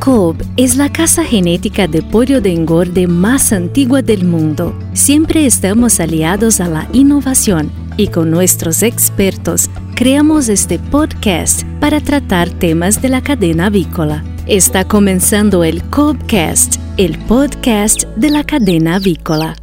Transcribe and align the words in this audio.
Cobb 0.00 0.36
es 0.56 0.76
la 0.76 0.92
casa 0.92 1.24
genética 1.24 1.88
de 1.88 2.02
pollo 2.02 2.40
de 2.40 2.52
engorde 2.52 3.06
más 3.06 3.52
antigua 3.52 4.00
del 4.00 4.24
mundo. 4.24 4.72
Siempre 4.92 5.44
estamos 5.44 5.98
aliados 5.98 6.60
a 6.60 6.68
la 6.68 6.88
innovación 6.92 7.70
y 7.96 8.08
con 8.08 8.30
nuestros 8.30 8.82
expertos 8.82 9.68
creamos 9.96 10.48
este 10.48 10.78
podcast 10.78 11.64
para 11.80 12.00
tratar 12.00 12.48
temas 12.50 13.02
de 13.02 13.08
la 13.08 13.22
cadena 13.22 13.66
avícola. 13.66 14.24
Está 14.46 14.86
comenzando 14.86 15.64
el 15.64 15.82
Cobbcast, 15.90 16.76
el 16.96 17.18
podcast 17.26 18.04
de 18.16 18.30
la 18.30 18.44
cadena 18.44 18.96
avícola. 18.96 19.56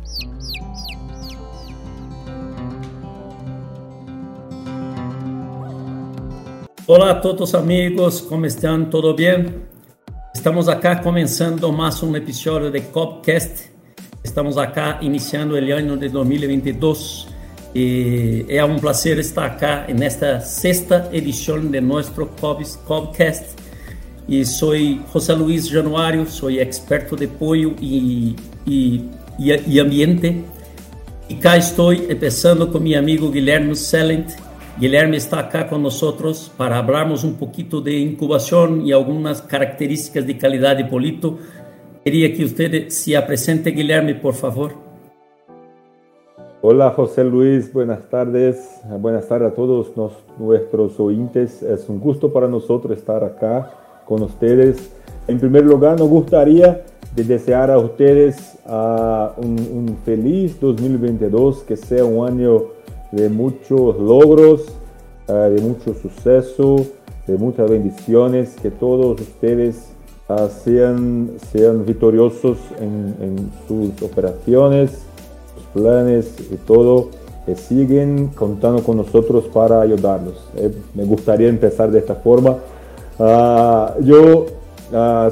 Olá 6.88 7.12
a 7.12 7.22
todos 7.22 7.56
amigos, 7.56 8.22
como 8.22 8.46
estão? 8.46 8.86
Tudo 8.86 9.16
bem? 9.16 9.75
Estamos 10.36 10.68
acá 10.68 10.98
começando 10.98 11.72
mais 11.72 12.04
um 12.04 12.14
episódio 12.14 12.70
de 12.70 12.82
Copcast. 12.82 13.72
Estamos 14.22 14.58
acá 14.58 15.00
iniciando 15.02 15.56
o 15.56 15.74
ano 15.74 15.98
de 15.98 16.10
2022 16.10 17.28
e 17.74 18.46
é 18.50 18.64
um 18.64 18.78
prazer 18.78 19.18
estar 19.18 19.46
acá 19.46 19.88
nesta 19.98 20.42
sexta 20.42 21.10
edição 21.14 21.60
de 21.62 21.80
nosso 21.80 22.12
Copcast. 22.86 23.56
E 24.28 24.46
sou 24.46 24.74
José 25.12 25.34
Luiz 25.34 25.70
Januário, 25.70 26.30
sou 26.30 26.52
experto 26.52 27.16
de 27.16 27.26
apoio 27.26 27.74
e, 27.82 28.36
e, 28.68 29.10
e 29.40 29.80
ambiente. 29.80 30.44
E 31.30 31.36
cá 31.36 31.58
estou, 31.58 31.96
começando 31.96 32.68
com 32.68 32.80
meu 32.80 33.00
amigo 33.00 33.32
Guilherme 33.32 33.76
Selent, 33.76 34.36
Guilherme 34.78 35.16
está 35.16 35.40
acá 35.40 35.68
con 35.68 35.82
nosotros 35.82 36.52
para 36.58 36.78
hablarnos 36.78 37.24
un 37.24 37.36
poquito 37.36 37.80
de 37.80 37.94
incubación 37.94 38.86
y 38.86 38.92
algunas 38.92 39.42
características 39.42 40.28
de 40.28 40.38
calidad 40.38 40.76
de 40.76 40.84
polito. 40.84 41.38
Quería 42.04 42.34
que 42.34 42.44
usted 42.44 42.90
se 42.90 43.20
presente, 43.22 43.72
Guilherme, 43.72 44.16
por 44.16 44.34
favor. 44.34 44.74
Hola, 46.62 46.92
José 46.92 47.24
Luis, 47.24 47.72
buenas 47.72 48.10
tardes. 48.10 48.82
Buenas 49.00 49.26
tardes 49.30 49.54
a 49.54 49.56
todos 49.56 49.94
nuestros 50.38 51.00
oyentes. 51.00 51.64
Es 51.64 51.88
un 51.88 52.02
gusto 52.02 52.34
para 52.34 52.50
nosotros 52.50 52.98
estar 52.98 53.24
acá 53.24 53.72
con 54.06 54.24
ustedes. 54.24 54.92
En 55.30 55.40
primer 55.40 55.64
lugar, 55.64 55.98
nos 55.98 56.10
gustaría 56.10 56.84
de 57.16 57.24
desear 57.24 57.72
a 57.72 57.78
ustedes 57.78 58.58
uh, 58.66 59.40
un 59.42 59.98
feliz 60.04 60.60
2022, 60.60 61.64
que 61.64 61.78
sea 61.78 62.04
un 62.04 62.28
año 62.28 62.75
de 63.16 63.30
muchos 63.30 63.98
logros, 63.98 64.66
uh, 65.30 65.50
de 65.50 65.62
mucho 65.62 65.94
suceso, 65.94 66.86
de 67.26 67.38
muchas 67.38 67.70
bendiciones, 67.70 68.56
que 68.62 68.70
todos 68.70 69.20
ustedes 69.22 69.88
uh, 70.28 70.50
sean, 70.64 71.32
sean 71.52 71.86
victoriosos 71.86 72.58
en, 72.80 73.50
sus 73.68 74.02
operaciones, 74.02 74.92
sus 75.56 75.82
planes 75.82 76.36
y 76.52 76.56
todo, 76.58 77.10
que 77.46 77.56
siguen 77.56 78.28
contando 78.36 78.84
con 78.84 78.98
nosotros 78.98 79.46
para 79.46 79.80
ayudarlos. 79.80 80.36
Eh, 80.58 80.74
me 80.94 81.06
gustaría 81.06 81.48
empezar 81.48 81.92
de 81.92 82.00
esta 82.00 82.16
forma. 82.16 82.58
Uh, 83.18 84.04
yo 84.04 84.46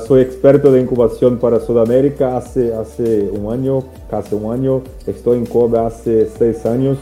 soy 0.07 0.21
experto 0.21 0.71
de 0.71 0.81
incubación 0.81 1.37
para 1.37 1.59
Sudamérica 1.59 2.37
hace, 2.37 2.73
hace 2.73 3.29
un 3.29 3.53
año, 3.53 3.83
casi 4.09 4.35
un 4.35 4.51
año. 4.51 4.81
Estoy 5.05 5.37
en 5.37 5.45
Kobe 5.45 5.79
hace 5.79 6.27
seis 6.37 6.65
años. 6.65 6.97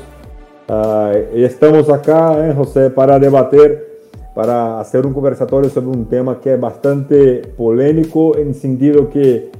Uh, 0.71 1.35
estamos 1.35 1.89
acá, 1.89 2.47
eh, 2.47 2.53
José, 2.55 2.89
para 2.89 3.19
debater, 3.19 4.07
para 4.33 4.79
hacer 4.79 5.05
un 5.05 5.13
conversatorio 5.13 5.69
sobre 5.69 5.87
un 5.87 6.05
tema 6.05 6.39
que 6.39 6.53
es 6.53 6.61
bastante 6.61 7.41
polémico 7.57 8.37
en 8.37 8.47
el 8.47 8.55
sentido 8.55 9.09
que 9.09 9.51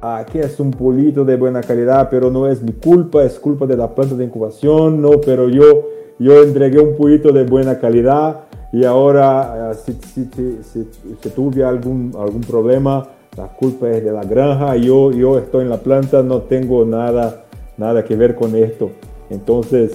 aquí 0.00 0.38
uh, 0.38 0.42
es 0.42 0.60
un 0.60 0.70
polito 0.70 1.24
de 1.24 1.36
buena 1.36 1.60
calidad, 1.60 2.06
pero 2.08 2.30
no 2.30 2.46
es 2.46 2.62
mi 2.62 2.70
culpa, 2.70 3.24
es 3.24 3.40
culpa 3.40 3.66
de 3.66 3.76
la 3.76 3.92
planta 3.92 4.14
de 4.14 4.22
incubación, 4.22 5.02
no, 5.02 5.20
pero 5.20 5.48
yo, 5.48 5.88
yo 6.20 6.40
entregué 6.40 6.78
un 6.78 6.96
polito 6.96 7.32
de 7.32 7.42
buena 7.42 7.80
calidad 7.80 8.42
y 8.72 8.84
ahora 8.84 9.72
uh, 9.72 9.74
si, 9.74 9.94
si, 9.94 10.30
si, 10.62 10.88
si, 11.20 11.30
tuve 11.30 11.64
algún, 11.64 12.12
algún 12.16 12.42
problema, 12.42 13.08
la 13.36 13.48
culpa 13.48 13.90
es 13.90 14.04
de 14.04 14.12
la 14.12 14.22
granja, 14.22 14.76
yo, 14.76 15.10
yo 15.10 15.36
estoy 15.36 15.64
en 15.64 15.70
la 15.70 15.78
planta, 15.78 16.22
no 16.22 16.42
tengo 16.42 16.84
nada, 16.84 17.42
nada 17.76 18.04
que 18.04 18.14
ver 18.14 18.36
con 18.36 18.54
esto. 18.54 18.92
Entonces, 19.30 19.92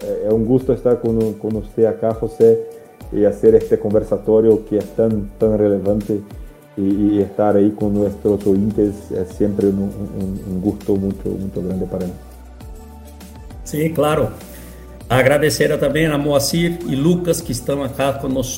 es 0.00 0.32
un 0.32 0.44
gusto 0.44 0.72
estar 0.72 1.00
con, 1.00 1.34
con, 1.34 1.56
usted 1.56 1.84
acá, 1.84 2.14
José, 2.14 2.66
y 3.12 3.24
hacer 3.24 3.54
este 3.54 3.78
conversatorio 3.78 4.64
que 4.66 4.78
es 4.78 4.86
tan, 4.94 5.30
tan 5.38 5.58
relevante 5.58 6.20
y 6.76 7.18
estar 7.20 7.56
ahí 7.56 7.70
con 7.70 7.92
nuestros 7.92 8.46
oyentes 8.46 9.10
es 9.10 9.28
siempre 9.36 9.66
un, 9.66 9.80
un, 9.80 10.40
un 10.48 10.60
gusto 10.60 10.94
mucho 10.94 11.36
grande 11.56 11.86
para 11.86 12.06
mí. 12.06 12.12
Sí, 13.64 13.92
claro. 13.92 14.30
Agradecer 15.08 15.74
também 15.78 16.06
a 16.06 16.18
Moacir 16.18 16.78
e 16.86 16.94
Lucas 16.94 17.40
que 17.40 17.52
estão 17.52 17.88
com 18.20 18.28
nós 18.28 18.56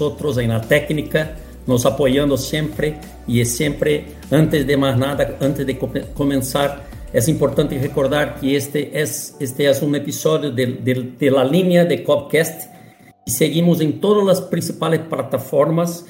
na 0.49 0.59
técnica, 0.59 1.37
nos 1.65 1.87
apoiando 1.87 2.37
sempre 2.37 2.97
e 3.29 3.45
sempre 3.45 4.07
antes 4.33 4.65
de 4.65 4.77
mais 4.77 4.99
nada, 4.99 5.37
antes 5.41 5.65
de 5.65 5.75
começar 5.75 6.90
es 7.13 7.29
importante 7.29 7.79
recordar 7.79 8.39
que 8.41 8.57
este 8.57 9.01
es, 9.01 9.37
este 9.41 9.69
es 9.69 9.83
un 9.83 9.95
episodio 9.95 10.51
de, 10.51 10.67
de, 10.67 11.13
de 11.19 11.31
la 11.31 11.45
línea 11.45 11.85
de 11.85 12.05
Copcast 12.05 12.73
y 13.27 13.31
seguimos 13.31 13.81
en 13.81 14.01
todas 14.01 14.25
las 14.25 14.41
principales 14.41 15.01
plataformas 15.01 16.07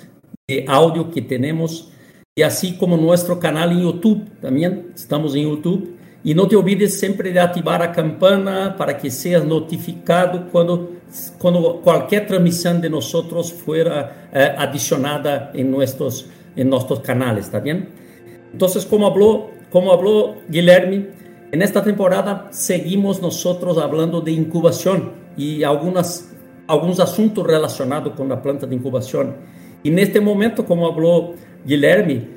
de 0.46 0.64
audio 0.68 1.10
que 1.10 1.22
tenemos 1.22 1.90
y 2.36 2.42
así 2.42 2.76
como 2.76 2.96
nuestro 2.96 3.38
canal 3.38 3.72
en 3.72 3.82
YouTube 3.82 4.24
también, 4.40 4.92
estamos 4.94 5.34
en 5.34 5.42
YouTube. 5.42 5.96
Y 6.22 6.34
no 6.34 6.46
te 6.46 6.54
olvides 6.54 7.00
siempre 7.00 7.32
de 7.32 7.40
activar 7.40 7.82
a 7.82 7.92
campana 7.92 8.76
para 8.76 8.96
que 8.96 9.10
seas 9.10 9.44
notificado 9.44 10.48
cuando, 10.52 10.90
cuando 11.38 11.80
cualquier 11.82 12.26
transmisión 12.26 12.80
de 12.80 12.90
nosotros 12.90 13.52
fuera 13.52 14.28
eh, 14.32 14.54
adicionada 14.56 15.50
en 15.54 15.70
nuestros, 15.70 16.28
en 16.56 16.68
nuestros 16.68 17.00
canales, 17.00 17.46
¿está 17.46 17.58
bien? 17.58 17.88
Entonces, 18.52 18.84
como 18.84 19.06
habló 19.06 19.50
como 19.70 19.92
habló 19.92 20.36
Guilherme, 20.48 21.08
en 21.52 21.62
esta 21.62 21.82
temporada 21.82 22.48
seguimos 22.50 23.20
nosotros 23.20 23.78
hablando 23.78 24.20
de 24.20 24.32
incubación 24.32 25.12
y 25.36 25.62
algunas, 25.62 26.32
algunos 26.66 27.00
asuntos 27.00 27.46
relacionados 27.46 28.14
con 28.14 28.28
la 28.28 28.40
planta 28.40 28.66
de 28.66 28.74
incubación. 28.74 29.36
Y 29.82 29.88
en 29.88 29.98
este 29.98 30.20
momento, 30.20 30.64
como 30.64 30.86
habló 30.86 31.34
Guilherme, 31.64 32.28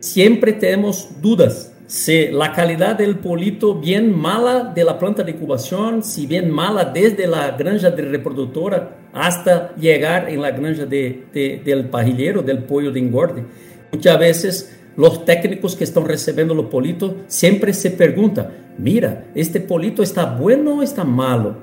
siempre 0.00 0.52
tenemos 0.52 1.20
dudas 1.20 1.72
si 1.90 2.28
la 2.28 2.52
calidad 2.52 2.96
del 2.96 3.18
polito 3.18 3.74
bien 3.74 4.16
mala 4.16 4.72
de 4.72 4.84
la 4.84 4.96
planta 4.96 5.24
de 5.24 5.32
incubación, 5.32 6.04
si 6.04 6.24
bien 6.24 6.48
mala 6.48 6.84
desde 6.84 7.26
la 7.26 7.50
granja 7.50 7.90
de 7.90 8.02
reproductora 8.02 8.96
hasta 9.12 9.74
llegar 9.74 10.28
en 10.28 10.40
la 10.40 10.52
granja 10.52 10.86
de, 10.86 11.24
de, 11.34 11.60
del 11.64 11.86
parrillero, 11.86 12.42
del 12.42 12.62
pollo 12.62 12.92
de 12.92 13.00
engorde. 13.00 13.44
Muchas 13.90 14.18
veces 14.20 14.79
los 15.00 15.24
técnicos 15.24 15.76
que 15.76 15.84
están 15.84 16.04
recibiendo 16.04 16.54
los 16.54 16.66
politos 16.66 17.14
siempre 17.26 17.72
se 17.72 17.90
preguntan, 17.90 18.48
mira, 18.76 19.24
¿este 19.34 19.58
polito 19.58 20.02
está 20.02 20.26
bueno 20.26 20.78
o 20.78 20.82
está 20.82 21.04
malo? 21.04 21.56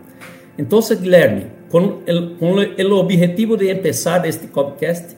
Entonces, 0.58 1.00
Guilherme, 1.00 1.46
con 1.70 2.00
el, 2.08 2.92
objetivo 2.92 3.56
de 3.56 3.70
empezar 3.70 4.26
este 4.26 4.48
podcast, 4.48 5.12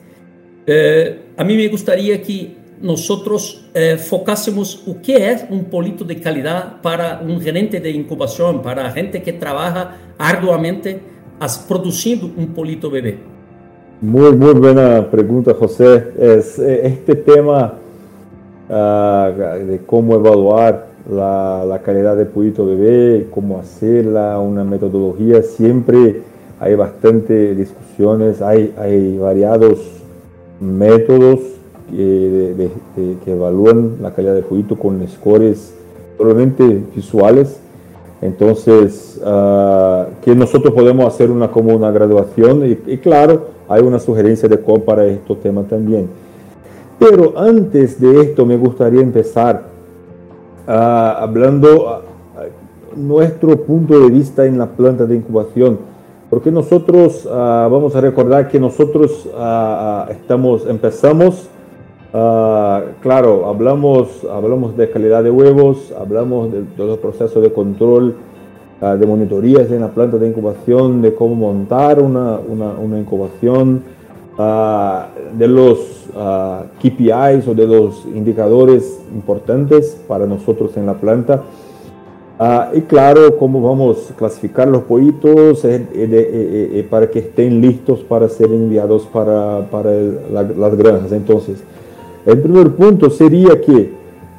eh, 0.66 1.18
a 1.34 1.42
mí 1.44 1.56
me 1.56 1.66
gustaría 1.68 2.20
que 2.20 2.56
nosotros 2.82 3.70
eh, 3.72 3.96
focásemos 3.96 4.82
o 4.86 5.00
que 5.00 5.30
es 5.30 5.46
un 5.48 5.64
polito 5.64 6.04
de 6.04 6.20
calidad 6.20 6.82
para 6.82 7.22
un 7.26 7.40
gerente 7.40 7.80
de 7.80 7.90
incubación, 7.90 8.60
para 8.60 8.90
gente 8.90 9.22
que 9.22 9.32
trabaja 9.32 9.96
arduamente 10.18 11.00
produciendo 11.66 12.30
un 12.36 12.48
polito 12.48 12.90
bebé. 12.90 13.18
Muy, 14.02 14.32
muy 14.32 14.52
buena 14.52 15.10
pregunta, 15.10 15.54
José. 15.54 16.12
Es, 16.18 16.58
eh, 16.58 16.86
este 16.86 17.14
tema 17.14 17.79
uh, 18.70 19.66
de 19.66 19.80
cómo 19.84 20.14
evaluar 20.14 20.86
la, 21.10 21.64
la, 21.66 21.80
calidad 21.80 22.16
de 22.16 22.24
pollito 22.24 22.64
bebé, 22.64 23.26
cómo 23.30 23.58
hacerla, 23.58 24.38
una 24.38 24.64
metodología. 24.64 25.42
Siempre 25.42 26.22
hay 26.60 26.74
bastante 26.74 27.54
discusiones, 27.54 28.40
hay, 28.40 28.72
hay 28.78 29.18
variados 29.18 29.80
métodos 30.60 31.40
que, 31.90 31.96
de, 32.96 33.16
que 33.24 33.32
evalúan 33.32 33.96
la 34.00 34.12
calidad 34.12 34.34
de 34.34 34.42
pollito 34.42 34.78
con 34.78 35.06
scores 35.08 35.74
solamente 36.16 36.82
visuales. 36.94 37.60
Entonces, 38.22 39.18
uh, 39.24 40.04
que 40.22 40.34
nosotros 40.34 40.74
podemos 40.74 41.06
hacer 41.06 41.30
una 41.30 41.50
como 41.50 41.74
una 41.74 41.90
graduación 41.90 42.78
y, 42.86 42.98
claro, 42.98 43.46
hay 43.66 43.82
una 43.82 43.98
sugerencia 43.98 44.48
de 44.48 44.60
cómo 44.60 44.80
para 44.80 45.06
este 45.06 45.34
tema 45.36 45.62
también. 45.62 46.08
Pero 47.00 47.32
antes 47.38 47.98
de 47.98 48.20
esto 48.20 48.44
me 48.44 48.58
gustaría 48.58 49.00
empezar 49.00 49.62
uh, 50.68 50.70
hablando 50.70 52.02
uh, 52.04 53.00
nuestro 53.00 53.56
punto 53.56 53.98
de 53.98 54.10
vista 54.10 54.44
en 54.44 54.58
la 54.58 54.66
planta 54.66 55.06
de 55.06 55.16
incubación, 55.16 55.78
porque 56.28 56.50
nosotros 56.50 57.24
uh, 57.24 57.30
vamos 57.30 57.96
a 57.96 58.02
recordar 58.02 58.48
que 58.48 58.60
nosotros 58.60 59.26
estamos 60.10 60.66
empezamos 60.66 61.48
claro, 63.00 63.46
hablamos, 63.46 64.26
hablamos 64.30 64.76
de 64.76 64.90
calidad 64.90 65.24
de 65.24 65.30
huevos, 65.30 65.94
hablamos 65.98 66.52
de 66.52 66.64
los 66.76 66.98
procesos 66.98 67.40
de 67.42 67.52
control, 67.52 68.16
de 68.80 69.06
monitorías 69.06 69.70
en 69.70 69.80
la 69.80 69.88
planta 69.88 70.18
de 70.18 70.26
incubación, 70.26 71.02
de 71.02 71.14
cómo 71.14 71.36
montar 71.36 72.00
una, 72.00 72.40
una, 72.40 72.70
una 72.72 72.98
incubación, 72.98 73.84
uh, 74.40 75.38
de 75.38 75.48
los 75.48 76.00
KPIs 76.80 77.46
o 77.46 77.54
de 77.54 77.66
los 77.66 78.04
indicadores 78.06 79.00
importantes 79.14 79.96
para 80.08 80.26
nosotros 80.26 80.76
en 80.76 80.86
la 80.86 80.94
planta. 80.94 81.42
y 82.74 82.80
claro, 82.82 83.36
cómo 83.36 83.60
vamos 83.60 84.10
a 84.10 84.14
clasificar 84.14 84.66
los 84.66 84.84
pollitos 84.84 85.64
eh, 85.64 85.86
eh, 85.94 86.70
eh, 86.74 86.86
para 86.88 87.10
que 87.10 87.18
estén 87.20 87.60
listos 87.60 88.00
para 88.00 88.28
ser 88.28 88.46
enviados 88.46 89.06
para, 89.06 89.66
para 89.70 89.90
las 90.32 90.74
granjas. 90.76 91.12
Entonces, 91.12 91.62
el 92.26 92.40
primer 92.40 92.70
punto 92.72 93.10
sería 93.10 93.60
que 93.60 93.92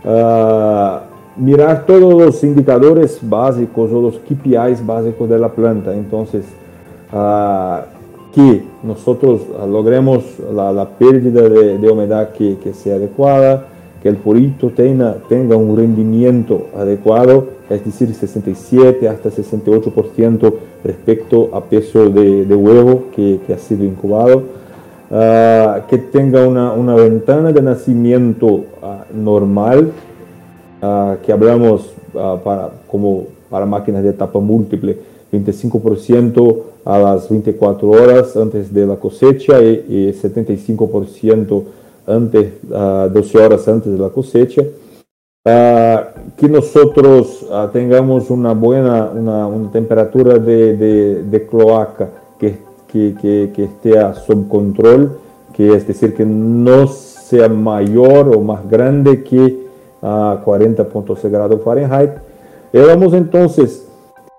uh, 0.03 1.41
mirar 1.41 1.85
todos 1.85 2.13
los 2.13 2.43
indicadores 2.43 3.19
básicos 3.21 3.91
o 3.91 4.01
los 4.01 4.19
KPIs 4.19 4.85
básicos 4.85 5.29
de 5.29 5.39
la 5.39 5.49
planta. 5.49 5.93
Entonces, 5.93 6.45
que 8.33 8.63
nosotros 8.83 9.41
logremos 9.67 10.23
la, 10.53 10.87
pérdida 10.89 11.47
de, 11.49 11.89
humedad 11.89 12.31
que, 12.31 12.57
que, 12.57 12.73
sea 12.73 12.95
adecuada, 12.95 13.67
que 14.01 14.09
el 14.09 14.15
purito 14.15 14.69
tenga, 14.69 15.17
tenga 15.29 15.55
un 15.55 15.75
rendimiento 15.77 16.67
adecuado, 16.75 17.45
es 17.69 17.85
decir, 17.85 18.13
67 18.13 19.07
hasta 19.07 19.29
68% 19.29 20.53
respecto 20.83 21.49
a 21.53 21.61
peso 21.61 22.09
de, 22.09 22.45
de 22.45 22.55
huevo 22.55 23.03
que, 23.15 23.39
que 23.45 23.53
ha 23.53 23.57
sido 23.57 23.83
incubado. 23.83 24.61
Uh, 25.11 25.85
que 25.89 25.97
tenga 25.97 26.47
una, 26.47 26.71
una, 26.71 26.95
ventana 26.95 27.51
de 27.51 27.61
nacimiento 27.61 28.47
uh, 28.47 28.63
normal, 29.13 29.91
que 31.21 31.31
hablamos 31.31 31.93
para, 32.43 32.69
como 32.87 33.25
para 33.49 33.65
máquinas 33.65 34.03
de 34.03 34.09
etapa 34.09 34.39
múltiple, 34.39 34.97
25% 35.31 36.61
a 36.85 36.99
las 36.99 37.29
24 37.29 37.89
horas 37.89 38.35
antes 38.35 38.73
de 38.73 38.85
la 38.85 38.95
cosecha 38.95 39.61
y, 39.61 39.85
y 39.87 40.13
75% 40.13 41.63
antes, 42.07 42.53
12 42.67 43.37
horas 43.37 43.67
antes 43.67 43.91
de 43.91 43.99
la 43.99 44.09
cosecha. 44.09 44.63
que 45.43 46.49
nosotros 46.49 47.45
tengamos 47.71 48.29
una 48.29 48.53
buena 48.53 49.11
una, 49.13 49.47
una 49.47 49.71
temperatura 49.71 50.37
de, 50.37 50.77
de, 50.77 51.23
de 51.23 51.47
cloaca 51.47 52.09
que 52.39 52.71
que, 52.91 53.15
que, 53.21 53.51
que 53.55 53.63
esté 53.63 53.97
a 53.97 54.13
sob 54.13 54.47
control, 54.49 55.17
que 55.53 55.73
es 55.73 55.87
decir, 55.87 56.13
que 56.13 56.25
no 56.25 56.87
sea 56.87 57.47
mayor 57.47 58.35
o 58.35 58.41
más 58.41 58.69
grande 58.69 59.23
que 59.23 59.67
a 60.01 60.41
40.6 60.43 61.29
grados 61.29 61.61
Fahrenheit. 61.63 62.11
Y 62.73 62.79
vamos 62.79 63.13
entonces 63.13 63.87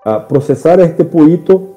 a 0.04 0.26
procesar 0.26 0.80
este 0.80 1.04
pollito. 1.04 1.68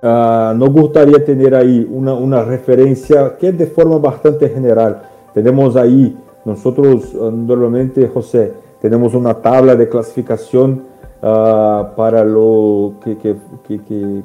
Uh, 0.00 0.54
nos 0.54 0.70
gustaría 0.70 1.24
tener 1.24 1.54
ahí 1.54 1.86
una, 1.90 2.14
una, 2.14 2.44
referencia 2.44 3.36
que 3.36 3.50
de 3.52 3.66
forma 3.66 3.98
bastante 3.98 4.48
general. 4.48 5.02
Tenemos 5.34 5.74
ahí, 5.74 6.16
nosotros 6.44 7.14
uh, 7.14 7.30
normalmente, 7.30 8.06
José, 8.06 8.52
tenemos 8.80 9.14
una 9.14 9.34
tabla 9.34 9.74
de 9.74 9.88
clasificación 9.88 10.84
uh, 11.20 11.96
para 11.96 12.22
lo 12.22 12.92
que, 13.02 13.18
que, 13.18 13.34
que, 13.66 13.80
que, 13.80 14.22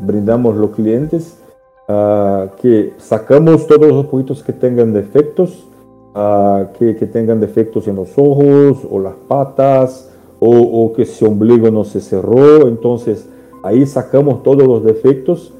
brindamos 0.00 0.56
los 0.56 0.70
clientes, 0.70 1.38
que 2.60 2.94
sacamos 2.96 3.66
todos 3.66 3.88
los 3.88 4.06
pollitos 4.06 4.42
que 4.42 4.52
tengan 4.54 4.92
defectos, 4.92 5.68
uh, 6.14 6.66
que, 6.78 6.94
tengan 7.06 7.40
defectos 7.40 7.86
en 7.86 7.96
los 7.96 8.10
ojos 8.16 8.78
o 8.90 8.98
las 8.98 9.14
patas, 9.28 10.11
o, 10.44 10.92
que 10.92 11.06
su 11.06 11.26
ombligo 11.26 11.70
no 11.70 11.84
se 11.84 12.00
cerró, 12.00 12.66
entonces 12.66 13.28
ahí 13.62 13.86
sacamos 13.86 14.42
todos 14.42 14.66
los 14.66 14.82
defectos. 14.84 15.52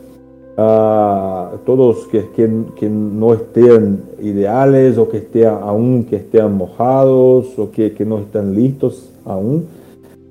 todos 1.65 2.07
que, 2.09 2.29
que, 2.35 2.89
no 2.89 3.33
estén 3.33 4.03
ideales 4.21 4.99
o 4.99 5.09
que 5.09 5.19
estén 5.19 5.49
aún 5.49 6.05
que 6.05 6.17
estén 6.17 6.53
mojados 6.53 7.59
o 7.59 7.71
que, 7.71 7.93
que 7.95 8.05
no 8.05 8.19
están 8.19 8.55
listos 8.55 9.09
aún 9.25 9.67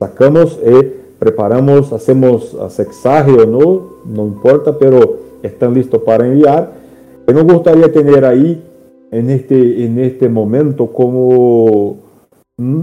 sacamos 0.01 0.59
y 0.65 1.01
preparamos, 1.19 1.93
hacemos 1.93 2.57
sexaje 2.69 3.31
o 3.31 3.45
no, 3.45 3.81
no 4.03 4.25
importa, 4.25 4.75
pero 4.79 5.19
están 5.43 5.75
listos 5.75 6.01
para 6.01 6.25
enviar. 6.25 6.71
Y 7.27 7.31
nos 7.31 7.43
gustaría 7.43 7.91
tener 7.91 8.25
ahí 8.25 8.59
en 9.11 9.29
este, 9.29 9.85
en 9.85 9.99
este 9.99 10.27
momento 10.27 10.87
como 10.87 11.97
mm, 12.57 12.81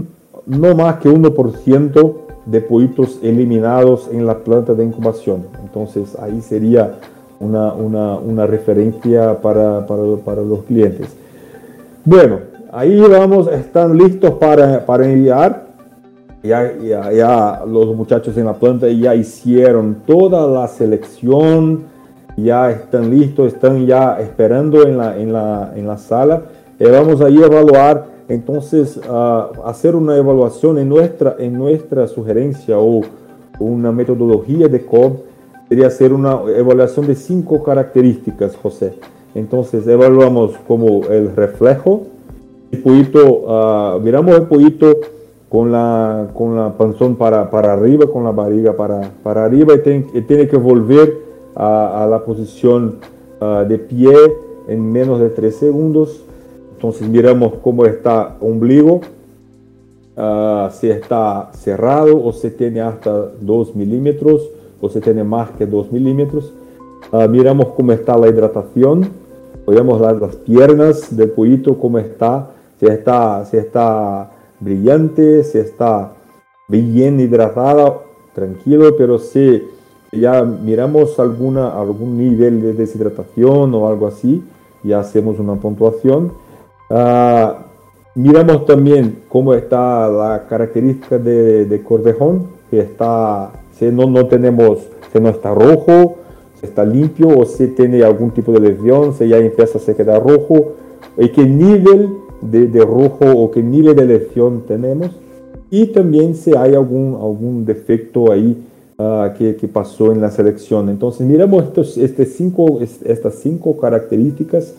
no 0.49 0.75
más 0.75 0.97
que 0.97 1.09
1% 1.09 2.13
de 2.45 2.61
pollitos 2.61 3.19
eliminados 3.23 4.09
en 4.11 4.25
la 4.25 4.39
planta 4.39 4.73
de 4.73 4.83
incubación. 4.83 5.45
Entonces 5.63 6.17
ahí 6.19 6.41
sería 6.41 6.95
una, 7.39 7.71
una, 7.73 8.15
una 8.17 8.45
referencia 8.45 9.39
para, 9.39 9.85
para, 9.87 10.03
para, 10.25 10.41
los 10.41 10.63
clientes. 10.63 11.15
Bueno, 12.03 12.39
ahí 12.71 12.99
vamos, 12.99 13.47
están 13.47 13.97
listos 13.97 14.31
para, 14.31 14.85
para 14.85 15.09
enviar 15.09 15.69
ya, 16.41 16.71
ya, 16.77 17.11
ya, 17.11 17.65
los 17.65 17.95
muchachos 17.95 18.37
en 18.37 18.45
la 18.45 18.53
planta 18.53 18.87
ya 18.87 19.13
hicieron 19.13 20.03
toda 20.05 20.47
la 20.47 20.67
selección, 20.67 21.83
ya 22.37 22.71
están 22.71 23.09
listos, 23.09 23.53
están 23.53 23.85
ya 23.85 24.19
esperando 24.21 24.87
en 24.87 24.97
la, 24.97 25.17
en 25.17 25.33
la, 25.33 25.73
en 25.75 25.85
la 25.85 25.97
sala. 25.97 26.43
Y 26.79 26.85
vamos 26.85 27.19
a 27.19 27.27
evaluar, 27.27 28.05
entonces, 28.29 28.97
uh, 28.97 29.65
hacer 29.65 29.95
una 29.95 30.15
evaluación 30.15 30.77
en 30.77 30.87
nuestra, 30.87 31.35
en 31.39 31.57
nuestra 31.57 32.07
sugerencia 32.07 32.77
o 32.77 33.01
una 33.59 33.91
metodología 33.91 34.67
de 34.67 34.85
COB 34.85 35.17
sería 35.67 35.87
hacer 35.87 36.13
una 36.13 36.39
evaluación 36.55 37.07
de 37.07 37.15
cinco 37.15 37.63
características, 37.63 38.55
José. 38.55 38.93
Entonces, 39.33 39.85
evaluamos 39.87 40.53
como 40.67 41.05
el 41.05 41.35
reflejo, 41.35 42.03
el 42.71 42.81
uh, 42.83 43.99
miramos 43.99 44.35
el 44.35 44.43
pollito 44.43 44.95
con 45.49 45.71
la, 45.71 46.27
con 46.35 46.55
la 46.55 46.77
panzón 46.77 47.15
para, 47.15 47.49
para 47.49 47.73
arriba, 47.73 48.05
con 48.11 48.23
la 48.23 48.31
barriga 48.31 48.73
para, 48.73 49.09
para 49.23 49.45
arriba 49.45 49.73
y, 49.73 50.21
tiene 50.21 50.47
que 50.47 50.57
volver 50.57 51.17
a, 51.55 52.07
la 52.09 52.23
posición 52.23 52.97
uh, 53.41 53.67
de 53.67 53.79
pie 53.79 54.13
en 54.67 54.91
menos 54.91 55.19
de 55.19 55.29
3 55.29 55.55
segundos. 55.55 56.23
Entonces 56.79 57.09
miramos 57.09 57.55
cómo 57.61 57.85
está 57.85 58.37
ombligo, 58.39 59.01
uh, 60.15 60.69
si 60.71 60.89
está 60.89 61.51
cerrado 61.51 62.23
o 62.23 62.31
si 62.31 62.51
tiene 62.51 62.79
hasta 62.79 63.11
2 63.41 63.75
milímetros 63.75 64.49
o 64.79 64.87
si 64.87 65.01
tiene 65.01 65.25
más 65.25 65.51
que 65.51 65.65
2 65.65 65.91
milímetros. 65.91 66.53
Uh, 67.11 67.27
miramos 67.27 67.67
cómo 67.75 67.91
está 67.91 68.17
la 68.17 68.29
hidratación, 68.29 69.09
podemos 69.65 69.99
dar 69.99 70.21
las 70.21 70.37
piernas 70.37 71.13
del 71.13 71.31
pollito, 71.31 71.77
cómo 71.77 71.99
está, 71.99 72.51
si 72.79 72.85
está, 72.85 73.43
si 73.43 73.57
está 73.57 74.31
brillante, 74.61 75.43
si 75.43 75.57
está 75.57 76.13
bien 76.69 77.19
hidratada, 77.19 77.97
tranquilo, 78.33 78.95
pero 78.97 79.19
si 79.19 79.63
ya 80.13 80.43
miramos 80.43 81.19
alguna, 81.19 81.77
algún 81.77 82.17
nivel 82.17 82.61
de 82.61 82.71
deshidratación 82.71 83.75
o 83.75 83.85
algo 83.85 84.07
así, 84.07 84.41
ya 84.81 85.01
hacemos 85.01 85.39
una 85.39 85.55
puntuación. 85.55 86.47
Uh, 86.89 87.53
miramos 88.15 88.65
también 88.65 89.19
cómo 89.29 89.53
está 89.53 90.07
la 90.09 90.45
característica 90.47 91.17
de, 91.17 91.65
de 91.65 91.83
corvejón, 91.83 92.47
que 92.69 92.79
está, 92.79 93.51
si 93.71 93.85
no, 93.85 94.07
no 94.07 94.27
tenemos, 94.27 94.79
si 95.13 95.19
no 95.19 95.29
está 95.29 95.53
rojo, 95.53 96.17
si 96.59 96.65
está 96.65 96.83
limpio 96.83 97.27
o 97.29 97.45
si 97.45 97.67
tiene 97.67 98.03
algún 98.03 98.31
tipo 98.31 98.51
de 98.51 98.59
lesión, 98.59 99.13
si 99.13 99.27
ya 99.27 99.37
empieza 99.37 99.77
a 99.77 99.81
se 99.81 99.95
quedar 99.95 100.23
rojo, 100.23 100.73
y 101.17 101.29
qué 101.29 101.45
nivel 101.45 102.09
de, 102.41 102.67
de, 102.67 102.81
rojo 102.81 103.25
o 103.25 103.51
qué 103.51 103.61
nivel 103.61 103.95
de 103.95 104.05
lesión 104.05 104.63
tenemos 104.67 105.11
y 105.71 105.87
también 105.87 106.35
si 106.35 106.55
hay 106.55 106.73
algún, 106.73 107.15
algún 107.15 107.65
defecto 107.65 108.31
ahí 108.31 108.57
uh, 108.97 109.37
que, 109.37 109.55
que, 109.55 109.67
pasó 109.67 110.11
en 110.11 110.21
la 110.21 110.31
selección. 110.31 110.89
Entonces 110.89 111.27
miramos 111.27 111.63
estos, 111.63 111.97
este 111.97 112.25
cinco, 112.25 112.79
estas 112.81 113.35
cinco 113.35 113.77
características 113.77 114.73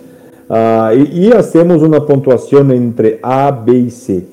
uh, 0.51 0.95
y, 0.95 1.29
y, 1.29 1.33
hacemos 1.33 1.83
una 1.83 2.05
puntuación 2.05 2.71
entre 2.73 3.19
A, 3.23 3.51
B 3.51 3.73
y 3.73 3.91
C. 3.91 4.27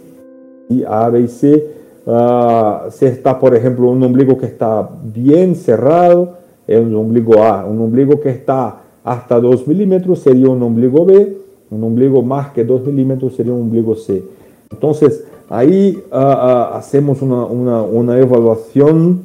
Y 0.69 0.83
A, 0.83 1.09
B 1.09 1.21
y 1.21 1.27
C, 1.29 1.67
uh, 2.05 2.91
si 2.91 3.05
está 3.05 3.39
por 3.39 3.55
ejemplo 3.55 3.89
un 3.89 4.03
ombligo 4.03 4.37
que 4.37 4.47
está 4.47 4.89
bien 5.01 5.55
cerrado, 5.55 6.37
es 6.67 6.79
un 6.79 6.95
ombligo 6.95 7.41
A, 7.41 7.65
un 7.65 7.79
ombligo 7.79 8.19
que 8.19 8.29
está 8.29 8.81
hasta 9.07 9.39
2 9.39 9.67
milímetros 9.67 10.19
sería 10.19 10.49
un 10.49 10.61
ombligo 10.61 11.05
B, 11.05 11.37
un 11.71 11.83
ombligo 11.83 12.21
más 12.21 12.51
que 12.51 12.65
2 12.65 12.87
milímetros 12.87 13.35
sería 13.35 13.53
un 13.53 13.61
ombligo 13.61 13.95
C. 13.95 14.21
Entonces, 14.69 15.23
ahí 15.49 15.97
uh, 16.11 16.75
hacemos 16.75 17.21
una, 17.21 17.45
una, 17.45 17.81
una, 17.83 18.19
evaluación, 18.19 19.23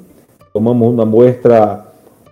tomamos 0.53 0.93
una 0.93 1.05
muestra, 1.05 1.87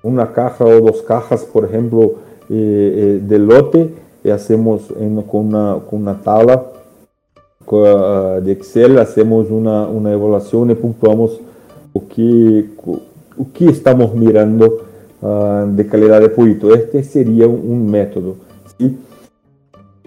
una 0.05 0.33
caja 0.33 0.65
o 0.65 0.81
dos 0.81 1.03
cajas, 1.03 1.45
por 1.45 1.65
ejemplo, 1.65 2.15
eh, 2.49 3.19
eh, 3.19 3.21
del 3.21 3.47
lote, 3.47 3.91
y 4.23 4.31
hacemos 4.31 4.83
con, 5.29 5.47
una, 5.47 5.79
con 5.89 6.03
una 6.03 6.21
tabla 6.21 6.67
uh, 7.67 8.41
de 8.41 8.53
Excel, 8.53 8.99
hacemos 8.99 9.51
una, 9.51 9.87
una 9.87 10.13
evaluación 10.13 10.71
y 10.71 10.75
puntuamos 10.75 11.41
o 11.93 12.07
que, 12.07 12.71
o 12.85 13.47
que 13.53 13.67
estamos 13.67 14.15
mirando 14.15 14.83
uh, 15.23 15.67
de 15.67 15.87
calidad 15.87 16.21
de 16.21 16.29
pollito. 16.29 16.75
Este 16.75 17.03
sería 17.03 17.47
un, 17.47 17.91
método. 17.91 18.37
¿sí? 18.79 18.97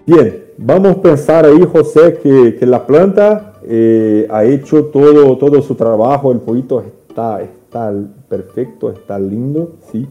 Bien, 0.06 0.44
vamos 0.56 0.92
a 0.92 1.02
pensar 1.02 1.44
ahí, 1.44 1.60
José, 1.70 2.18
que, 2.22 2.56
que 2.56 2.66
la 2.66 2.86
planta 2.86 3.54
eh, 3.66 4.26
ha 4.30 4.44
hecho 4.44 4.86
todo, 4.86 5.36
todo 5.38 5.62
su 5.62 5.74
trabajo, 5.74 6.32
el 6.32 6.40
pollito 6.40 6.84
está, 7.08 7.42
está 7.42 7.92
perfecto, 8.28 8.90
está 8.90 9.18
lindo. 9.18 9.72
¿sí? 9.90 10.06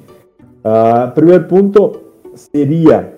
Uh, 0.63 1.13
primer 1.13 1.48
punto 1.48 2.01
sería 2.36 3.12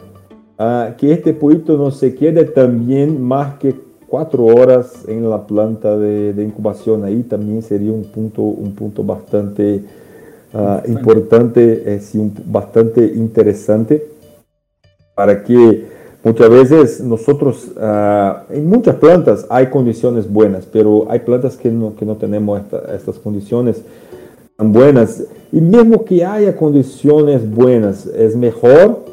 uh, 0.59 0.95
que 0.97 1.13
este 1.13 1.33
pollito 1.33 1.77
no 1.77 1.91
se 1.91 2.15
quede 2.15 2.45
también 2.45 3.21
más 3.21 3.57
que 3.59 3.75
cuatro 4.07 4.45
horas 4.45 5.03
en 5.07 5.29
la 5.29 5.45
planta 5.45 5.97
de, 5.97 6.33
de 6.33 6.43
incubación. 6.43 7.03
Ahí 7.03 7.23
también 7.23 7.61
sería 7.61 7.91
un 7.91 8.03
punto, 8.03 8.41
un 8.41 8.73
punto 8.73 9.03
bastante 9.03 9.83
uh, 10.53 10.89
importante, 10.89 11.95
es 11.95 12.15
un, 12.15 12.33
bastante 12.45 13.05
interesante 13.05 14.07
para 15.15 15.43
que 15.43 15.85
muchas 16.23 16.49
veces 16.49 17.01
nosotros, 17.01 17.71
en 18.49 18.67
muchas 18.67 18.95
plantas 18.95 19.45
hay 19.49 19.67
condiciones 19.67 20.29
buenas, 20.29 20.65
pero 20.65 21.05
hay 21.09 21.19
plantas 21.19 21.55
que 21.55 21.71
no, 21.71 21.95
que 21.95 22.05
no 22.05 22.15
tenemos 22.15 22.59
esta, 22.59 22.95
estas 22.95 23.17
condiciones 23.19 23.81
buenas. 24.57 25.23
Y 25.51 25.61
mismo 25.61 26.03
que 26.03 26.25
haya 26.25 26.57
condiciones 26.57 27.49
buenas, 27.49 28.07
es 28.07 28.35
mejor 28.35 29.05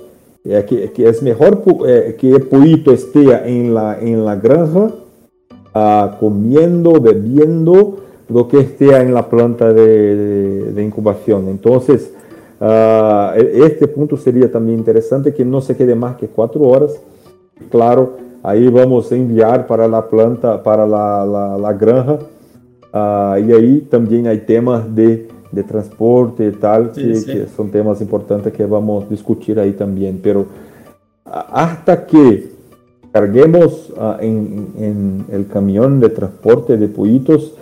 que, 0.45 0.93
es 0.97 1.23
mejor 1.23 1.63
eh, 1.87 2.17
que 2.19 2.31
el 2.31 2.43
pollito 2.43 2.93
esté 2.93 3.49
en 3.49 3.75
la, 3.75 3.99
en 4.01 4.25
la 4.25 4.37
granja 4.37 4.91
uh, 5.75 6.19
comiendo, 6.19 7.01
bebiendo, 7.01 7.99
lo 8.29 8.49
que 8.49 8.61
esté 8.61 8.97
en 8.97 9.13
la 9.13 9.29
planta 9.29 9.73
de, 9.73 10.83
incubación. 10.83 11.49
Entonces, 11.49 12.13
uh, 12.61 13.35
este 13.37 13.87
punto 13.89 14.17
sería 14.17 14.51
también 14.51 14.79
interesante 14.79 15.35
que 15.35 15.45
no 15.45 15.61
se 15.61 15.77
quede 15.77 15.95
más 15.95 16.17
que 16.17 16.29
cuatro 16.29 16.63
horas. 16.63 16.93
Claro, 17.71 18.15
ahí 18.43 18.69
vamos 18.69 19.13
a 19.13 19.17
enviar 19.17 19.67
para 19.67 19.87
la 19.87 20.09
planta, 20.09 20.63
para 20.63 20.87
la, 20.87 21.59
la, 21.61 21.73
granja. 21.75 22.19
Uh, 22.95 23.39
y 23.39 23.53
ahí 23.53 23.87
también 23.91 24.27
hay 24.27 24.39
temas 24.41 24.95
de 24.95 25.29
de 25.53 25.63
transporte 25.63 26.47
y 26.47 26.53
tal, 26.53 26.93
sí, 26.95 27.03
que, 27.03 27.15
sí. 27.15 27.33
que, 27.33 27.47
son 27.55 27.71
temas 27.71 28.01
importantes 28.01 28.53
que 28.53 28.65
vamos 28.65 29.05
a 29.05 29.09
discutir 29.09 29.61
ahí 29.61 29.73
también. 29.73 30.19
Pero 30.23 30.47
hasta 31.25 32.07
que 32.07 32.51
carguemos 33.13 33.91
uh, 33.91 34.21
en, 34.21 34.69
en, 34.79 35.25
el 35.31 35.47
camión 35.47 36.01
de 36.01 36.09
transporte 36.09 36.77
de 36.79 36.89
pollitos, 36.89 37.53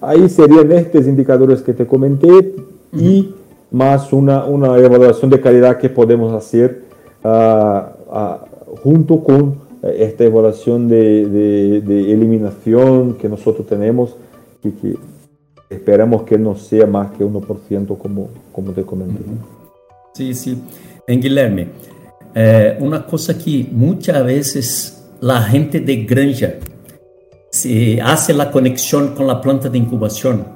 ahí 0.00 0.28
serían 0.28 0.70
estos 0.72 1.06
indicadores 1.06 1.60
que 1.62 1.74
te 1.74 1.86
comenté 1.86 2.28
uh 2.28 2.40
-huh. 2.40 3.00
y 3.02 3.34
más 3.72 4.12
una, 4.12 4.44
una, 4.44 4.78
evaluación 4.78 5.30
de 5.30 5.40
calidad 5.40 5.78
que 5.78 5.88
podemos 5.88 6.32
hacer 6.32 6.84
uh, 7.24 8.76
junto 8.82 9.22
con 9.24 9.64
esta 9.82 10.24
evaluación 10.24 10.88
de, 10.88 11.28
de, 11.28 11.80
de, 11.80 12.12
eliminación 12.12 13.14
que 13.14 13.28
nosotros 13.28 13.66
tenemos 13.66 14.16
y 14.62 14.70
que 14.70 14.96
Esperamos 15.74 16.22
que 16.22 16.38
no 16.38 16.54
sea 16.54 16.86
más 16.86 17.10
que 17.12 17.24
1% 17.24 17.98
como, 17.98 18.30
como 18.52 18.72
te 18.72 18.82
comenté. 18.82 19.20
Sí, 20.14 20.32
sí. 20.34 20.62
En 21.06 21.20
Guilherme, 21.20 21.68
eh, 22.34 22.76
una 22.80 23.04
cosa 23.04 23.36
que 23.36 23.68
muchas 23.70 24.24
veces 24.24 25.04
la 25.20 25.42
gente 25.42 25.80
de 25.80 26.04
granja 26.04 26.54
se 27.50 28.00
hace 28.00 28.32
la 28.32 28.50
conexión 28.50 29.14
con 29.14 29.26
la 29.26 29.40
planta 29.40 29.68
de 29.68 29.78
incubación. 29.78 30.46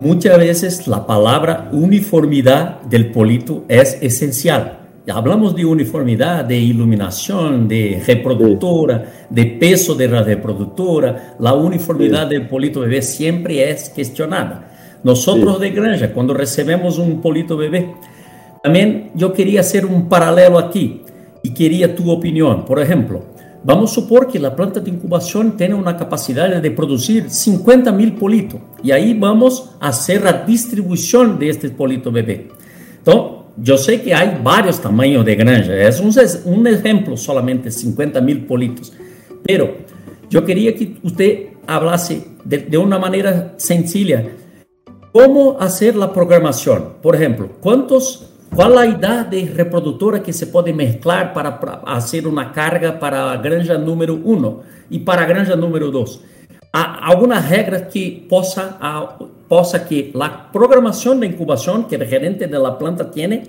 Muchas 0.00 0.36
veces 0.38 0.88
la 0.88 1.06
palabra 1.06 1.68
uniformidad 1.72 2.82
del 2.82 3.12
polito 3.12 3.64
es 3.68 3.98
esencial. 4.00 4.81
Hablamos 5.10 5.56
de 5.56 5.64
uniformidad, 5.64 6.44
de 6.44 6.56
iluminación, 6.56 7.66
de 7.66 8.00
reproductora, 8.06 9.26
de 9.28 9.46
peso 9.46 9.96
de 9.96 10.06
la 10.06 10.22
reproductora. 10.22 11.34
La 11.40 11.54
uniformidad 11.54 12.28
del 12.28 12.46
polito 12.46 12.80
bebé 12.80 13.02
siempre 13.02 13.68
es 13.68 13.90
cuestionada. 13.90 15.00
Nosotros 15.02 15.58
de 15.58 15.70
granja, 15.70 16.12
cuando 16.12 16.34
recebemos 16.34 16.98
un 16.98 17.20
polito 17.20 17.56
bebé, 17.56 17.96
también 18.62 19.10
yo 19.16 19.32
quería 19.32 19.60
hacer 19.60 19.84
un 19.86 20.08
paralelo 20.08 20.56
aquí 20.56 21.02
y 21.42 21.52
quería 21.52 21.96
tu 21.96 22.08
opinión. 22.08 22.64
Por 22.64 22.78
ejemplo, 22.78 23.24
vamos 23.64 23.90
a 23.90 23.94
supor 23.94 24.28
que 24.28 24.38
la 24.38 24.54
planta 24.54 24.78
de 24.78 24.90
incubación 24.90 25.56
tiene 25.56 25.74
una 25.74 25.96
capacidad 25.96 26.62
de 26.62 26.70
producir 26.70 27.28
50 27.28 27.90
mil 27.90 28.12
politos 28.12 28.60
y 28.84 28.92
ahí 28.92 29.14
vamos 29.18 29.74
a 29.80 29.88
hacer 29.88 30.22
la 30.22 30.44
distribución 30.44 31.40
de 31.40 31.48
este 31.48 31.70
polito 31.70 32.12
bebé. 32.12 32.50
Entonces, 32.98 33.41
yo 33.56 33.76
sé 33.76 34.02
que 34.02 34.14
hay 34.14 34.40
varios 34.42 34.80
tamaños 34.80 35.24
de 35.24 35.36
granja, 35.36 35.74
es 35.74 36.42
un, 36.44 36.66
ejemplo 36.66 37.16
solamente, 37.16 37.70
50 37.70 38.20
mil 38.20 38.46
politos, 38.46 38.92
pero 39.44 39.76
yo 40.30 40.44
quería 40.44 40.74
que 40.74 40.96
usted 41.02 41.48
hablase 41.66 42.26
de, 42.44 42.78
una 42.78 42.98
manera 42.98 43.54
sencilla 43.56 44.24
cómo 45.12 45.58
hacer 45.60 45.94
la 45.94 46.12
programación. 46.12 46.94
Por 47.02 47.14
ejemplo, 47.14 47.50
¿cuántos, 47.60 48.30
¿cuál 48.54 48.74
la 48.74 48.86
edad 48.86 49.26
de 49.26 49.44
reproductora 49.54 50.22
que 50.22 50.32
se 50.32 50.46
puede 50.46 50.72
mezclar 50.72 51.34
para, 51.34 51.60
hacer 51.86 52.26
una 52.26 52.52
carga 52.52 52.98
para 52.98 53.36
granja 53.36 53.76
número 53.76 54.14
uno 54.14 54.60
y 54.88 55.00
para 55.00 55.26
granja 55.26 55.54
número 55.56 55.90
dos? 55.90 56.22
alguna 56.72 57.38
regra 57.38 57.86
que 57.86 58.26
possa, 58.28 58.78
possa 59.52 59.80
que 59.80 60.10
a 60.18 60.30
programação 60.50 61.20
de 61.20 61.26
incubação 61.26 61.82
que 61.82 61.94
o 61.94 62.06
gerente 62.06 62.46
da 62.46 62.70
planta 62.70 63.04
tem, 63.04 63.42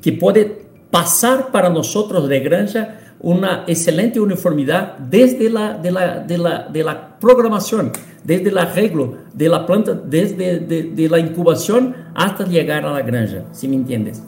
que 0.00 0.10
pode 0.10 0.50
passar 0.90 1.52
para 1.52 1.70
nós 1.70 1.94
de 2.28 2.40
granja 2.40 2.88
uma 3.20 3.62
excelente 3.68 4.18
uniformidade 4.18 5.04
desde 5.08 5.48
la, 5.48 5.74
de 5.74 5.90
la, 5.92 6.18
de 6.18 6.36
la, 6.36 6.66
de 6.68 6.82
la 6.82 6.96
programação, 7.20 7.92
desde 8.24 8.52
o 8.52 8.58
arreglo 8.58 9.18
de 9.32 9.48
la 9.48 9.60
planta, 9.64 9.94
desde 9.94 10.58
de, 10.58 10.82
de 10.90 11.08
la 11.08 11.20
incubação 11.20 11.94
hasta 12.12 12.44
chegar 12.44 12.84
a 12.84 12.90
la 12.90 13.02
granja, 13.02 13.44
se 13.52 13.68
me 13.68 13.76
entiendes? 13.76 14.20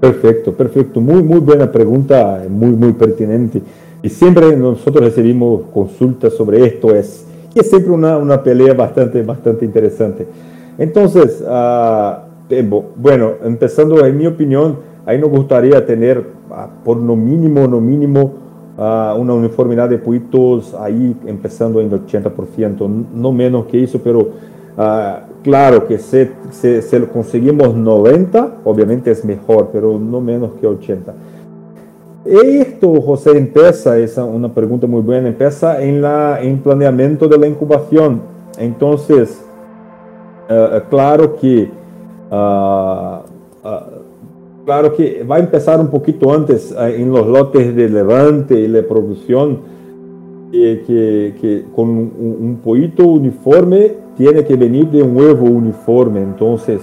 Perfecto, 0.00 0.52
perfecto. 0.52 1.00
Muy, 1.00 1.20
muy 1.20 1.40
buena 1.40 1.66
pregunta, 1.66 2.44
muy, 2.48 2.70
muy 2.70 2.92
pertinente. 2.92 3.60
Y 4.04 4.08
siempre 4.08 4.56
nosotros 4.56 5.04
recibimos 5.04 5.62
consultas 5.74 6.32
sobre 6.34 6.64
esto. 6.64 6.94
Es, 6.94 7.26
que 7.52 7.60
es 7.60 7.68
siempre 7.68 7.90
una, 7.90 8.16
una 8.18 8.40
pelea 8.40 8.72
bastante, 8.72 9.20
bastante 9.24 9.64
interesante. 9.64 10.28
Entonces, 10.78 11.42
uh, 11.42 12.82
bueno, 12.96 13.32
empezando 13.44 14.04
en 14.04 14.16
mi 14.16 14.26
opinión, 14.26 14.78
ahí 15.06 15.18
nos 15.18 15.30
gustaría 15.30 15.84
tener 15.84 16.18
uh, 16.18 16.84
por 16.84 16.96
lo 16.96 17.16
mínimo, 17.16 17.66
lo 17.66 17.80
mínimo, 17.80 18.32
uh, 18.76 19.18
una 19.18 19.34
uniformidad 19.34 19.88
de 19.88 19.98
puitos 19.98 20.74
ahí 20.74 21.16
empezando 21.26 21.80
en 21.80 21.92
el 21.92 22.06
80%, 22.06 23.06
no 23.14 23.32
menos 23.32 23.66
que 23.66 23.84
eso, 23.84 24.00
pero 24.02 24.50
claro 25.42 25.86
que 25.86 25.98
si, 25.98 26.30
si, 26.50 26.80
si 26.80 26.98
conseguimos 27.00 27.74
90, 27.74 28.60
obviamente 28.64 29.10
es 29.10 29.24
mejor, 29.26 29.68
pero 29.72 29.98
no 29.98 30.22
menos 30.22 30.52
que 30.58 30.66
80. 30.66 31.12
Esto, 32.24 33.00
José, 33.00 33.36
empieza, 33.38 33.96
esa 33.98 34.24
una 34.24 34.52
pregunta 34.52 34.86
muy 34.86 35.00
buena, 35.00 35.28
empieza 35.28 35.82
en, 35.82 36.02
la, 36.02 36.40
en 36.42 36.58
planeamiento 36.58 37.26
de 37.28 37.38
la 37.38 37.46
incubación. 37.46 38.20
Entonces, 38.58 39.42
uh, 40.50 40.88
claro 40.90 41.36
que 41.36 41.70
uh, 42.30 43.20
uh, 43.66 44.64
claro 44.64 44.94
que 44.94 45.24
va 45.24 45.36
a 45.36 45.38
empezar 45.38 45.80
un 45.80 45.88
poquito 45.88 46.32
antes 46.32 46.74
en 46.78 47.10
los 47.10 47.26
lotes 47.26 47.74
de 47.74 47.88
levante 47.88 48.58
y 48.58 48.68
de 48.68 48.82
producción, 48.82 49.58
que, 50.52 50.82
que, 50.86 51.34
que 51.40 51.64
con 51.74 52.58
pollito 52.62 53.06
uniforme 53.06 53.92
tiene 54.16 54.44
que 54.44 54.56
venir 54.56 54.90
de 54.90 55.02
un 55.02 55.16
huevo 55.16 55.46
uniforme. 55.46 56.20
Entonces, 56.22 56.80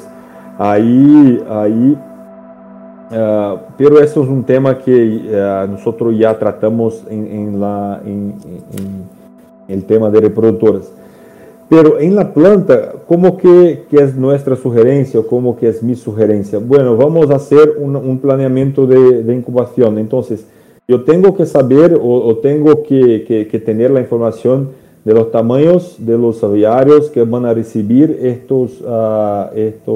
ahí, 0.57 1.43
ahí 1.49 1.97
Uh, 3.09 3.59
pero 3.77 4.01
eso 4.01 4.21
es 4.21 4.27
un 4.27 4.43
tema 4.43 4.77
que 4.79 4.91
uh, 4.91 5.71
nosotros 5.71 6.13
ya 6.17 6.37
tratamos 6.37 7.05
en, 7.09 7.57
la, 7.57 8.01
en, 8.05 8.33
el 9.69 9.85
tema 9.85 10.09
de 10.09 10.19
reproductores. 10.19 10.91
Pero 11.69 11.99
en 11.99 12.15
la 12.15 12.33
planta, 12.33 12.93
¿cómo 13.07 13.35
que, 13.37 13.83
que, 13.89 13.97
es 13.97 14.15
nuestra 14.15 14.55
sugerencia 14.55 15.19
o 15.19 15.27
cómo 15.27 15.57
que 15.57 15.67
es 15.67 15.83
mi 15.83 15.95
sugerencia? 15.95 16.59
Bueno, 16.59 16.95
vamos 16.95 17.29
a 17.29 17.35
hacer 17.35 17.75
un, 17.77 17.95
un 17.95 18.19
planeamiento 18.19 18.87
de, 18.87 19.23
de, 19.23 19.35
incubación. 19.35 19.97
Entonces, 19.97 20.45
yo 20.87 21.03
tengo 21.03 21.35
que 21.35 21.45
saber 21.45 21.99
o, 22.01 22.25
o 22.25 22.37
tengo 22.37 22.83
que, 22.83 23.25
que, 23.27 23.47
que, 23.47 23.59
tener 23.59 23.91
la 23.91 23.99
información 23.99 24.69
de 25.03 25.13
los 25.13 25.29
tamaños 25.31 25.95
de 25.99 26.17
los 26.17 26.41
aviarios 26.43 27.09
que 27.09 27.23
van 27.23 27.45
a 27.45 27.53
recibir 27.53 28.17
estos, 28.21 28.81
uh, 28.81 29.53
estos 29.53 29.93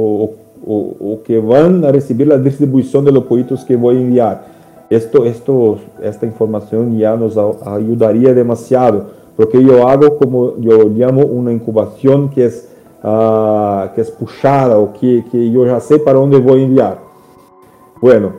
o, 0.65 0.95
o, 0.99 1.21
que 1.23 1.39
van 1.39 1.83
a 1.85 1.91
recibir 1.91 2.27
la 2.27 2.37
distribución 2.37 3.05
de 3.05 3.11
los 3.11 3.23
pollitos 3.23 3.63
que 3.63 3.75
voy 3.75 3.97
a 3.97 3.99
enviar. 3.99 4.45
Esto, 4.89 5.25
esto, 5.25 5.79
esta 6.03 6.25
información 6.25 6.97
ya 6.97 7.15
nos 7.15 7.37
ayudaría 7.65 8.33
demasiado, 8.33 9.20
porque 9.41 9.63
yo 9.63 9.87
hago 9.87 10.17
como 10.17 10.55
yo 10.57 10.87
llamo 10.89 11.25
una 11.25 11.51
incubación 11.51 12.29
que 12.29 12.45
es, 12.45 12.69
uh, 13.03 13.91
que 13.95 14.01
es 14.01 14.11
puxada 14.11 14.77
o 14.77 14.93
que, 14.93 15.25
que 15.31 15.49
yo 15.49 15.65
ya 15.65 15.79
sé 15.79 15.97
para 15.97 16.19
dónde 16.19 16.37
voy 16.37 16.61
a 16.61 16.65
enviar. 16.65 16.99
Bueno, 17.99 18.33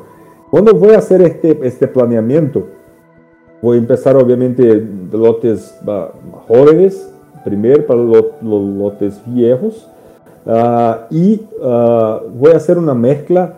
cuando 0.49 0.73
voy 0.75 0.90
a 0.94 0.99
hacer 0.99 1.21
este, 1.23 1.59
este 1.66 1.88
planeamiento, 1.88 2.68
voy 3.61 3.78
a 3.78 3.80
empezar 3.80 4.14
obviamente 4.14 4.87
lotes 5.11 5.76
uh, 5.85 6.37
jóvenes, 6.47 7.12
primero 7.44 7.85
para 7.85 8.00
los, 8.00 8.25
los 8.40 8.62
lotes 8.62 9.21
viejos, 9.26 9.88
uh, 10.47 11.12
y 11.12 11.40
voy 11.59 12.52
a 12.52 12.56
hacer 12.59 12.78
una 12.78 12.94
mezcla 12.94 13.56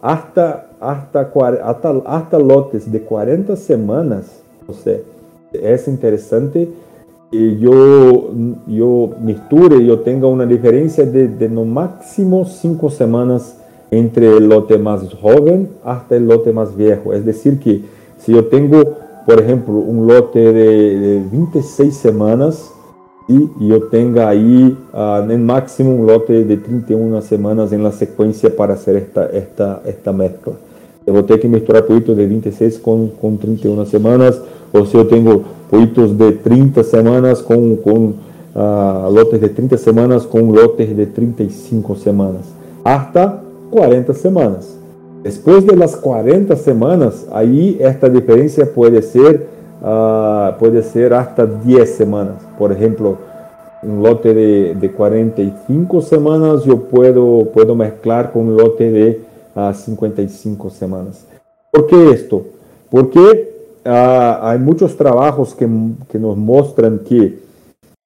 hasta 0.00 0.68
hasta, 0.78 1.32
hasta, 1.64 2.02
hasta 2.06 2.38
lotes 2.38 2.92
de 2.92 3.02
40 3.02 3.56
semanas. 3.56 4.40
O 4.68 4.72
sea, 4.72 4.98
es 5.62 5.88
interesante 5.88 6.68
que 7.30 7.58
yo, 7.58 8.30
yo 8.66 9.10
misture, 9.20 9.84
yo 9.84 10.00
tenga 10.00 10.26
una 10.26 10.46
diferencia 10.46 11.04
de, 11.04 11.28
de 11.28 11.48
no 11.48 11.64
máximo 11.64 12.44
5 12.44 12.90
semanas 12.90 13.58
entre 13.90 14.36
el 14.36 14.48
lote 14.48 14.78
más 14.78 15.02
joven 15.14 15.68
hasta 15.84 16.16
el 16.16 16.26
lote 16.26 16.52
más 16.52 16.76
viejo. 16.76 17.12
Es 17.12 17.24
decir, 17.24 17.58
que 17.58 17.82
si 18.18 18.32
yo 18.32 18.46
tengo, 18.46 18.82
por 19.26 19.40
ejemplo, 19.40 19.74
un 19.74 20.06
lote 20.06 20.52
de, 20.52 20.98
de 20.98 21.24
26 21.30 21.94
semanas, 21.94 22.72
y 23.28 23.68
yo 23.68 23.88
tenga 23.88 24.28
ahí 24.28 24.76
uh, 24.92 25.28
en 25.30 25.44
máximo 25.44 25.94
un 25.94 26.06
lote 26.06 26.44
de 26.44 26.56
31 26.58 27.22
semanas 27.22 27.72
en 27.72 27.82
la 27.82 27.90
secuencia 27.90 28.54
para 28.54 28.74
hacer 28.74 28.96
esta, 28.96 29.26
esta, 29.26 29.82
esta 29.84 30.12
mezcla. 30.12 30.52
Eu 31.06 31.14
vou 31.14 31.22
ter 31.22 31.38
que 31.38 31.46
misturar 31.46 31.82
poitos 31.84 32.16
de 32.16 32.26
26 32.26 32.78
com, 32.78 33.08
com 33.08 33.36
31 33.36 33.86
semanas, 33.86 34.40
ou 34.72 34.86
se 34.86 34.96
eu 34.96 35.04
tenho 35.04 35.44
poitos 35.70 36.12
de 36.12 36.32
30 36.32 36.82
semanas 36.82 37.40
com, 37.42 37.76
com 37.76 38.14
uh, 38.54 39.10
lotes 39.10 39.40
de 39.40 39.48
30 39.48 39.76
semanas 39.76 40.24
com 40.24 40.50
lotes 40.50 40.94
de 40.94 41.06
35 41.06 41.96
semanas, 41.96 42.46
hasta 42.84 43.40
40 43.70 44.14
semanas. 44.14 44.76
Depois 45.22 45.64
de 45.64 45.74
las 45.74 45.96
40 45.96 46.54
semanas, 46.56 47.26
aí 47.32 47.76
esta 47.80 48.08
diferença 48.08 48.64
pode 48.64 49.02
ser 49.02 49.46
uh, 49.82 50.58
pode 50.58 50.82
ser 50.82 51.12
hasta 51.12 51.46
10 51.46 51.88
semanas. 51.88 52.36
Por 52.56 52.70
exemplo, 52.70 53.18
um 53.82 54.00
lote 54.00 54.32
de, 54.32 54.74
de 54.74 54.88
45 54.88 56.02
semanas 56.02 56.66
eu 56.66 56.78
posso, 56.78 57.46
posso 57.52 57.74
mesclar 57.74 58.28
com 58.28 58.44
um 58.44 58.54
lote 58.54 58.90
de 58.90 59.20
a 59.54 59.72
55 59.72 60.70
semanas. 60.70 61.26
¿Por 61.72 61.86
qué 61.86 61.96
esto? 62.10 62.44
Porque 62.90 63.55
uh, 63.86 64.44
hay 64.44 64.58
muchos 64.58 64.96
trabajos 64.96 65.54
que, 65.54 65.68
que 66.08 66.18
nos 66.18 66.36
muestran 66.36 67.00
que 67.00 67.38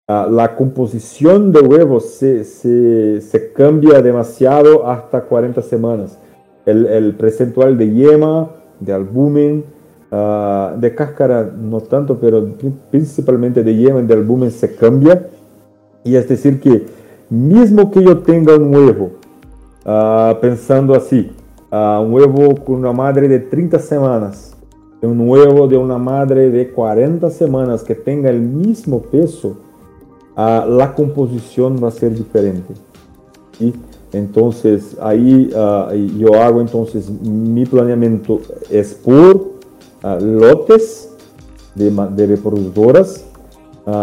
uh, 0.08 0.30
la 0.30 0.54
composición 0.54 1.52
de 1.52 1.60
huevos 1.60 2.10
se, 2.10 2.44
se, 2.44 3.20
se, 3.20 3.52
cambia 3.52 4.02
demasiado 4.02 4.86
hasta 4.86 5.22
40 5.22 5.62
semanas. 5.62 6.18
El, 6.66 6.86
el 6.86 7.14
percentual 7.14 7.78
de 7.78 7.90
yema, 7.90 8.50
de 8.78 8.92
albumen, 8.92 9.64
uh, 10.10 10.78
de 10.78 10.94
cáscara 10.94 11.42
no 11.44 11.80
tanto, 11.80 12.18
pero 12.18 12.46
principalmente 12.90 13.62
de 13.62 13.76
yema 13.76 14.00
y 14.00 14.06
de 14.06 14.14
albumen 14.14 14.50
se 14.50 14.74
cambia. 14.74 15.26
Y 16.04 16.16
es 16.16 16.28
decir 16.28 16.60
que 16.60 16.86
mismo 17.30 17.90
que 17.90 18.02
yo 18.02 18.18
tenga 18.18 18.56
un 18.56 18.74
huevo, 18.74 19.12
pensando 20.40 20.94
así, 20.94 21.30
un 21.70 22.12
huevo 22.12 22.54
con 22.56 22.76
una 22.76 22.92
madre 22.92 23.28
de 23.28 23.38
30 23.38 23.78
semanas, 23.78 24.56
un 25.02 25.28
huevo 25.28 25.66
de 25.66 25.76
una 25.76 25.98
madre 25.98 26.50
de 26.50 26.70
40 26.70 27.30
semanas 27.30 27.82
que 27.82 27.94
tenga 27.94 28.30
el 28.30 28.40
mismo 28.40 29.00
peso, 29.00 29.56
uh, 30.36 30.68
la 30.68 30.94
composición 30.94 31.82
va 31.82 31.88
a 31.88 31.90
ser 31.90 32.14
diferente. 32.14 32.74
¿sí? 33.58 33.72
Entonces 34.12 34.96
ahí 35.00 35.50
uh, 35.54 35.94
yo 36.18 36.34
hago 36.34 36.60
entonces 36.60 37.08
mi 37.10 37.64
planeamiento 37.64 38.40
es 38.68 38.94
por 38.94 39.50
lotes 40.02 41.10
de, 41.74 41.90
de 41.90 42.26
reproductoras 42.26 43.26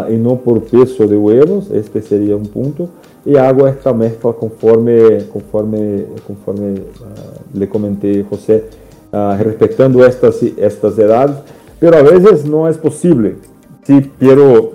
y 0.10 0.16
no 0.16 0.36
por 0.38 0.62
peso 0.64 1.08
de 1.08 1.16
huevos, 1.16 1.72
este 1.72 2.02
sería 2.02 2.36
un 2.36 2.48
punto 2.48 2.90
y 3.28 3.36
hago 3.36 3.68
esta 3.68 3.94
mezcla 3.94 4.32
conforme, 4.32 5.26
conforme, 5.34 6.06
conforme 6.26 6.72
uh, 6.74 7.58
le 7.58 7.68
comenté 7.68 8.24
José, 8.24 8.64
uh, 9.12 9.42
respetando 9.42 10.06
estas, 10.06 10.42
estas 10.44 10.98
edades, 10.98 11.38
pero 11.80 11.98
a 11.98 12.02
veces 12.02 12.46
no 12.46 12.68
es 12.68 12.78
posible. 12.78 13.36
Si 13.84 14.12
quiero, 14.20 14.72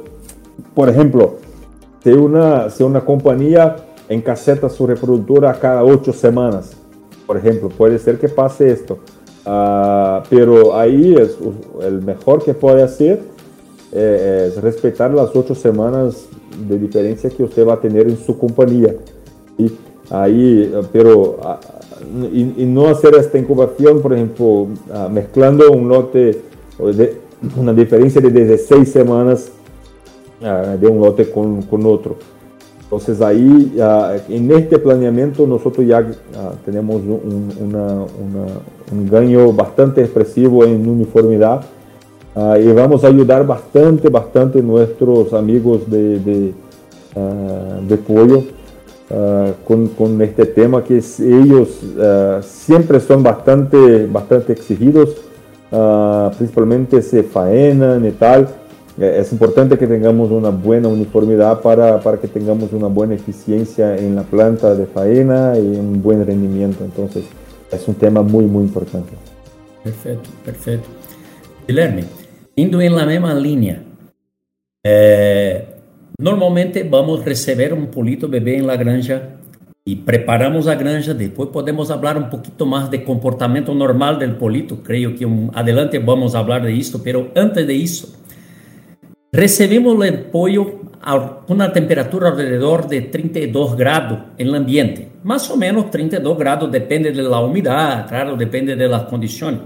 por 0.74 0.88
ejemplo, 0.88 1.36
si 2.02 2.10
una, 2.10 2.70
si 2.70 2.82
una 2.82 3.00
compañía 3.00 3.76
encaseta 4.08 4.68
su 4.68 4.86
reproductora 4.86 5.52
cada 5.54 5.84
ocho 5.84 6.12
semanas, 6.12 6.72
por 7.26 7.36
ejemplo, 7.36 7.68
puede 7.68 7.98
ser 7.98 8.18
que 8.18 8.28
pase 8.28 8.70
esto, 8.70 8.98
uh, 9.46 10.22
pero 10.28 10.76
ahí 10.76 11.14
el 11.80 12.02
mejor 12.02 12.42
que 12.42 12.54
puede 12.54 12.82
hacer 12.82 13.20
eh, 13.94 14.48
es 14.48 14.62
respetar 14.62 15.12
las 15.12 15.36
ocho 15.36 15.54
semanas 15.54 16.26
de 16.66 16.78
diferencia 16.78 17.28
que 17.28 17.42
usted 17.42 17.66
va 17.66 17.74
a 17.74 17.80
tener 17.80 18.08
en 18.08 18.16
su 18.16 18.38
compañía. 18.38 18.94
Y 19.58 19.70
ahí, 20.08 20.72
pero 20.92 21.38
ah, 22.02 22.28
y, 22.32 22.64
no 22.66 22.88
hacer 22.88 23.14
esta 23.14 23.38
incubación, 23.38 24.00
por 24.00 24.12
ejemplo, 24.12 24.68
ah, 24.92 25.08
mezclando 25.10 25.70
un 25.70 25.88
lote, 25.88 26.40
de, 26.78 27.16
una 27.56 27.72
diferencia 27.72 28.20
de 28.20 28.30
16 28.30 28.88
semanas 28.90 29.50
ah, 30.42 30.76
de 30.80 30.86
un 30.86 31.00
lote 31.00 31.30
con, 31.30 31.62
con 31.62 31.86
otro. 31.86 32.16
Entonces 32.82 33.22
ahí, 33.22 33.74
en 34.28 34.50
este 34.50 34.78
planeamiento, 34.78 35.46
nosotros 35.46 35.86
ya 35.86 36.06
tenemos 36.62 36.96
un, 36.96 37.50
una, 37.58 37.86
una, 37.94 38.46
un 38.92 39.08
gaño 39.10 39.50
bastante 39.50 40.02
expresivo 40.02 40.66
en 40.66 40.86
uniformidad 40.86 41.62
y 42.36 42.66
vamos 42.72 43.02
a 43.04 43.06
ayudar 43.06 43.46
bastante, 43.46 44.10
bastante 44.10 44.60
nuestros 44.60 45.32
amigos 45.32 45.90
de, 45.90 46.18
de, 46.18 46.52
de 47.88 47.96
pollo 47.96 48.44
uh, 49.12 49.52
con, 49.64 49.88
con, 49.88 50.20
este 50.22 50.46
tema 50.46 50.82
que 50.82 50.98
es, 50.98 51.20
ellos 51.20 51.80
siempre 52.42 53.00
son 53.00 53.22
bastante, 53.22 54.06
bastante 54.06 54.52
exigidos, 54.52 55.10
principalmente 56.36 57.02
se 57.02 57.22
faenan 57.22 58.04
y 58.06 58.10
tal. 58.12 58.48
Eh, 58.98 59.18
es 59.20 59.32
importante 59.32 59.78
que 59.78 59.86
tengamos 59.86 60.30
una 60.30 60.50
buena 60.50 60.88
uniformidad 60.88 61.60
para, 61.60 62.00
para 62.00 62.18
que 62.18 62.28
tengamos 62.28 62.72
una 62.72 62.88
buena 62.88 63.14
eficiencia 63.14 63.96
en 63.96 64.14
la 64.14 64.22
planta 64.22 64.74
de 64.74 64.86
faena 64.86 65.54
y 65.56 65.62
un 65.62 66.02
buen 66.02 66.24
rendimiento. 66.26 66.84
Entonces, 66.84 67.24
es 67.70 67.88
un 67.88 67.94
tema 67.94 68.22
muy, 68.22 68.44
muy 68.44 68.64
importante. 68.64 69.12
Perfecto, 69.82 70.28
perfecto. 70.44 70.88
Guilherme, 71.66 72.04
indo 72.54 72.80
em 72.80 72.92
la 72.92 73.06
mesma 73.06 73.34
linha, 73.34 73.82
é, 74.84 75.64
normalmente 76.22 76.84
vamos 76.84 77.24
receber 77.24 77.74
um 77.74 77.86
polito 77.86 78.28
bebê 78.28 78.56
em 78.56 78.62
la 78.62 78.76
granja 78.76 79.42
e 79.84 79.96
preparamos 79.96 80.68
a 80.68 80.74
granja. 80.76 81.12
Depois 81.12 81.50
podemos 81.50 81.88
falar 81.88 82.16
um 82.16 82.30
pouquinho 82.30 82.70
mais 82.70 82.88
de 82.88 82.98
comportamento 82.98 83.74
normal 83.74 84.16
do 84.16 84.34
polito. 84.36 84.76
Creio 84.76 85.14
que 85.14 85.26
adelante 85.52 85.98
vamos 85.98 86.32
falar 86.32 86.60
de 86.60 86.70
isso, 86.70 87.00
pero 87.00 87.32
antes 87.34 87.66
de 87.66 87.74
isso, 87.74 88.14
recebemos 89.34 89.94
o 89.94 90.18
pollo 90.30 90.82
a 91.02 91.42
uma 91.48 91.68
temperatura 91.70 92.28
alrededor 92.28 92.86
de 92.86 93.00
32 93.10 93.74
graus 93.74 94.18
no 94.38 94.54
ambiente. 94.54 95.08
Mais 95.24 95.50
ou 95.50 95.56
menos 95.56 95.90
32 95.90 96.38
graus, 96.38 96.70
depende 96.70 97.10
da 97.10 97.40
umidade, 97.40 98.08
claro, 98.08 98.36
depende 98.36 98.76
das 98.76 99.08
condições. 99.10 99.58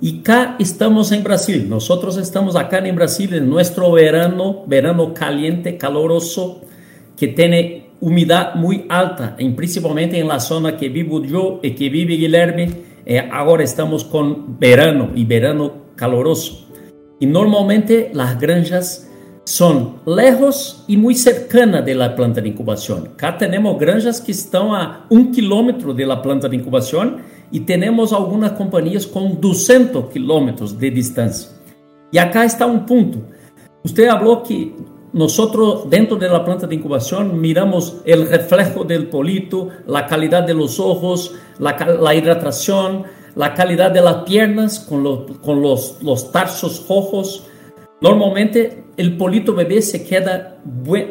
Y 0.00 0.20
acá 0.20 0.56
estamos 0.58 1.10
en 1.12 1.24
Brasil. 1.24 1.68
Nosotros 1.68 2.18
estamos 2.18 2.54
acá 2.54 2.78
en 2.78 2.94
Brasil 2.94 3.32
en 3.34 3.48
nuestro 3.48 3.92
verano, 3.92 4.64
verano 4.66 5.14
caliente, 5.14 5.78
caloroso, 5.78 6.60
que 7.16 7.28
tiene 7.28 7.86
humedad 8.00 8.54
muy 8.56 8.84
alta, 8.90 9.36
y 9.38 9.48
principalmente 9.50 10.18
en 10.18 10.28
la 10.28 10.38
zona 10.38 10.76
que 10.76 10.90
vivo 10.90 11.24
yo 11.24 11.60
y 11.62 11.70
que 11.70 11.88
vive 11.88 12.16
Guilherme. 12.16 12.70
Eh, 13.06 13.26
ahora 13.32 13.64
estamos 13.64 14.04
con 14.04 14.58
verano 14.58 15.10
y 15.14 15.24
verano 15.24 15.72
caloroso. 15.94 16.66
Y 17.18 17.26
normalmente 17.26 18.10
las 18.12 18.38
granjas 18.38 19.10
son 19.44 20.00
lejos 20.04 20.84
y 20.88 20.96
muy 20.96 21.14
cercanas 21.14 21.86
de 21.86 21.94
la 21.94 22.14
planta 22.14 22.40
de 22.40 22.48
incubación. 22.48 23.10
Acá 23.14 23.38
tenemos 23.38 23.78
granjas 23.78 24.20
que 24.20 24.32
están 24.32 24.74
a 24.74 25.06
un 25.08 25.30
kilómetro 25.30 25.94
de 25.94 26.04
la 26.04 26.20
planta 26.20 26.48
de 26.48 26.56
incubación 26.56 27.18
e 27.52 27.60
temos 27.60 28.12
algumas 28.12 28.52
companhias 28.52 29.04
com 29.04 29.34
200 29.34 30.12
quilômetros 30.12 30.72
de 30.72 30.90
distância. 30.90 31.50
E 32.12 32.18
acá 32.18 32.44
está 32.44 32.66
um 32.66 32.80
ponto. 32.80 33.24
Você 33.84 34.06
falou 34.06 34.42
que 34.42 34.74
nós, 35.12 35.36
dentro 35.88 36.16
da 36.16 36.40
planta 36.40 36.66
de 36.66 36.74
incubação, 36.74 37.24
miramos 37.24 38.02
o 38.04 38.24
reflejo 38.28 38.84
do 38.84 39.06
polito, 39.06 39.70
a 39.88 40.02
qualidade 40.02 40.48
de 40.48 40.54
los 40.54 40.78
ojos, 40.78 41.34
a 41.58 41.62
la 43.36 43.54
calidad 43.54 43.90
de 43.90 44.00
las 44.00 44.24
piernas 44.24 44.78
con, 44.78 45.26
con 45.36 45.62
los, 45.62 46.02
los 46.02 46.32
tarsos 46.32 46.86
rojos. 46.88 47.44
Normalmente 48.00 48.84
el 48.96 49.16
polito 49.16 49.54
bebé 49.54 49.82
se 49.82 50.04
queda 50.04 50.58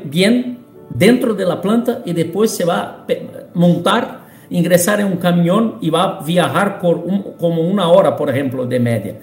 bien 0.06 0.60
dentro 0.90 1.34
de 1.34 1.46
la 1.46 1.62
planta 1.62 2.02
y 2.06 2.14
después 2.14 2.52
se 2.52 2.66
va 2.66 2.80
a 2.80 3.06
montar, 3.54 4.25
ingresar 4.50 5.00
en 5.00 5.08
un 5.08 5.18
camión 5.18 5.78
y 5.82 5.90
va 5.90 6.04
a 6.04 6.24
viajar 6.24 6.80
por 6.80 7.04
como 7.38 7.62
una 7.62 7.90
hora, 7.90 8.16
por 8.16 8.30
ejemplo, 8.30 8.66
de 8.66 8.80
media. 8.80 9.20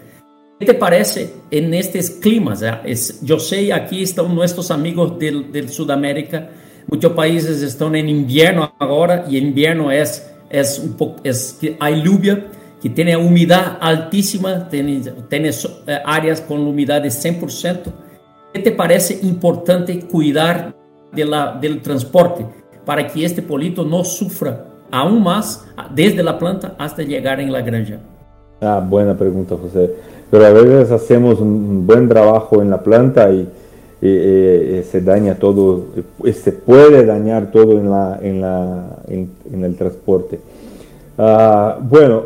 ¿Qué 0.58 0.66
te 0.66 0.74
parece 0.74 1.34
en 1.50 1.74
estos 1.74 2.10
climas? 2.10 2.62
Es, 2.84 3.20
yo 3.22 3.38
sé, 3.38 3.72
aquí 3.72 4.02
están 4.02 4.34
nuestros 4.34 4.70
amigos 4.70 5.18
del, 5.18 5.50
del 5.50 5.68
Sudamérica, 5.68 6.50
muchos 6.86 7.12
países 7.12 7.62
están 7.62 7.96
en 7.96 8.08
invierno 8.08 8.72
ahora 8.78 9.24
y 9.28 9.38
invierno 9.38 9.90
es, 9.90 10.30
es 10.48 10.78
un 10.78 10.96
poco, 10.96 11.20
es 11.24 11.58
que 11.60 11.76
hay 11.80 12.02
lluvia, 12.02 12.46
que 12.80 12.90
tiene 12.90 13.16
humedad 13.16 13.78
altísima, 13.80 14.68
tiene, 14.68 15.02
tiene 15.28 15.50
eh, 15.50 15.98
áreas 16.04 16.40
con 16.40 16.60
humedad 16.60 17.00
de 17.00 17.08
100%. 17.08 17.80
¿Qué 18.52 18.60
te 18.60 18.72
parece 18.72 19.18
importante 19.22 20.00
cuidar 20.00 20.76
de 21.12 21.24
la, 21.24 21.58
del 21.60 21.80
transporte 21.80 22.46
para 22.84 23.06
que 23.06 23.24
este 23.24 23.42
polito 23.42 23.84
no 23.84 24.04
sufra 24.04 24.71
aún 24.92 25.22
más 25.22 25.66
desde 25.92 26.22
la 26.22 26.38
planta 26.38 26.74
hasta 26.78 27.02
llegar 27.02 27.40
en 27.40 27.50
la 27.50 27.62
granja? 27.62 27.98
Ah, 28.60 28.84
buena 28.88 29.16
pregunta, 29.16 29.56
José. 29.60 29.90
Pero 30.30 30.46
a 30.46 30.50
veces 30.50 30.92
hacemos 30.92 31.40
un 31.40 31.84
buen 31.86 32.08
trabajo 32.08 32.62
en 32.62 32.70
la 32.70 32.80
planta 32.80 33.28
y, 33.30 33.48
se 34.00 35.00
daña 35.00 35.36
todo, 35.36 35.86
se 36.32 36.52
puede 36.52 37.04
dañar 37.04 37.50
todo 37.52 37.72
en, 37.72 37.90
la, 37.90 38.18
en, 38.20 38.40
la, 38.40 38.98
en, 39.08 39.64
el 39.64 39.76
transporte. 39.76 40.40
Ah, 41.18 41.78
bueno, 41.80 42.22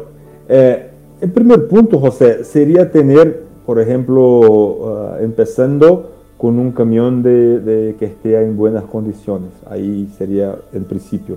eh, 0.48 0.90
el 1.20 1.30
primer 1.30 1.66
punto, 1.68 1.98
José, 1.98 2.44
sería 2.44 2.90
tener, 2.90 3.42
por 3.64 3.80
ejemplo, 3.80 5.14
ah, 5.14 5.18
empezando 5.20 6.12
con 6.38 6.58
un 6.58 6.72
camión 6.72 7.22
de, 7.22 7.96
que 7.98 8.04
esté 8.06 8.40
en 8.40 8.56
buenas 8.56 8.84
condiciones. 8.84 9.50
Ahí 9.68 10.08
sería 10.18 10.54
el 10.72 10.82
principio. 10.82 11.36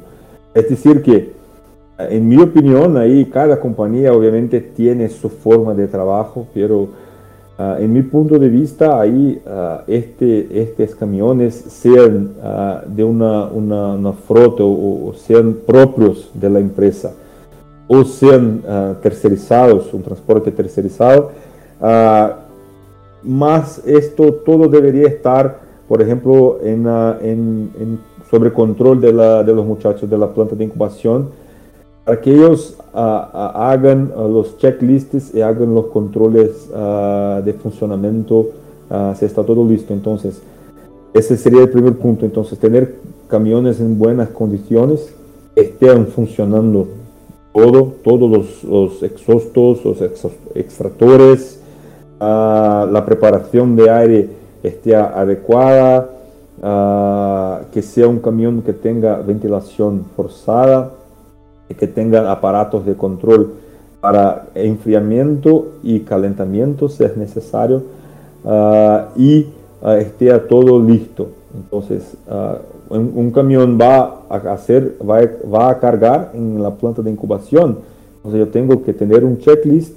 Es 0.53 0.69
decir, 0.69 1.01
que 1.01 1.39
en 1.99 2.29
mi 2.29 2.41
opinión, 2.41 2.95
ahí 2.95 3.25
cada 3.25 3.59
compañía 3.59 4.13
obviamente 4.13 4.61
tiene 4.61 5.09
su 5.09 5.29
forma 5.29 5.73
de 5.73 5.87
trabajo, 5.87 6.47
pero 6.53 6.87
ah, 7.57 7.75
en 7.77 7.91
mi 7.91 8.01
punto 8.03 8.39
de 8.39 8.47
vista, 8.47 9.01
ahí 9.01 9.41
uh, 9.45 9.81
este, 9.85 10.61
estos 10.61 10.95
camiones 10.95 11.55
sean 11.55 12.35
ah, 12.41 12.83
de 12.87 13.03
una, 13.03 13.47
una, 13.47 13.93
una 13.95 14.13
frota 14.13 14.63
o, 14.63 15.13
sean 15.13 15.57
propios 15.65 16.31
de 16.33 16.49
la 16.49 16.59
empresa 16.59 17.11
o 17.89 18.03
sean 18.03 18.61
tercerizados, 19.01 19.91
un 19.95 20.03
transporte 20.03 20.51
tercerizado, 20.51 21.31
más 23.23 23.81
esto 23.83 24.31
todo 24.45 24.67
debería 24.67 25.07
estar, 25.07 25.59
por 25.87 25.99
ejemplo, 25.99 26.59
en, 26.61 26.85
en, 26.87 27.71
en 27.79 27.99
sobre 28.29 28.53
control 28.53 29.01
de, 29.01 29.13
la, 29.13 29.43
de 29.43 29.53
los 29.53 29.65
muchachos 29.65 30.09
de 30.09 30.17
la 30.17 30.33
planta 30.33 30.55
de 30.55 30.65
incubación 30.65 31.29
para 32.09 32.21
que 32.21 32.33
ellos 32.33 32.75
ah, 32.91 33.29
ah, 33.31 33.71
hagan 33.71 34.11
ah, 34.15 34.23
los 34.23 34.57
checklists 34.57 35.35
y 35.35 35.41
hagan 35.41 35.75
los 35.75 35.85
controles 35.87 36.67
de 36.69 37.53
funcionamiento 37.53 38.49
si 39.15 39.25
está 39.25 39.43
todo 39.43 39.63
listo. 39.63 39.93
Entonces, 39.93 40.41
ese 41.13 41.37
sería 41.37 41.61
el 41.61 41.69
primer 41.69 41.93
punto. 41.93 42.25
Entonces, 42.25 42.57
tener 42.57 42.95
camiones 43.27 43.79
en 43.79 43.99
buenas 43.99 44.29
condiciones, 44.29 45.13
estén 45.55 46.07
funcionando 46.07 46.87
todo, 47.53 47.93
todos 48.03 48.63
los, 48.63 49.03
exhaustos, 49.03 49.85
los 49.85 49.97
extractores, 50.55 51.61
la 52.19 53.03
preparación 53.05 53.75
de 53.75 53.89
aire 53.91 54.29
esté 54.63 54.95
adecuada, 54.95 56.09
que 57.71 57.81
sea 57.81 58.07
un 58.07 58.19
camión 58.19 58.61
que 58.61 58.73
tenga 58.73 59.17
ventilación 59.17 60.05
forzada 60.15 60.91
que 61.75 61.87
tengan 61.87 62.25
aparatos 62.27 62.85
de 62.85 62.95
control 62.95 63.53
para 64.01 64.47
enfriamiento 64.55 65.73
y 65.83 66.01
calentamiento 66.01 66.89
si 66.89 67.03
es 67.03 67.17
necesario 67.17 67.83
ah, 68.45 69.09
y 69.15 69.47
uh, 69.81 69.89
esté 69.89 70.37
todo 70.39 70.81
listo. 70.81 71.27
Entonces, 71.55 72.15
ah, 72.29 72.57
un, 72.89 73.31
camión 73.31 73.77
va 73.79 74.21
a 74.29 74.35
hacer, 74.53 74.95
va, 75.01 75.69
a 75.69 75.79
cargar 75.79 76.31
en 76.33 76.61
la 76.61 76.71
planta 76.71 77.01
de 77.01 77.11
incubación. 77.11 77.79
Entonces, 78.17 78.39
yo 78.39 78.47
tengo 78.47 78.81
que 78.83 78.93
tener 78.93 79.23
un 79.23 79.37
checklist 79.37 79.95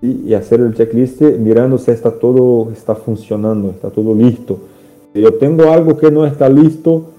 y, 0.00 0.32
hacer 0.34 0.60
el 0.60 0.74
checklist 0.74 1.20
mirando 1.20 1.78
si 1.78 1.90
está 1.90 2.12
todo 2.12 2.70
está 2.70 2.94
funcionando, 2.94 3.70
está 3.70 3.90
todo 3.90 4.14
listo. 4.14 4.58
Si 5.12 5.20
yo 5.20 5.34
tengo 5.34 5.70
algo 5.70 5.96
que 5.96 6.10
no 6.10 6.26
está 6.26 6.48
listo, 6.48 7.10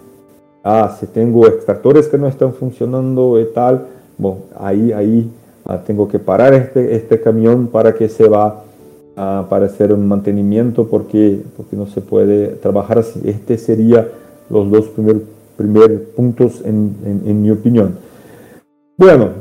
ah, 0.63 0.95
si 0.99 1.07
tengo 1.07 1.47
extractores 1.47 2.07
que 2.07 2.17
no 2.17 2.27
están 2.27 2.53
funcionando 2.53 3.39
y 3.39 3.45
tal, 3.53 3.87
bueno, 4.17 4.39
ahí, 4.57 4.91
ahí 4.91 5.29
ah, 5.65 5.79
tengo 5.85 6.07
que 6.07 6.19
parar 6.19 6.53
este, 6.53 6.95
este 6.95 7.19
camión 7.21 7.67
para 7.67 7.93
que 7.93 8.09
se 8.09 8.27
va 8.27 8.47
a 8.47 8.63
para 9.49 9.65
hacer 9.65 9.91
un 9.91 10.07
mantenimiento 10.07 10.87
porque, 10.87 11.41
porque 11.57 11.75
no 11.75 11.87
se 11.87 11.99
puede 11.99 12.47
trabajar 12.55 12.99
así. 12.99 13.19
Este 13.25 13.57
sería 13.57 14.07
los 14.49 14.71
dos 14.71 14.87
primeros 14.87 15.23
primer 15.59 16.05
puntos 16.15 16.61
en, 16.63 16.95
en, 17.25 17.41
mi 17.41 17.51
opinión. 17.51 17.97
Bueno, 18.95 19.31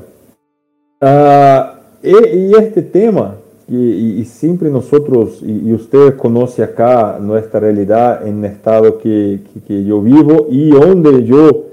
uh, 1.00 1.78
y, 2.02 2.56
este 2.56 2.82
tema, 2.82 3.36
y, 3.68 4.20
y, 4.20 4.24
siempre 4.24 4.70
nosotros, 4.70 5.42
y, 5.42 5.72
usted 5.74 6.16
conoce 6.16 6.62
acá 6.62 7.18
nuestra 7.20 7.60
realidad 7.60 8.26
en 8.26 8.38
el 8.42 8.52
estado 8.52 8.98
que, 8.98 9.40
que, 9.66 9.84
yo 9.84 10.00
vivo 10.00 10.46
y 10.48 10.70
donde 10.70 11.24
yo, 11.24 11.66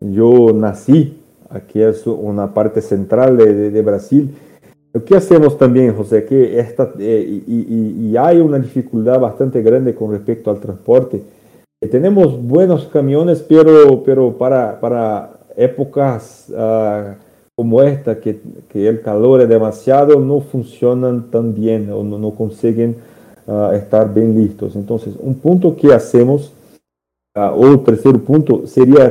yo 0.00 0.52
nací, 0.54 1.18
aquí 1.50 1.82
es 1.82 2.06
una 2.06 2.54
parte 2.54 2.80
central 2.80 3.36
de, 3.36 3.70
de 3.70 3.82
Brasil. 3.82 4.34
Lo 4.94 5.04
que 5.04 5.14
hacemos 5.14 5.58
también, 5.58 5.94
José, 5.94 6.24
que 6.24 6.58
esta, 6.58 6.90
eh, 6.98 7.42
y, 7.46 8.08
y, 8.08 8.16
hay 8.16 8.38
una 8.38 8.58
dificultad 8.58 9.20
bastante 9.20 9.60
grande 9.60 9.94
con 9.94 10.12
respecto 10.12 10.50
al 10.50 10.58
transporte. 10.58 11.22
tenemos 11.90 12.42
buenos 12.42 12.86
camiones, 12.86 13.44
pero, 13.46 14.02
pero 14.02 14.32
para, 14.38 14.80
para 14.80 15.36
épocas 15.54 16.46
uh, 16.48 17.25
como 17.56 17.82
esta, 17.82 18.20
que, 18.20 18.38
el 18.74 19.00
calor 19.00 19.40
es 19.40 19.48
demasiado, 19.48 20.20
no 20.20 20.40
funcionan 20.40 21.30
tan 21.30 21.54
bien 21.54 21.90
o 21.90 22.04
no, 22.04 22.18
no 22.18 22.32
consiguen 22.32 22.96
uh, 23.46 23.70
estar 23.70 24.12
bien 24.12 24.34
listos. 24.34 24.76
Entonces, 24.76 25.14
un 25.18 25.36
punto 25.36 25.74
que 25.74 25.94
hacemos, 25.94 26.52
uh, 27.34 27.40
o 27.40 27.66
el 27.68 27.82
tercer 27.82 28.18
punto, 28.20 28.66
sería 28.66 29.08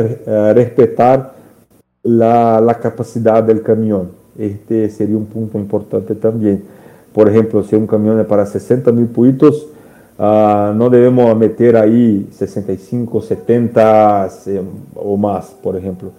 respetar 0.54 1.34
la, 2.04 2.78
capacidad 2.80 3.42
del 3.42 3.64
camión. 3.64 4.12
Este 4.38 4.92
sería 4.92 5.18
un 5.18 5.26
punto 5.26 5.58
importante 5.58 6.14
también. 6.14 6.64
Por 7.14 7.28
ejemplo, 7.28 7.64
si 7.64 7.76
un 7.76 7.88
camión 7.88 8.20
es 8.20 8.28
para 8.28 8.46
60 8.46 8.92
mil 8.92 9.08
puitos, 9.08 9.70
no 10.20 10.90
debemos 10.92 11.36
meter 11.36 11.78
ahí 11.78 12.28
65, 12.32 13.22
70 13.22 14.30
o 14.94 15.18
más, 15.18 15.48
por 15.64 15.76
ejemplo. 15.76 16.12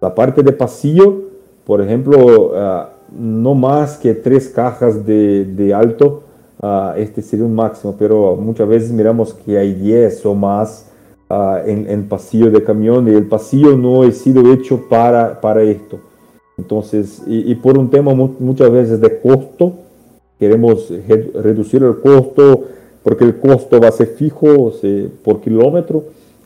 La 0.00 0.14
parte 0.14 0.42
de 0.42 0.52
pasillo, 0.52 1.29
por 1.64 1.80
ejemplo, 1.80 2.52
uh, 2.52 2.86
no 3.16 3.54
más 3.54 3.96
que 3.96 4.14
tres 4.14 4.48
cajas 4.48 5.04
de, 5.04 5.44
de 5.44 5.74
alto, 5.74 6.22
uh, 6.62 6.96
este 6.96 7.22
sería 7.22 7.44
un 7.44 7.54
máximo, 7.54 7.94
pero 7.98 8.36
muchas 8.36 8.68
veces 8.68 8.90
miramos 8.90 9.34
que 9.34 9.58
hay 9.58 9.74
10 9.74 10.26
o 10.26 10.34
más 10.34 10.90
uh, 11.28 11.66
en, 11.66 11.88
en, 11.88 12.08
pasillo 12.08 12.50
de 12.50 12.62
camión 12.62 13.08
y 13.08 13.12
el 13.12 13.26
pasillo 13.26 13.76
no 13.76 14.02
ha 14.02 14.10
sido 14.10 14.52
hecho 14.52 14.88
para, 14.88 15.40
para 15.40 15.62
esto. 15.62 15.98
Entonces, 16.56 17.22
y, 17.26 17.50
y 17.50 17.54
por 17.54 17.78
un 17.78 17.88
tema 17.88 18.14
mu 18.14 18.30
muchas 18.38 18.70
veces 18.70 19.00
de 19.00 19.20
costo, 19.20 19.72
queremos 20.38 20.92
reducir 21.34 21.82
el 21.82 22.00
costo 22.00 22.64
porque 23.02 23.24
el 23.24 23.38
costo 23.38 23.80
va 23.80 23.88
a 23.88 23.92
ser 23.92 24.08
fijo 24.08 24.72
por 25.24 25.40
kilómetro. 25.40 26.04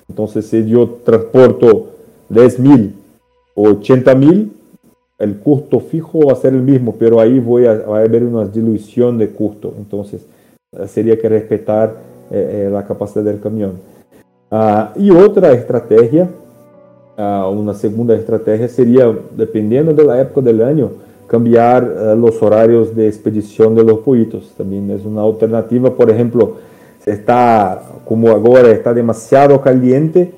Entonces, 0.08 0.46
si 0.46 0.66
yo 0.66 0.88
transporto 1.04 1.88
10 2.28 2.58
mil 2.60 2.94
o 3.54 3.70
80 3.70 4.14
mil, 4.14 4.52
el 5.18 5.38
costo 5.38 5.80
fijo 5.80 6.26
va 6.26 6.32
a 6.32 6.36
ser 6.36 6.54
el 6.54 6.62
mismo, 6.62 6.96
pero 6.98 7.20
ahí 7.20 7.38
voy 7.38 7.66
a, 7.66 7.74
va 7.74 7.98
a 7.98 8.02
haber 8.02 8.24
una 8.24 8.44
dilución 8.46 9.18
de 9.18 9.30
costo. 9.32 9.74
Entonces, 9.78 10.22
sería 10.86 11.18
que 11.18 11.28
respetar 11.28 11.94
eh, 12.30 12.66
eh, 12.66 12.70
la 12.70 12.84
capacidad 12.84 13.24
del 13.24 13.40
camión. 13.40 13.72
Ah, 14.50 14.92
y 14.96 15.10
otra 15.10 15.52
estrategia, 15.52 16.28
ah, 17.16 17.48
una 17.48 17.74
segunda 17.74 18.14
estrategia 18.14 18.68
sería, 18.68 19.12
dependiendo 19.36 19.92
de 19.92 20.04
la 20.04 20.20
época 20.20 20.40
del 20.40 20.62
año, 20.62 20.90
cambiar 21.26 22.16
los 22.18 22.40
horarios 22.42 22.94
de 22.94 23.08
expedición 23.08 23.74
de 23.74 23.82
los 23.82 24.00
pollitos. 24.00 24.52
También 24.56 24.90
es 24.90 25.04
una 25.04 25.22
alternativa, 25.22 25.90
por 25.90 26.10
ejemplo, 26.10 26.56
si 27.02 27.10
está, 27.10 27.82
como 28.04 28.28
ahora 28.28 28.70
está 28.70 28.92
demasiado 28.92 29.60
caliente, 29.60 30.32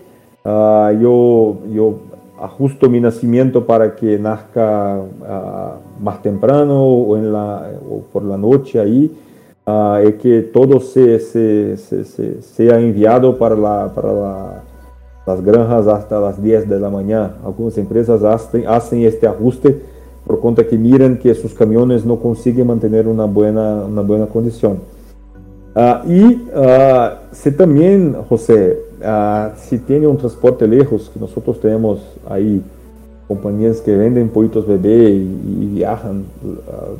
yo, 0.44 1.56
yo 1.74 1.94
ajusto 2.40 2.88
mi 2.88 3.00
nacimiento 3.00 3.66
para 3.66 3.96
que 3.96 4.18
nazca 4.18 5.00
más 6.00 6.22
temprano 6.22 6.84
o, 6.84 7.16
en 7.16 7.32
la, 7.32 7.70
o 7.88 8.00
por 8.12 8.24
la 8.24 8.36
noche 8.36 8.78
ahí, 8.78 9.10
uh, 9.66 10.08
y 10.08 10.12
que 10.14 10.42
todo 10.42 10.80
se, 10.80 11.18
se, 11.18 11.76
se, 11.76 12.04
se, 12.04 12.42
sea 12.42 12.78
enviado 12.78 13.36
para, 13.38 13.56
la, 13.56 13.92
para 13.94 14.12
la, 14.12 14.62
las 15.26 15.42
granjas 15.42 15.86
hasta 15.88 16.20
las 16.20 16.42
10 16.42 16.68
de 16.68 16.80
la 16.80 16.90
mañana. 16.90 17.36
Algunas 17.44 17.76
empresas 17.78 18.22
hacen, 18.22 18.66
hacen 18.66 19.02
este 19.02 19.26
ajuste 19.26 19.80
por 20.26 20.40
cuenta 20.40 20.66
que 20.66 20.76
miran 20.76 21.18
que 21.18 21.34
sus 21.34 21.54
camiones 21.54 22.04
no 22.04 22.16
consiguen 22.16 22.66
mantener 22.66 23.06
una 23.06 23.24
buena, 23.24 23.84
una 23.84 24.02
buena 24.02 24.26
condición. 24.26 24.78
Uh, 25.74 26.10
y 26.10 26.48
uh, 26.54 27.52
también, 27.56 28.16
José, 28.28 28.78
uh, 29.00 29.50
si 29.56 29.78
tiene 29.78 30.06
un 30.06 30.16
transporte 30.16 30.66
lejos, 30.66 31.10
que 31.12 31.20
nosotros 31.20 31.60
tenemos 31.60 32.00
ahí 32.28 32.62
compañías 33.28 33.80
que 33.80 33.96
venden 33.96 34.28
pollitos 34.28 34.66
bebé 34.66 35.10
y, 35.10 35.70
viajan, 35.74 36.24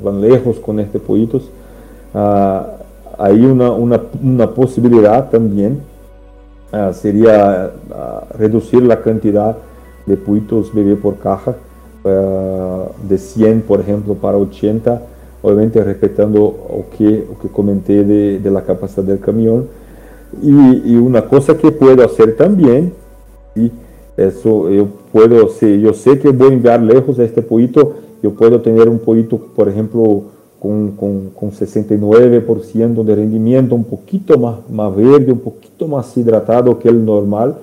van 0.03 0.21
lejos 0.21 0.59
con 0.59 0.81
este 0.81 0.99
pollitos, 0.99 1.49
hay 2.13 3.45
una, 3.45 3.71
una, 3.71 4.01
una, 4.23 4.51
posibilidad 4.51 5.31
también, 5.31 5.81
sería 6.93 7.71
reducir 8.37 8.83
la 8.83 9.01
cantidad 9.03 9.57
de 10.05 10.17
pollitos 10.17 10.75
bebé 10.75 10.97
por 10.97 11.19
caja 11.19 11.55
de 13.09 13.19
100, 13.19 13.63
por 13.63 13.81
ejemplo, 13.81 14.15
para 14.15 14.37
80 14.37 15.01
obviamente 15.47 15.83
respetando 15.85 16.43
o 16.43 16.87
que, 16.97 17.25
o 17.31 17.41
que 17.41 17.49
comenté 17.49 18.03
de, 18.03 18.41
de 18.41 18.51
la 18.51 18.63
capacidad 18.63 19.05
del 19.05 19.21
camión. 19.21 19.69
Y, 20.43 20.97
una 20.97 21.23
cosa 21.27 21.57
que 21.57 21.71
puedo 21.71 22.05
hacer 22.05 22.37
también, 22.37 22.93
y 23.55 23.71
eso 24.17 24.71
yo 24.71 24.87
puedo, 25.12 25.49
si 25.49 25.81
yo 25.81 25.93
sé 25.93 26.19
que 26.19 26.31
voy 26.31 26.51
a 26.51 26.53
enviar 26.53 26.83
lejos 26.83 27.19
a 27.19 27.25
este 27.25 27.43
pollito, 27.43 27.95
yo 28.23 28.33
puedo 28.33 28.61
tener 28.61 28.89
un 28.89 28.99
pollito, 28.99 29.39
por 29.39 29.69
ejemplo, 29.69 30.25
con, 30.59 30.93
con, 30.93 31.31
con 31.31 31.51
69% 31.51 33.05
de 33.05 33.15
rendimiento, 33.15 33.75
un 33.75 33.85
poquito 33.85 34.39
más, 34.39 34.69
más 34.71 34.95
verde, 34.95 35.33
un 35.33 35.41
poquito 35.41 35.87
más 35.87 36.17
hidratado 36.17 36.79
que 36.79 36.89
el 36.89 37.05
normal, 37.05 37.57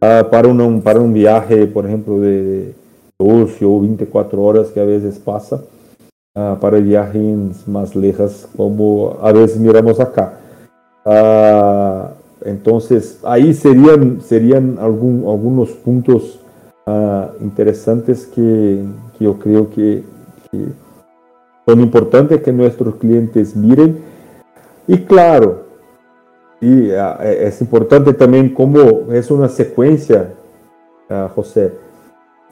uh, 0.00 0.28
para, 0.30 0.48
un, 0.48 0.82
para 0.82 1.00
un 1.00 1.12
viaje, 1.12 1.66
por 1.66 1.86
ejemplo, 1.86 2.18
de 2.20 2.74
12 3.18 3.64
o 3.64 3.80
24 3.80 4.42
horas 4.42 4.68
que 4.68 4.80
a 4.80 4.84
veces 4.84 5.18
pasa. 5.18 5.60
uh, 6.34 6.56
para 6.56 6.80
viagens 6.80 7.66
mais 7.66 7.94
lejas, 7.94 8.48
como 8.56 9.16
a 9.20 9.32
vezes 9.32 9.58
miramos 9.58 9.98
acá. 10.00 10.38
Uh, 11.04 11.89
entonces, 12.44 13.20
ahí 13.22 13.54
serían, 13.54 14.20
serían 14.20 14.78
algunos 14.80 15.70
puntos 15.70 16.40
uh, 16.86 17.42
interesantes 17.42 18.26
que, 18.26 18.84
que, 19.18 19.24
yo 19.24 19.38
creo 19.38 19.70
que, 19.70 20.02
son 21.66 21.80
importantes 21.80 22.42
que 22.42 22.52
nuestros 22.52 22.96
clientes 22.96 23.54
miren. 23.54 23.98
Y 24.86 24.98
claro, 24.98 25.64
y 26.60 26.90
uh, 26.90 27.22
es 27.22 27.60
importante 27.60 28.12
también 28.12 28.52
cómo 28.54 29.12
es 29.12 29.30
una 29.30 29.48
secuencia, 29.48 30.34
José, 31.34 31.72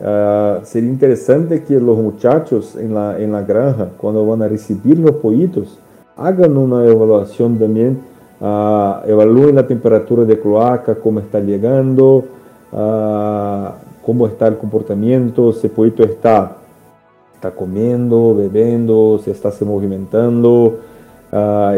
Uh, 0.00 0.64
sería 0.64 0.90
interesante 0.90 1.64
que 1.64 1.80
los 1.80 1.98
muchachos 1.98 2.76
en 2.76 2.94
la, 2.94 3.18
en 3.18 3.32
la 3.32 3.42
granja, 3.42 3.88
cuando 3.96 4.24
van 4.24 4.42
a 4.42 4.48
recibir 4.48 4.96
los 4.96 5.16
pollitos, 5.16 5.76
hagan 6.16 6.56
una 6.56 6.86
evaluación 6.86 7.58
también, 7.58 7.98
uh, 8.40 9.06
evalúen 9.06 9.54
la 9.54 9.66
temperatura 9.66 10.24
de 10.24 10.38
cloaca, 10.38 10.94
cómo 10.96 11.20
está 11.20 11.40
llegando, 11.40 12.24
uh, 12.72 13.68
cómo 14.04 14.26
está 14.26 14.48
el 14.48 14.56
comportamiento, 14.56 15.52
si 15.52 15.66
el 15.66 15.72
pollito 15.72 16.02
está, 16.02 16.56
está 17.34 17.50
comiendo, 17.50 18.34
bebiendo, 18.34 19.20
si 19.22 19.30
está 19.30 19.50
se 19.50 19.64
movimentando, 19.64 20.78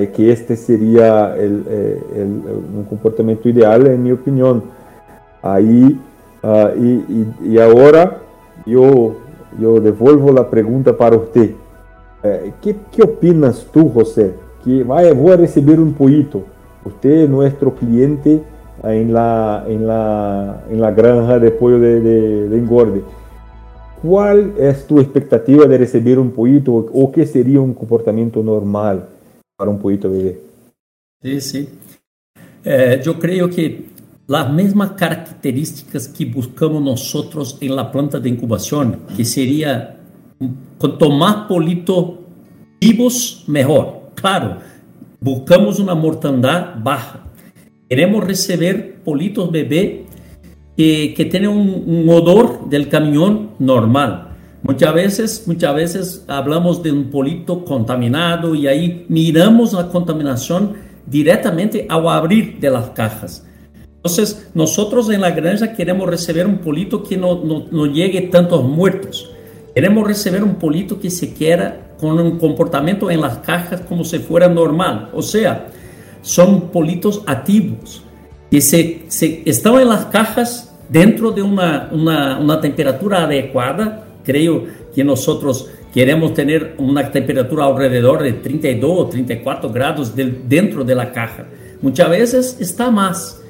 y 0.00 0.06
que 0.06 0.30
este 0.30 0.54
sería 0.54 1.34
el, 1.36 1.64
el, 1.68 2.20
el, 2.20 2.42
un 2.76 2.86
comportamiento 2.88 3.48
ideal, 3.48 3.84
en 3.88 4.00
mi 4.00 4.12
opinión. 4.12 4.62
Ahí 5.42 5.98
y, 6.76 6.86
y, 6.86 7.34
y, 7.42 7.58
ahora 7.58 8.18
yo, 8.64 9.16
yo 9.58 9.80
devuelvo 9.80 10.32
la 10.32 10.48
pregunta 10.48 10.96
para 10.96 11.16
usted. 11.16 11.50
Eh, 12.22 12.52
¿qué, 12.62 12.76
¿Qué 12.92 13.02
opinas 13.02 13.66
tú, 13.72 13.90
José? 13.90 14.34
Que 14.64 14.82
vaya, 14.82 15.12
voy 15.14 15.32
a 15.32 15.36
recibir 15.36 15.80
un 15.80 15.94
pollito. 15.94 16.44
Usted 16.84 17.24
es 17.24 17.28
nuestro 17.30 17.74
cliente 17.74 18.42
en 18.82 19.12
la, 19.12 19.64
en 19.68 19.86
la, 19.86 20.64
en 20.70 20.80
la 20.80 20.90
granja 20.90 21.38
de 21.38 21.50
pollo 21.50 21.78
de, 21.78 22.00
de, 22.00 22.48
de 22.48 22.58
engorde. 22.58 23.02
¿Cuál 24.02 24.54
es 24.58 24.86
tu 24.86 24.98
expectativa 24.98 25.66
de 25.66 25.76
recibir 25.76 26.18
un 26.18 26.30
pollito 26.30 26.72
o 26.72 27.12
qué 27.12 27.26
sería 27.26 27.60
un 27.60 27.74
comportamiento 27.74 28.42
normal 28.42 29.06
para 29.56 29.70
un 29.70 29.78
pollito 29.78 30.10
bebé? 30.10 30.40
Sí, 31.22 31.40
sí. 31.40 31.68
Eh, 32.64 33.00
yo 33.04 33.18
creo 33.18 33.50
que 33.50 33.90
las 34.26 34.50
mismas 34.50 34.92
características 34.92 36.08
que 36.08 36.24
buscamos 36.24 36.82
nosotros 36.82 37.58
en 37.60 37.76
la 37.76 37.92
planta 37.92 38.18
de 38.18 38.30
incubación, 38.30 39.00
que 39.14 39.24
sería 39.24 39.98
cuanto 40.78 41.10
más 41.10 41.46
polito 41.46 42.20
vivos, 42.80 43.44
mejor. 43.48 43.99
Claro, 44.14 44.58
buscamos 45.20 45.78
una 45.78 45.94
mortandad 45.94 46.74
baja. 46.82 47.24
Queremos 47.88 48.24
recibir 48.24 49.00
politos 49.04 49.50
bebé 49.50 50.06
que, 50.76 51.14
que 51.16 51.24
tienen 51.24 51.50
un, 51.50 51.84
un, 51.86 52.08
odor 52.08 52.68
del 52.68 52.88
camión 52.88 53.50
normal. 53.58 54.28
Muchas 54.62 54.94
veces, 54.94 55.44
muchas 55.46 55.74
veces 55.74 56.24
hablamos 56.28 56.82
de 56.82 56.92
un 56.92 57.10
polito 57.10 57.64
contaminado 57.64 58.54
y 58.54 58.66
ahí 58.66 59.06
miramos 59.08 59.72
la 59.72 59.88
contaminación 59.88 60.74
directamente 61.06 61.86
al 61.88 62.06
abrir 62.08 62.60
de 62.60 62.70
las 62.70 62.90
cajas. 62.90 63.46
Entonces, 63.96 64.50
nosotros 64.54 65.10
en 65.10 65.20
la 65.20 65.30
granja 65.30 65.74
queremos 65.74 66.08
recibir 66.08 66.46
un 66.46 66.58
polito 66.58 67.02
que 67.02 67.16
no, 67.16 67.42
no, 67.44 67.66
no 67.70 67.86
llegue 67.86 68.22
tantos 68.22 68.64
muertos. 68.64 69.30
Queremos 69.74 70.06
recibir 70.06 70.42
un 70.42 70.54
polito 70.54 70.98
que 70.98 71.10
se 71.10 71.34
quiera 71.34 71.89
con 72.00 72.18
un 72.18 72.38
comportamiento 72.38 73.10
en 73.10 73.20
las 73.20 73.38
cajas 73.38 73.82
como 73.82 74.04
si 74.04 74.18
fuera 74.18 74.48
normal. 74.48 75.10
O 75.12 75.22
sea, 75.22 75.66
son 76.22 76.70
politos 76.70 77.22
activos 77.26 78.02
que 78.50 78.60
se, 78.60 79.04
se 79.08 79.42
están 79.44 79.78
en 79.80 79.88
las 79.88 80.06
cajas 80.06 80.74
dentro 80.88 81.30
de 81.30 81.42
una, 81.42 81.88
una, 81.92 82.38
una 82.38 82.60
temperatura 82.60 83.24
adecuada. 83.24 84.06
Creo 84.24 84.64
que 84.94 85.04
nosotros 85.04 85.70
queremos 85.94 86.34
tener 86.34 86.74
una 86.78 87.10
temperatura 87.10 87.66
alrededor 87.66 88.22
de 88.22 88.32
32 88.34 88.90
o 88.90 89.08
34 89.08 89.70
grados 89.70 90.14
de, 90.14 90.24
dentro 90.46 90.84
de 90.84 90.94
la 90.94 91.12
caja. 91.12 91.46
Muchas 91.80 92.10
veces 92.10 92.56
está 92.60 92.90
más. 92.90 93.40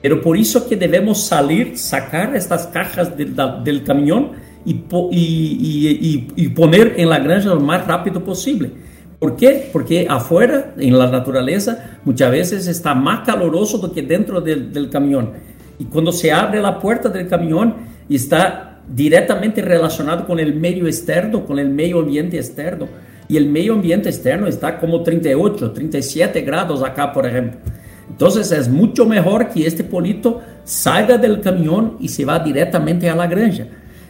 Pero 0.00 0.20
por 0.20 0.36
eso 0.36 0.68
que 0.68 0.76
debemos 0.76 1.24
salir, 1.24 1.78
sacar 1.78 2.36
estas 2.36 2.66
cajas 2.66 3.16
del, 3.16 3.34
del 3.64 3.82
camión 3.84 4.32
y, 4.64 4.72
y, 5.12 6.32
y, 6.36 6.48
poner 6.48 6.94
en 6.96 7.10
la 7.10 7.18
granja 7.18 7.48
lo 7.50 7.60
más 7.60 7.86
rápido 7.86 8.24
posible. 8.24 8.70
¿Por 9.18 9.36
qué? 9.36 9.68
Porque 9.72 10.06
afuera, 10.08 10.74
en 10.78 10.98
la 10.98 11.10
naturaleza, 11.10 11.98
muchas 12.04 12.30
veces 12.30 12.66
está 12.66 12.94
más 12.94 13.26
caloroso 13.26 13.78
do 13.78 13.92
que 13.92 14.02
dentro 14.02 14.40
del, 14.40 14.72
del 14.72 14.88
camión. 14.88 15.30
Y 15.78 15.84
cuando 15.84 16.12
se 16.12 16.32
abre 16.32 16.60
la 16.60 16.78
puerta 16.78 17.08
del 17.08 17.28
camión, 17.28 17.74
está 18.08 18.80
directamente 18.88 19.62
relacionado 19.62 20.26
con 20.26 20.38
el 20.40 20.54
medio 20.54 20.86
externo, 20.86 21.44
con 21.44 21.58
el 21.58 21.68
medio 21.70 22.00
ambiente 22.00 22.36
externo. 22.36 22.88
Y 23.28 23.36
el 23.36 23.46
medio 23.46 23.74
ambiente 23.74 24.08
externo 24.08 24.46
está 24.46 24.78
como 24.78 25.02
38, 25.02 25.72
37 25.72 26.42
grados 26.42 26.82
acá, 26.82 27.12
por 27.12 27.26
ejemplo. 27.26 27.58
Entonces 28.08 28.52
es 28.52 28.68
mucho 28.68 29.06
mejor 29.06 29.48
que 29.48 29.66
este 29.66 29.84
polito 29.84 30.40
salga 30.64 31.16
del 31.16 31.40
camión 31.40 31.96
y 32.00 32.08
se 32.08 32.24
va 32.24 32.38
directamente 32.38 33.08
a 33.08 33.16
la 33.16 33.26
granja. 33.26 33.66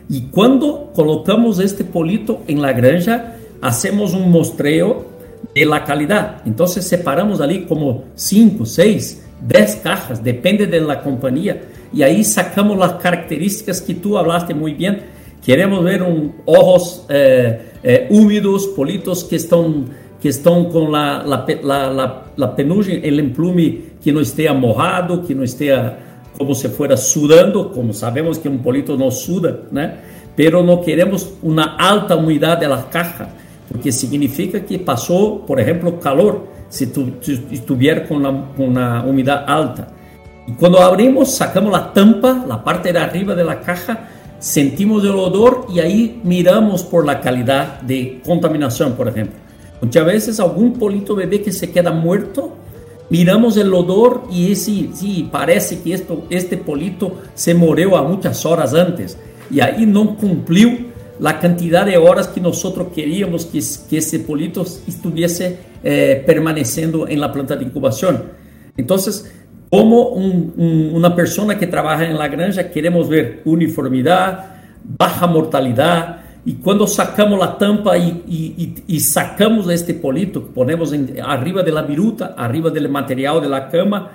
Y 0.08 0.22
cuando 0.30 0.92
colocamos 0.94 1.58
este 1.60 1.84
polito 1.84 2.42
en 2.46 2.60
la 2.60 2.72
granja, 2.72 3.36
hacemos 3.60 4.14
un 4.14 4.30
mostreo 4.30 5.06
de 5.54 5.64
la 5.64 5.84
calidad. 5.84 6.42
Entonces 6.44 6.86
separamos 6.86 7.40
ali 7.40 7.64
como 7.64 8.04
5, 8.14 8.66
6, 8.66 9.24
10 9.48 9.76
cajas, 9.76 10.22
depende 10.22 10.66
de 10.66 10.80
la 10.80 11.02
compañía. 11.02 11.62
Y 11.92 12.02
ahí 12.02 12.24
sacamos 12.24 12.76
las 12.78 12.94
características 12.94 13.80
que 13.80 13.94
tú 13.94 14.18
hablaste 14.18 14.54
muy 14.54 14.74
bien. 14.74 15.02
Queremos 15.44 15.84
ver 15.84 16.02
un, 16.02 16.34
ojos 16.44 17.06
eh, 17.08 17.72
eh, 17.82 18.06
húmedos, 18.10 18.68
politos 18.68 19.24
que 19.24 19.36
están 19.36 20.04
que 20.24 20.28
estão 20.28 20.64
com 20.70 20.88
la 20.88 22.48
penugem, 22.56 22.98
el 23.04 23.20
emplume 23.20 23.92
que 24.00 24.10
não 24.10 24.22
esteja 24.22 24.54
mojado, 24.54 25.20
que 25.20 25.34
não 25.34 25.44
esteja 25.44 25.98
como 26.36 26.54
se 26.54 26.68
fuera 26.68 26.96
sudando, 26.96 27.70
como 27.70 27.92
sabemos 27.92 28.38
que 28.38 28.48
um 28.48 28.58
polito 28.58 28.96
não 28.96 29.10
suda, 29.10 29.62
né? 29.70 29.98
Pero 30.36 30.62
não 30.62 30.78
queremos 30.78 31.32
uma 31.42 31.76
alta 31.78 32.16
umidade 32.16 32.66
da 32.66 32.82
caja, 32.82 33.28
porque 33.68 33.92
significa 33.92 34.60
que 34.60 34.78
passou, 34.78 35.40
por 35.40 35.60
exemplo, 35.60 35.92
calor, 35.92 36.48
se 36.68 36.88
tu, 36.88 37.12
tu 37.12 37.30
estiver 37.52 38.08
com, 38.08 38.20
com 38.56 38.66
uma 38.66 39.04
umidade 39.04 39.44
alta. 39.50 39.88
E 40.46 40.52
quando 40.52 40.78
abrimos, 40.78 41.36
sacamos 41.36 41.74
a 41.74 41.80
tampa, 41.80 42.44
a 42.50 42.58
parte 42.58 42.92
de 42.92 42.98
arriba 42.98 43.34
da 43.34 43.56
caja, 43.60 44.08
sentimos 44.38 45.02
el 45.04 45.12
odor 45.12 45.66
y 45.70 45.80
ahí 45.80 46.20
miramos 46.22 46.82
por 46.82 47.06
la 47.06 47.20
calidad 47.20 47.80
de 47.80 48.20
contaminación, 48.24 48.92
por 48.92 49.08
ejemplo. 49.08 49.36
Muchas 49.80 50.04
veces 50.04 50.40
algún 50.40 50.74
polito 50.74 51.14
bebé 51.14 51.42
que 51.42 51.52
se 51.52 51.70
queda 51.70 51.92
muerto, 51.92 52.52
miramos 53.10 53.56
el 53.56 53.72
odor 53.72 54.24
y 54.30 54.54
sí, 54.56 54.90
sí 54.94 55.28
parece 55.30 55.80
que 55.82 55.94
esto, 55.94 56.26
este 56.30 56.56
polito 56.56 57.20
se 57.34 57.54
murió 57.54 57.96
a 57.96 58.02
muchas 58.02 58.44
horas 58.46 58.74
antes 58.74 59.18
y 59.50 59.60
ahí 59.60 59.86
no 59.86 60.16
cumplió 60.16 60.94
la 61.18 61.38
cantidad 61.38 61.86
de 61.86 61.96
horas 61.96 62.28
que 62.28 62.40
nosotros 62.40 62.88
queríamos 62.94 63.46
que, 63.46 63.62
que 63.88 63.98
ese 63.98 64.20
polito 64.20 64.62
estuviese 64.62 65.58
eh, 65.82 66.22
permaneciendo 66.26 67.06
en 67.06 67.20
la 67.20 67.32
planta 67.32 67.56
de 67.56 67.64
incubación. 67.64 68.24
Entonces, 68.76 69.32
como 69.70 70.08
una 70.08 71.14
persona 71.14 71.58
que 71.58 71.66
trabaja 71.66 72.04
en 72.04 72.16
la 72.16 72.28
granja, 72.28 72.70
queremos 72.70 73.08
ver 73.08 73.42
uniformidad, 73.44 74.46
baja 74.84 75.26
mortalidad, 75.26 76.23
y 76.46 76.54
cuando 76.54 76.86
sacamos 76.86 77.38
la 77.38 77.56
tampa 77.56 77.96
y, 77.96 79.00
sacamos 79.00 79.68
este 79.70 79.94
polito, 79.94 80.42
ponemos 80.42 80.92
arriba 81.24 81.62
de 81.62 81.72
la 81.72 81.82
viruta, 81.82 82.34
arriba 82.36 82.70
del 82.70 82.88
material 82.88 83.40
de 83.40 83.48
la 83.48 83.68
cama, 83.68 84.10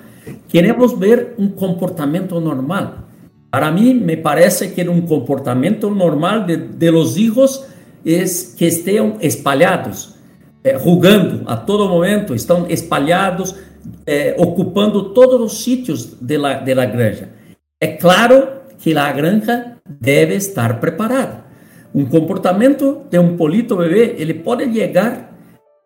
queremos 0.48 0.98
ver 0.98 1.34
un 1.38 1.50
comportamiento 1.50 2.40
normal. 2.40 3.06
Para 3.50 3.72
mí 3.72 3.96
me 3.96 4.18
parece 4.18 4.74
que 4.74 4.88
un 4.88 5.02
comportamiento 5.08 5.90
normal 5.90 6.46
de, 6.78 6.92
los 6.92 7.18
hijos 7.18 7.66
es 8.06 8.56
que 8.58 8.68
estén 8.68 9.16
espalhados, 9.22 10.16
eh, 10.64 10.78
a 11.48 11.66
todo 11.66 11.90
momento, 11.90 12.36
están 12.36 12.66
espalhados, 12.70 13.56
eh, 14.06 14.36
ocupando 14.38 15.14
todos 15.14 15.42
os 15.42 16.28
de 16.28 16.38
de 16.66 16.76
la 16.76 16.86
granja. 16.86 17.30
É 17.82 17.88
claro 17.88 18.66
que 18.78 18.94
a 18.98 19.12
granja 19.12 19.78
deve 19.88 20.36
estar 20.36 20.82
preparada. 20.82 21.39
Um 21.94 22.06
comportamento 22.06 23.02
de 23.10 23.18
um 23.18 23.36
polito 23.36 23.76
bebê, 23.76 24.16
ele 24.18 24.34
pode 24.34 24.72
chegar 24.74 25.34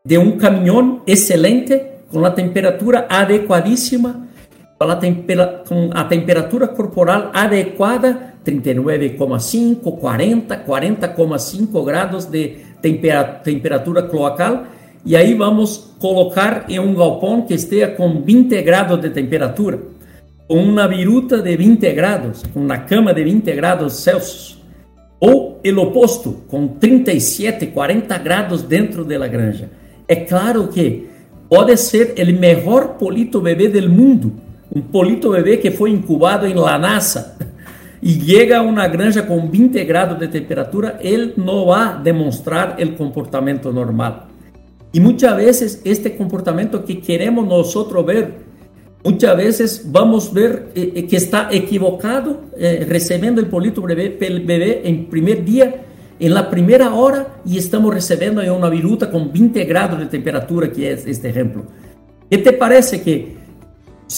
de 0.05 0.17
um 0.17 0.37
caminhão 0.37 1.01
excelente, 1.07 1.81
com 2.11 2.23
a 2.25 2.29
temperatura 2.29 3.07
adequadíssima, 3.09 4.27
com 4.77 4.85
a, 4.85 4.95
tempera, 4.95 5.63
temperatura 6.09 6.67
corporal 6.67 7.31
adequada, 7.33 8.33
39,5, 8.45 9.97
40, 9.97 10.57
40,5 10.57 11.85
graus 11.85 12.25
de 12.25 12.57
temperatura 13.43 14.03
cloacal, 14.03 14.65
e 15.05 15.15
aí 15.15 15.33
vamos 15.33 15.95
colocar 15.99 16.65
em 16.69 16.79
um 16.79 16.93
galpão 16.93 17.41
que 17.41 17.53
esteja 17.53 17.87
com 17.87 18.21
20 18.21 18.61
graus 18.61 19.01
de 19.01 19.09
temperatura, 19.09 19.79
com 20.47 20.57
uma 20.57 20.87
viruta 20.87 21.41
de 21.41 21.55
20 21.55 21.93
graus, 21.93 22.43
com 22.53 22.59
uma 22.59 22.77
cama 22.77 23.13
de 23.13 23.23
20 23.23 23.53
graus 23.53 23.93
Celsius, 23.95 24.62
ou 25.25 25.61
o 25.63 25.79
oposto, 25.79 26.43
com 26.49 26.67
37, 26.67 27.67
40 27.67 28.17
graus 28.17 28.61
dentro 28.61 29.05
da 29.05 29.25
granja. 29.25 29.69
É 30.05 30.17
claro 30.17 30.67
que 30.67 31.07
pode 31.47 31.77
ser 31.77 32.13
o 32.17 32.39
melhor 32.39 32.97
polito 32.97 33.39
bebê 33.39 33.69
do 33.69 33.89
mundo, 33.89 34.33
um 34.75 34.81
polito 34.81 35.31
bebê 35.31 35.55
que 35.55 35.71
foi 35.71 35.91
incubado 35.91 36.45
em 36.45 36.53
La 36.53 36.77
NASA 36.77 37.37
e 38.03 38.11
chega 38.19 38.57
a 38.57 38.61
uma 38.63 38.85
granja 38.89 39.21
com 39.21 39.47
20 39.47 39.81
graus 39.85 40.19
de 40.19 40.27
temperatura, 40.27 40.99
ele 40.99 41.33
não 41.37 41.67
vai 41.67 42.01
demonstrar 42.03 42.75
o 42.77 42.91
comportamento 42.97 43.71
normal. 43.71 44.27
Y 44.91 44.99
muchas 44.99 45.37
veces 45.37 45.81
este 45.85 46.17
comportamiento 46.17 46.83
que 46.83 46.95
queremos 46.95 47.47
nosotros 47.47 48.05
ver, 48.05 48.42
muchas 49.03 49.37
veces 49.37 49.81
vamos 49.85 50.29
a 50.29 50.33
ver 50.33 50.71
eh, 50.75 50.93
eh, 50.95 51.07
que 51.07 51.17
está 51.17 51.49
equivocado 51.51 52.41
eh, 52.57 52.85
recibiendo 52.87 53.41
el 53.41 53.47
polito 53.47 53.81
bebé, 53.81 54.17
el 54.21 54.41
bebé 54.41 54.81
en 54.85 55.05
primer 55.07 55.43
día, 55.43 55.85
en 56.19 56.33
la 56.33 56.49
primera 56.49 56.93
hora, 56.93 57.41
y 57.45 57.57
estamos 57.57 57.93
recibiendo 57.93 58.41
una 58.55 58.69
viruta 58.69 59.11
con 59.11 59.31
20 59.33 59.63
grados 59.65 59.99
de 59.99 60.05
temperatura, 60.05 60.71
que 60.71 60.91
es 60.91 61.05
este 61.05 61.29
ejemplo. 61.29 61.63
¿Qué 62.29 62.37
te 62.37 62.53
parece 62.53 63.01
que 63.01 63.43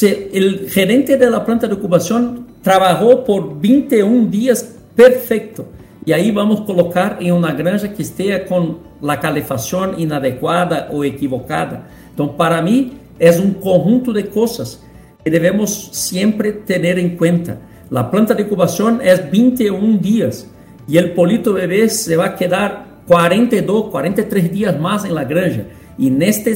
el 0.02 0.70
gerente 0.70 1.18
de 1.18 1.30
la 1.30 1.44
planta 1.44 1.68
de 1.68 1.74
ocupación 1.74 2.48
trabajó 2.62 3.24
por 3.24 3.60
21 3.60 4.28
días 4.28 4.76
perfecto, 4.96 5.66
y 6.06 6.12
ahí 6.12 6.30
vamos 6.30 6.62
a 6.62 6.66
colocar 6.66 7.18
en 7.20 7.34
una 7.34 7.54
granja 7.54 7.92
que 7.92 8.04
esté 8.04 8.46
con 8.46 8.78
la 9.02 9.20
calefacción 9.20 10.00
inadecuada 10.00 10.90
o 10.92 11.04
equivocada. 11.04 11.88
Entonces, 12.12 12.36
para 12.38 12.62
mí 12.62 12.94
es 13.20 13.40
un 13.40 13.54
conjunto 13.56 14.14
de 14.14 14.28
cosas 14.28 14.84
que 15.24 15.32
debemos 15.32 15.90
siempre 15.92 16.52
tener 16.52 17.00
en 17.00 17.18
cuenta. 17.18 17.60
La 17.90 18.10
planta 18.10 18.34
de 18.34 18.44
incubación 18.44 19.00
es 19.04 19.30
21 19.32 19.98
días 20.00 20.48
y 20.88 20.98
el 20.98 21.12
polito 21.14 21.54
bebé 21.54 21.90
se 21.90 22.16
va 22.16 22.26
a 22.26 22.36
quedar 22.36 22.86
42, 23.08 23.90
43 23.90 24.52
días 24.52 24.80
más 24.80 25.06
en 25.06 25.16
la 25.16 25.24
granja. 25.24 25.64
Y 25.98 26.08
en 26.08 26.22
este, 26.22 26.52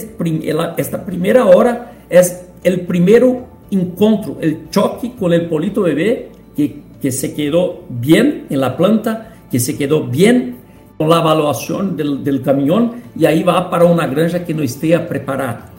esta 0.77 1.05
primera 1.05 1.45
hora 1.45 1.93
es 2.09 2.45
el 2.63 2.81
primero 2.81 3.47
encuentro, 3.71 4.37
el 4.41 4.69
choque 4.69 5.13
con 5.17 5.31
el 5.33 5.47
polito 5.47 5.83
bebé 5.83 6.29
que, 6.55 6.81
que 7.01 7.11
se 7.11 7.33
quedó 7.33 7.85
bien 7.89 8.47
en 8.49 8.59
la 8.59 8.75
planta, 8.75 9.33
que 9.49 9.59
se 9.59 9.77
quedó 9.77 10.03
bien 10.03 10.57
con 10.97 11.09
la 11.09 11.19
evaluación 11.19 11.95
del, 11.95 12.23
del 12.23 12.41
camión 12.41 12.95
y 13.17 13.25
ahí 13.25 13.43
va 13.43 13.69
para 13.69 13.85
una 13.85 14.07
granja 14.07 14.43
que 14.43 14.53
no 14.53 14.61
esté 14.61 14.99
preparada. 14.99 15.69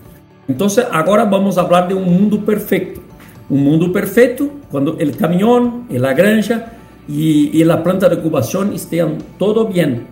Entonces, 0.51 0.85
ahora 0.91 1.25
vamos 1.25 1.57
a 1.57 1.61
hablar 1.61 1.87
de 1.87 1.95
un 1.95 2.05
mundo 2.05 2.45
perfecto. 2.45 3.01
Un 3.49 3.63
mundo 3.63 3.93
perfecto 3.93 4.51
cuando 4.69 4.99
el 4.99 5.17
camión, 5.17 5.87
la 5.89 6.13
granja 6.13 6.73
y 7.07 7.63
la 7.63 7.83
planta 7.83 8.09
de 8.09 8.17
incubación 8.17 8.73
estén 8.73 9.19
todo 9.39 9.67
bien. 9.67 10.07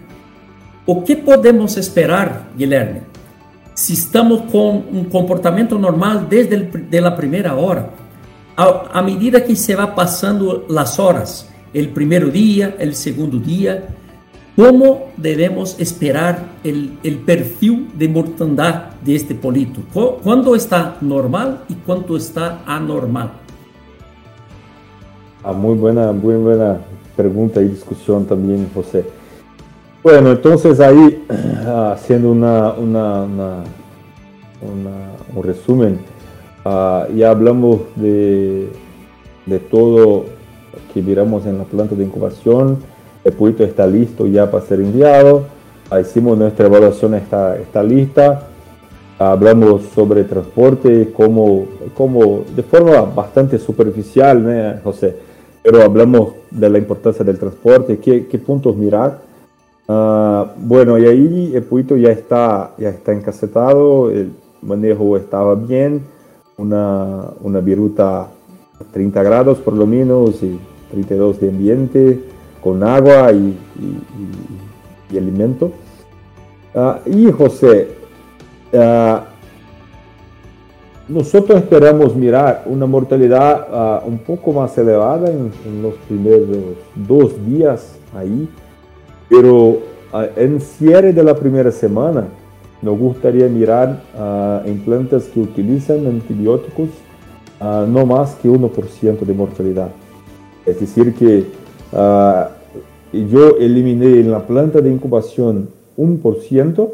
¿O 0.86 1.04
qué 1.04 1.16
podemos 1.16 1.76
esperar, 1.76 2.50
Guilherme? 2.56 3.02
Si 3.74 3.94
estamos 3.94 4.42
con 4.50 4.84
un 4.90 5.06
comportamiento 5.10 5.76
normal 5.76 6.28
desde 6.30 7.00
la 7.00 7.16
primera 7.16 7.56
hora, 7.56 7.90
a, 8.56 8.84
a 8.92 9.02
medida 9.02 9.44
que 9.44 9.56
se 9.56 9.74
va 9.74 9.92
pasando 9.94 10.66
las 10.68 11.00
horas, 11.00 11.48
el 11.74 11.88
primer 11.88 12.30
día, 12.30 12.76
el 12.78 12.94
segundo 12.94 13.38
día, 13.38 13.88
¿Cómo 14.58 15.10
debemos 15.16 15.78
esperar 15.78 16.40
el, 16.64 16.98
el, 17.04 17.18
perfil 17.18 17.92
de 17.96 18.08
mortandad 18.08 18.86
de 19.04 19.14
este 19.14 19.36
polito? 19.36 19.82
¿Cuándo 20.24 20.56
está 20.56 20.96
normal 21.00 21.62
y 21.68 21.74
cuánto 21.74 22.16
está 22.16 22.62
anormal? 22.66 23.30
Ah, 25.44 25.52
muy 25.52 25.76
buena, 25.76 26.10
muy 26.10 26.34
buena 26.34 26.80
pregunta 27.14 27.62
y 27.62 27.68
discusión 27.68 28.24
también, 28.24 28.68
José. 28.74 29.04
Bueno, 30.02 30.32
entonces 30.32 30.80
ahí, 30.80 31.24
haciendo 31.92 32.32
una, 32.32 32.72
una, 32.72 33.22
una, 33.22 33.62
un 35.36 35.42
resumen, 35.44 36.00
uh, 36.64 37.14
ya 37.14 37.30
hablamos 37.30 37.82
de, 37.94 38.72
de 39.46 39.58
todo 39.60 40.24
que 40.92 41.00
miramos 41.00 41.46
en 41.46 41.58
la 41.58 41.64
planta 41.64 41.94
de 41.94 42.02
incubación, 42.02 42.78
el 43.24 43.32
proyecto 43.32 43.64
está 43.64 43.86
listo 43.86 44.26
ya 44.26 44.50
para 44.50 44.64
ser 44.64 44.80
enviado. 44.80 45.44
Hicimos 46.00 46.36
nuestra 46.36 46.66
evaluación, 46.66 47.14
está, 47.14 47.56
está 47.56 47.82
lista. 47.82 48.48
Hablamos 49.18 49.82
sobre 49.94 50.24
transporte 50.24 51.12
como, 51.12 51.66
como 51.94 52.44
de 52.54 52.62
forma 52.62 53.00
bastante 53.02 53.58
superficial, 53.58 54.42
¿no, 54.42 54.80
José? 54.84 55.16
Pero 55.62 55.82
hablamos 55.82 56.34
de 56.50 56.70
la 56.70 56.78
importancia 56.78 57.24
del 57.24 57.38
transporte, 57.38 57.98
qué, 57.98 58.26
qué 58.26 58.38
puntos 58.38 58.76
mirar. 58.76 59.20
Uh, 59.88 60.46
bueno, 60.58 60.98
y 60.98 61.06
ahí 61.06 61.52
el 61.54 61.62
proyecto 61.62 61.96
ya 61.96 62.10
está, 62.10 62.74
ya 62.78 62.90
está 62.90 63.12
encacetado, 63.12 64.10
el 64.10 64.30
manejo 64.60 65.16
estaba 65.16 65.54
bien, 65.54 66.02
una, 66.58 67.30
una 67.40 67.60
viruta 67.60 68.20
a 68.20 68.28
30 68.92 69.22
grados 69.22 69.58
por 69.58 69.72
lo 69.72 69.86
menos 69.86 70.42
y 70.42 70.58
32 70.90 71.40
de 71.40 71.48
ambiente 71.48 72.27
con 72.62 72.82
agua 72.82 73.32
y, 73.32 73.56
alimento. 75.16 75.72
Ah, 76.74 77.00
y 77.06 77.30
José, 77.30 77.88
ah, 78.74 79.24
nosotros 81.08 81.58
esperamos 81.58 82.14
mirar 82.14 82.64
una 82.66 82.86
mortalidad 82.86 83.66
ah, 83.72 84.02
un 84.04 84.18
poco 84.18 84.52
más 84.52 84.76
elevada 84.76 85.30
en, 85.30 85.50
los 85.82 85.94
primeros 86.06 86.48
dos 86.94 87.32
días 87.46 87.96
ahí, 88.14 88.48
pero 89.28 89.78
en 90.36 90.60
cierre 90.60 91.12
de 91.12 91.22
la 91.22 91.34
primera 91.34 91.70
semana 91.70 92.28
nos 92.80 92.98
gustaría 92.98 93.46
mirar 93.46 94.00
en 94.64 94.78
plantas 94.80 95.24
que 95.24 95.40
utilizan 95.40 96.06
antibióticos 96.06 96.88
no 97.60 98.06
más 98.06 98.34
que 98.36 98.48
1% 98.48 99.18
de 99.18 99.34
mortalidad. 99.34 99.90
Es 100.64 100.80
decir, 100.80 101.14
que 101.14 101.44
Uh, 101.92 102.44
yo 103.12 103.56
eliminé 103.58 104.20
en 104.20 104.30
la 104.30 104.46
planta 104.46 104.80
de 104.80 104.90
incubación 104.90 105.68
1% 105.96 106.88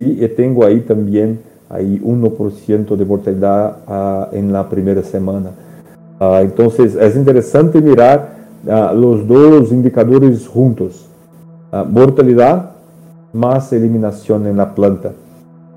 y 0.00 0.26
tengo 0.28 0.64
ahí 0.64 0.80
también 0.80 1.40
ahí 1.68 2.00
1% 2.02 2.96
de 2.96 3.04
mortalidad 3.04 3.76
uh, 3.86 4.34
en 4.34 4.52
la 4.52 4.68
primera 4.68 5.02
semana. 5.02 5.50
Uh, 6.18 6.36
entonces 6.36 6.94
es 6.94 7.16
interesante 7.16 7.80
mirar 7.80 8.36
los 8.94 9.28
dos 9.28 9.70
indicadores 9.70 10.48
juntos, 10.48 11.06
mortalidad 11.88 12.72
más 13.32 13.72
eliminación 13.72 14.44
en 14.48 14.56
la 14.56 14.74
planta 14.74 15.12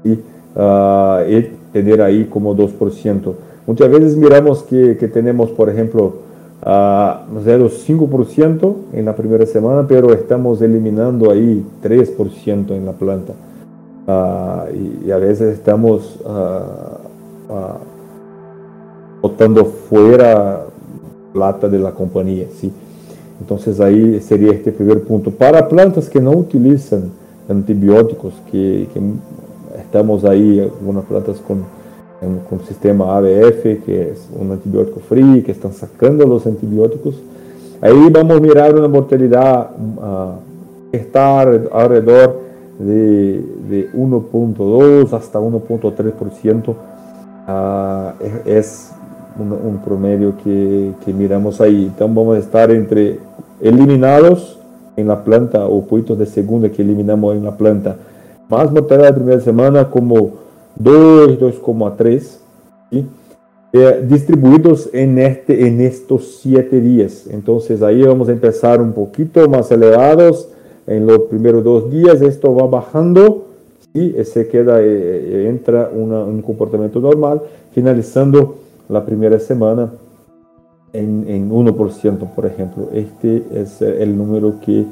y, 0.04 0.14
y 0.14 1.52
tener 1.72 2.02
ahí 2.02 2.26
como 2.26 2.56
2%. 2.56 3.34
Muchas 3.68 3.92
veces 3.92 4.18
miramos 4.18 4.64
que, 4.64 4.98
que 4.98 5.08
tenemos, 5.08 5.52
por 5.52 5.70
ejemplo, 5.70 6.29
a 6.72 7.26
0,5% 7.34 8.76
en 8.94 9.06
la 9.06 9.16
primera 9.16 9.44
semana, 9.48 9.88
pero 9.88 10.14
estamos 10.14 10.62
eliminando 10.62 11.32
ahí 11.32 11.66
3% 11.82 12.76
en 12.76 12.86
la 12.86 12.92
planta. 12.92 13.34
Uh, 14.06 15.08
y, 15.08 15.12
a 15.12 15.18
veces 15.18 15.56
estamos 15.56 16.20
uh, 16.24 17.52
uh, 17.52 17.78
botando 19.20 19.66
fuera 19.66 20.66
plata 21.34 21.68
de 21.68 21.80
la 21.80 21.92
compañía. 21.92 22.46
¿sí? 22.56 22.72
Entonces 23.42 23.80
ahí 23.80 24.20
sería 24.22 24.52
este 24.52 24.72
primer 24.72 25.02
punto. 25.02 25.32
Para 25.32 25.68
plantas 25.68 26.08
que 26.08 26.22
no 26.22 26.30
utilizan 26.32 27.10
antibióticos, 27.50 28.36
que 28.52 28.88
estamos 29.76 30.24
ahí, 30.24 30.60
algunas 30.60 31.06
plantas 31.06 31.40
con 31.40 31.64
com 32.50 32.60
sistema 32.60 33.18
ABF, 33.18 33.82
que 33.86 33.92
é 33.92 34.14
um 34.38 34.52
antibiótico 34.52 35.00
free, 35.00 35.42
que 35.42 35.52
estão 35.52 35.72
sacando 35.72 36.26
os 36.34 36.46
antibióticos. 36.46 37.16
Aí 37.82 38.10
vamos 38.10 38.40
mirar 38.42 38.76
uma 38.76 38.90
mortalidade 38.90 39.70
uh, 39.98 40.34
que 40.92 40.98
está 40.98 41.44
ao 41.72 41.90
redor 41.90 42.36
de, 42.80 43.42
de 43.70 43.90
1.2 43.96 45.14
hasta 45.14 45.40
1.3%. 45.40 46.70
Uh, 46.70 46.76
é, 48.20 48.58
é 48.58 48.64
um, 49.40 50.32
que, 50.44 50.94
que 51.02 51.14
miramos 51.14 51.62
aí. 51.62 51.86
Então 51.86 52.14
vamos 52.14 52.38
estar 52.40 52.70
entre 52.70 53.20
eliminados 53.62 54.58
em 54.98 55.06
la 55.06 55.16
planta, 55.16 55.64
ou 55.64 55.82
puitos 55.82 56.18
de 56.18 56.26
segunda 56.26 56.68
que 56.68 56.82
eliminamos 56.82 57.38
em 57.38 57.42
la 57.42 57.54
planta, 57.54 57.98
mais 58.50 58.70
mortalidade 58.70 59.12
da 59.12 59.14
primeira 59.14 59.42
semana 59.42 59.86
como 59.86 60.34
2, 60.80 61.40
2,3, 61.40 62.40
eh, 63.72 64.06
distribuidos 64.08 64.90
en, 64.94 65.20
este, 65.20 65.68
en 65.68 65.82
estos 65.82 66.40
siete 66.42 66.82
días. 66.82 67.28
Entonces 67.30 67.84
ahí 67.84 68.02
vamos 68.02 68.30
a 68.30 68.32
empezar 68.32 68.82
un 68.82 68.94
poquito 68.94 69.48
más 69.48 69.70
elevados 69.72 70.50
en 70.88 71.06
los 71.06 71.20
primeros 71.24 71.64
dos 71.64 71.92
días, 71.92 72.22
esto 72.22 72.56
va 72.56 72.66
bajando 72.66 73.46
y 73.94 74.12
se 74.24 74.48
queda, 74.48 74.82
eh, 74.82 74.86
eh, 74.86 75.48
entra 75.50 75.92
un 75.94 76.42
comportamiento 76.42 77.00
normal, 77.00 77.42
finalizando 77.74 78.56
la 78.88 79.06
primera 79.06 79.38
semana 79.38 79.92
en, 80.94 81.26
en 81.28 81.52
1%, 81.52 82.34
por 82.34 82.46
ejemplo. 82.46 82.90
Este 82.94 83.44
es 83.54 83.82
el 83.82 84.18
número 84.18 84.56
que, 84.66 84.86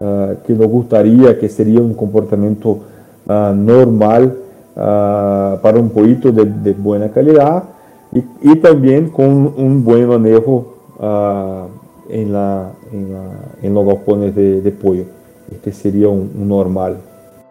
uh, 0.00 0.34
que 0.46 0.52
nos 0.52 0.66
gustaría 0.66 1.38
que 1.38 1.48
sería 1.48 1.80
un 1.80 1.94
comportamiento 1.94 2.80
uh, 3.26 3.54
normal 3.54 4.36
uh, 4.78 5.60
para 5.60 5.78
un 5.78 5.90
pollito 5.90 6.32
de, 6.32 6.44
de 6.44 6.72
buena 6.72 7.10
calidad 7.10 7.64
y, 8.12 8.22
y, 8.52 8.56
también 8.56 9.10
con 9.10 9.26
un 9.56 9.84
buen 9.84 10.08
manejo 10.08 10.76
uh, 10.98 11.68
en, 12.08 12.32
la, 12.32 12.72
en, 12.90 13.12
la, 13.12 13.24
en, 13.60 13.74
los 13.74 13.86
galpones 13.86 14.34
de, 14.34 14.62
de, 14.62 14.70
pollo. 14.70 15.04
Este 15.50 15.72
sería 15.72 16.08
un, 16.08 16.30
un, 16.34 16.48
normal 16.48 16.96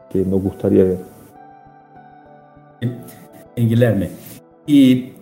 que 0.09 0.25
nos 0.25 0.41
gustaría 0.41 0.84
ver. 0.84 0.99
En 3.55 3.69
Guilherme, 3.69 4.09
y 4.65 5.13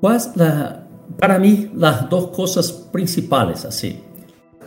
cuál 0.00 0.20
la, 0.36 0.86
para 1.18 1.38
mí 1.38 1.70
las 1.74 2.08
dos 2.08 2.28
cosas 2.28 2.70
principales 2.70 3.64
así 3.64 4.03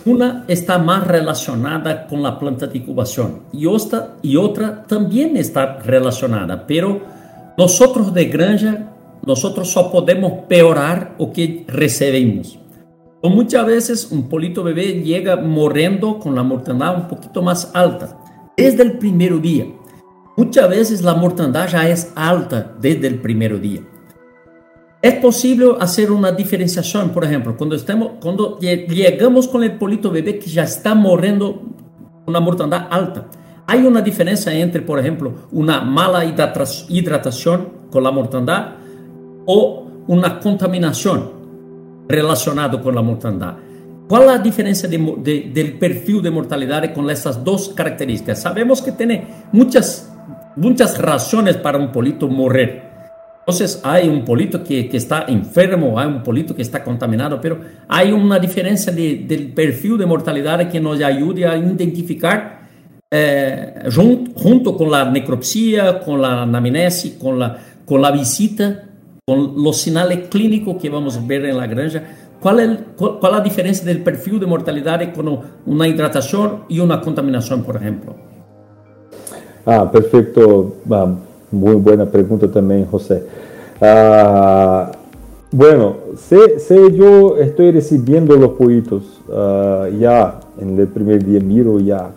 Una 0.08 0.46
está 0.48 0.78
más 0.78 1.06
relacionada 1.06 2.08
con 2.08 2.24
la 2.24 2.40
planta 2.40 2.66
de 2.66 2.78
incubación 2.78 3.42
y 3.52 3.66
otra, 3.66 4.16
y 4.22 4.38
otra 4.38 4.86
también 4.88 5.36
está 5.36 5.80
relacionada, 5.80 6.66
pero 6.66 7.02
nosotros 7.58 8.14
de 8.14 8.24
granja, 8.28 8.94
nosotros 9.26 9.70
só 9.70 9.92
podemos 9.92 10.46
peorar 10.48 11.16
o 11.18 11.34
que 11.34 11.66
recebemos. 11.68 12.58
O 13.22 13.30
muchas 13.30 13.66
veces 13.66 14.10
un 14.10 14.30
polito 14.30 14.64
bebé 14.64 15.02
llega 15.04 15.36
morrendo 15.36 16.20
con 16.20 16.36
la 16.36 16.44
mortandad 16.44 16.96
un 16.96 17.10
poquito 17.10 17.42
más 17.42 17.70
alta 17.74 18.18
desde 18.56 18.84
el 18.84 19.00
primer 19.00 19.42
día. 19.42 19.66
Muchas 20.38 20.70
veces 20.70 21.02
la 21.02 21.16
mortandad 21.16 21.68
ya 21.68 21.90
es 21.90 22.14
alta 22.16 22.78
desde 22.80 23.08
el 23.08 23.20
primer 23.20 23.60
día. 23.60 23.82
É 25.02 25.12
possível 25.12 25.78
fazer 25.78 26.10
uma 26.10 26.32
diferenciação, 26.32 27.10
por 27.10 27.24
exemplo, 27.24 27.54
quando 27.54 27.76
estamos, 27.76 28.14
quando 28.20 28.58
chegamos 28.62 29.46
com 29.46 29.60
o 29.60 29.70
polito 29.78 30.10
bebê 30.10 30.34
que 30.34 30.50
já 30.50 30.64
está 30.64 30.96
morrendo 30.96 31.76
uma 32.26 32.42
mortandade 32.42 32.88
alta. 32.90 33.26
Há 33.68 33.76
uma 33.76 34.02
diferença 34.02 34.54
entre, 34.54 34.82
por 34.82 34.98
exemplo, 34.98 35.36
uma 35.52 35.82
mala 35.82 36.24
hidratação 36.26 37.66
com 37.92 38.00
a 38.00 38.12
mortandade 38.12 38.74
ou 39.46 39.88
uma 40.08 40.32
contaminação 40.32 41.32
relacionada 42.10 42.78
com 42.78 42.90
a 42.90 43.04
mortandade. 43.04 43.58
Qual 44.08 44.28
a 44.30 44.38
diferença 44.38 44.88
de, 44.88 44.98
de, 44.98 45.64
do 45.64 45.78
perfil 45.78 46.22
de 46.22 46.30
mortalidade 46.30 46.88
com 46.90 47.08
essas 47.10 47.36
duas 47.36 47.68
características? 47.68 48.40
Sabemos 48.40 48.80
que 48.80 48.92
tem 48.92 49.28
muitas, 49.52 50.10
muitas 50.56 50.96
razões 50.96 51.58
para 51.58 51.78
um 51.78 51.90
polito 51.90 52.30
morrer. 52.30 52.87
Entonces 53.48 53.80
hay 53.82 54.10
un 54.10 54.26
polito 54.26 54.62
que, 54.62 54.90
que, 54.90 54.98
está 54.98 55.24
enfermo, 55.26 55.98
hay 55.98 56.06
un 56.06 56.22
polito 56.22 56.54
que 56.54 56.62
está 56.62 56.84
contaminado, 56.84 57.40
pero 57.40 57.58
hay 57.88 58.12
una 58.12 58.40
diferencia 58.40 58.92
de, 58.92 59.24
del 59.26 59.54
perfil 59.54 59.98
de 59.98 60.06
mortalidad 60.06 60.70
que 60.70 60.82
nos 60.82 61.02
ayude 61.02 61.48
a 61.48 61.56
identificar 61.56 62.68
eh, 63.10 63.88
junto, 63.96 64.32
junto, 64.38 64.76
con 64.76 64.92
la 64.92 65.10
necropsia, 65.10 66.02
con 66.02 66.22
la 66.22 66.42
anamnesis, 66.42 67.14
con 67.14 67.40
la, 67.40 67.58
con 67.86 68.02
la 68.02 68.12
visita, 68.12 68.84
con 69.26 69.64
los 69.64 69.78
sinales 69.78 70.28
clínicos 70.28 70.76
que 70.76 70.90
vamos 70.90 71.16
a 71.16 71.22
ver 71.26 71.46
en 71.46 71.56
la 71.56 71.68
granja, 71.68 72.04
¿cuál 72.42 72.60
es, 72.60 72.80
cuál, 72.98 73.18
cuál 73.18 73.32
la 73.32 73.40
diferencia 73.40 73.86
del 73.86 74.04
perfil 74.04 74.42
de 74.42 74.46
mortalidad 74.46 75.14
con 75.14 75.40
una 75.66 75.88
hidratación 75.88 76.66
y 76.68 76.82
una 76.82 77.00
contaminación, 77.00 77.64
por 77.64 77.78
ejemplo? 77.78 78.14
Ah, 79.66 79.90
perfecto. 79.90 80.82
Muy 81.52 81.76
buena 81.76 82.06
pregunta 82.06 82.52
también, 82.52 82.86
José. 82.86 83.24
Uh, 83.80 84.92
bueno, 85.52 85.96
si, 86.18 86.36
yo 86.94 87.38
estoy 87.38 87.72
recibiendo 87.72 88.36
los 88.36 88.52
pollitos 88.52 89.22
uh, 89.30 89.88
ya 89.98 90.42
en 90.60 90.78
el 90.78 90.88
primer 90.88 91.24
día, 91.24 91.40
miro 91.40 91.80
ya 91.80 92.12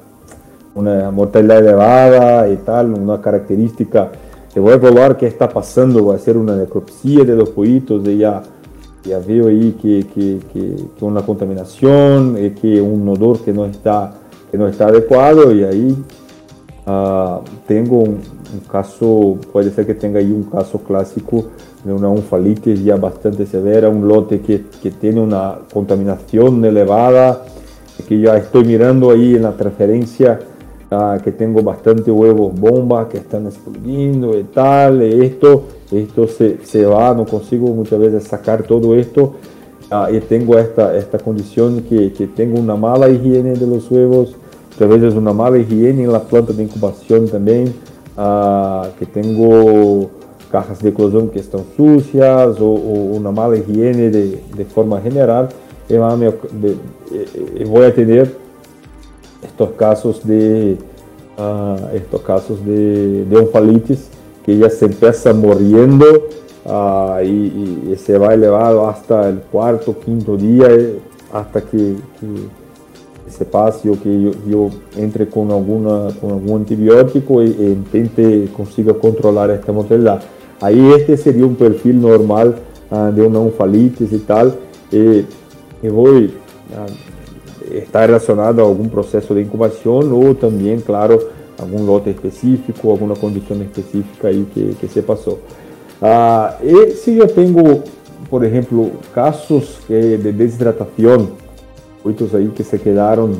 una 0.74 1.12
mortalidad 1.12 1.58
elevada 1.58 2.48
y 2.48 2.56
tal, 2.56 2.92
una 2.94 3.20
característica, 3.20 4.10
que 4.52 4.58
voy 4.58 4.72
a 4.72 4.76
evaluar 4.76 5.16
qué 5.16 5.28
está 5.28 5.48
pasando, 5.48 6.02
voy 6.02 6.14
a 6.14 6.16
hacer 6.16 6.36
una 6.36 6.56
necropsia 6.56 7.24
de 7.24 7.36
los 7.36 7.50
pollitos 7.50 8.06
y 8.08 8.18
ya, 8.18 8.42
ya 9.04 9.20
veo 9.20 9.46
ahí 9.46 9.76
que, 9.80 10.06
que, 10.12 10.40
que, 10.52 10.76
que 10.98 11.04
una 11.04 11.22
contaminación, 11.22 12.36
y 12.36 12.50
que 12.50 12.80
un 12.80 13.08
odor 13.08 13.38
que 13.40 13.52
no 13.52 13.64
está, 13.64 14.12
que 14.50 14.58
no 14.58 14.66
está 14.66 14.88
adecuado 14.88 15.52
y 15.52 15.62
ahí 15.62 15.96
uh, 16.90 17.42
tengo 17.66 18.02
un, 18.02 18.18
caso, 18.68 19.38
pode 19.52 19.70
ser 19.70 19.86
que 19.86 19.94
tenha 19.94 20.18
aí 20.18 20.32
um 20.32 20.42
caso 20.42 20.78
clássico 20.78 21.46
de 21.84 21.92
uma 21.92 22.08
onfalitis 22.08 22.80
já 22.80 22.96
bastante 22.96 23.46
severa, 23.46 23.88
um 23.88 24.04
lote 24.04 24.38
que, 24.38 24.58
que 24.82 24.90
tem 24.90 25.18
uma 25.18 25.60
contaminação 25.72 26.64
elevada, 26.64 27.40
que 28.06 28.22
já 28.22 28.38
estou 28.38 28.64
mirando 28.64 29.10
aí 29.10 29.38
na 29.38 29.52
transferência, 29.52 30.40
uh, 30.90 31.22
que 31.22 31.30
tenho 31.30 31.62
bastante 31.62 32.10
huevos 32.10 32.52
bomba 32.52 33.04
que 33.04 33.18
estão 33.18 33.46
explodindo 33.48 34.38
e 34.38 34.44
tal, 34.44 34.96
e 34.96 35.26
isto, 35.26 35.64
isto 35.92 36.28
se, 36.28 36.58
se 36.64 36.84
va, 36.84 37.14
não 37.14 37.24
consigo 37.24 37.68
muitas 37.72 37.98
vezes 37.98 38.24
sacar 38.24 38.62
todo 38.62 38.98
isto, 38.98 39.34
uh, 39.90 40.12
e 40.12 40.20
tenho 40.20 40.58
esta, 40.58 40.92
esta 40.92 41.18
condição 41.18 41.80
que, 41.80 42.10
que 42.10 42.26
tenho 42.26 42.58
uma 42.58 42.76
mala 42.76 43.08
higiene 43.08 43.54
de 43.54 43.64
los 43.64 43.90
huevos, 43.90 44.30
muchas 44.30 44.39
veces 44.88 45.14
una 45.14 45.32
mala 45.32 45.58
higiene 45.58 46.04
en 46.04 46.12
la 46.12 46.22
planta 46.22 46.52
de 46.52 46.62
incubación 46.62 47.28
también, 47.28 47.74
uh, 48.16 48.88
que 48.98 49.06
tengo 49.06 50.10
cajas 50.50 50.80
de 50.80 50.88
eclosión 50.90 51.28
que 51.28 51.38
están 51.38 51.62
sucias 51.76 52.60
o, 52.60 52.66
o 52.66 53.14
una 53.16 53.30
mala 53.30 53.56
higiene 53.56 54.10
de, 54.10 54.42
de 54.56 54.64
forma 54.64 55.00
general, 55.00 55.48
y 55.88 57.64
voy 57.64 57.84
a 57.84 57.94
tener 57.94 58.32
estos 59.42 59.70
casos 59.70 60.24
de 60.26 60.76
uh, 61.36 61.96
estos 61.96 62.20
casos 62.20 62.64
de, 62.64 63.24
de 63.24 63.36
onfalitis 63.36 64.08
que 64.44 64.56
ya 64.56 64.70
se 64.70 64.86
empieza 64.86 65.32
muriendo 65.32 66.28
uh, 66.64 67.20
y, 67.24 67.96
se 67.96 68.16
va 68.18 68.34
elevado 68.34 68.88
hasta 68.88 69.28
el 69.28 69.40
cuarto, 69.40 69.98
quinto 69.98 70.36
día, 70.36 70.68
hasta 71.32 71.60
que, 71.60 71.96
que 72.20 72.26
se 73.44 73.88
que 73.96 74.08
eu, 74.08 74.34
eu, 74.48 74.70
entre 74.96 75.26
com, 75.26 75.50
alguma, 75.52 76.14
com 76.20 76.30
algum 76.30 76.56
antibiótico 76.56 77.42
e, 77.42 77.46
e 77.46 77.78
tente 77.90 78.48
consiga 78.54 78.94
controlar 78.94 79.50
esta 79.50 79.72
mortalidade. 79.72 80.24
Aí 80.60 80.92
este 80.92 81.16
seria 81.16 81.46
um 81.46 81.54
perfil 81.54 81.94
normal 81.94 82.54
uh, 82.90 83.12
de 83.12 83.22
uma 83.22 83.40
onfalitis 83.40 84.12
e 84.12 84.18
tal. 84.18 84.52
E, 84.92 85.24
e 85.82 85.88
vou 85.88 86.08
uh, 86.08 86.30
está 87.70 88.04
relacionado 88.04 88.60
a 88.60 88.64
algún 88.64 88.88
proceso 88.88 89.34
de 89.34 89.42
incubación 89.42 90.12
o 90.12 90.34
también, 90.34 90.80
claro, 90.80 91.18
algún 91.58 91.86
lote 91.86 92.10
específico, 92.10 92.90
alguna 92.90 93.14
condición 93.14 93.62
específica 93.62 94.28
ahí 94.28 94.46
que, 94.78 94.88
se 94.88 95.02
pasó. 95.02 95.38
Ah, 96.02 96.56
y 96.62 96.92
si 96.92 97.16
yo 97.16 97.28
tengo, 97.28 97.84
por 98.28 98.44
ejemplo, 98.44 98.90
casos 99.14 99.80
de 99.88 100.18
deshidratación, 100.18 101.30
muchos 102.04 102.34
ahí 102.34 102.48
que 102.48 102.64
se 102.64 102.80
quedaron 102.80 103.38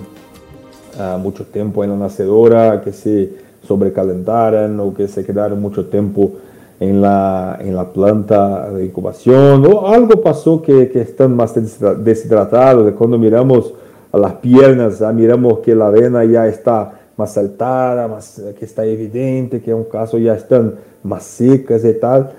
ah, 0.98 1.18
mucho 1.20 1.44
tiempo 1.44 1.82
en 1.84 1.90
la 1.90 1.96
nacedora, 1.96 2.82
que 2.82 2.92
se 2.92 3.30
sobrecalentaran 3.66 4.78
o 4.80 4.94
que 4.94 5.08
se 5.08 5.24
quedaron 5.24 5.60
mucho 5.60 5.86
tiempo 5.86 6.32
en 6.80 7.02
la, 7.02 7.58
en 7.60 7.76
la 7.76 7.92
planta 7.92 8.70
de 8.70 8.86
incubación 8.86 9.66
o 9.66 9.86
algo 9.86 10.20
pasó 10.22 10.62
que, 10.62 10.90
están 10.94 11.36
más 11.36 11.54
deshidratados. 12.02 12.86
De 12.86 12.92
cuando 12.92 13.18
miramos 13.18 13.74
a 14.10 14.18
las 14.18 14.34
piernas, 14.34 14.98
ya 14.98 15.12
miramos 15.12 15.58
que 15.60 15.74
la 15.74 15.90
vena 15.90 16.24
ya 16.24 16.48
está 16.48 16.92
más 17.16 17.34
saltada, 17.34 18.08
más, 18.08 18.42
que 18.58 18.64
está 18.64 18.84
evidente, 18.84 19.60
que 19.60 19.70
en 19.70 19.76
un 19.76 19.84
caso 19.84 20.16
ya 20.16 20.34
están 20.34 20.74
más 21.02 21.22
secas 21.24 21.84
y 21.84 21.92
tal. 21.94 22.32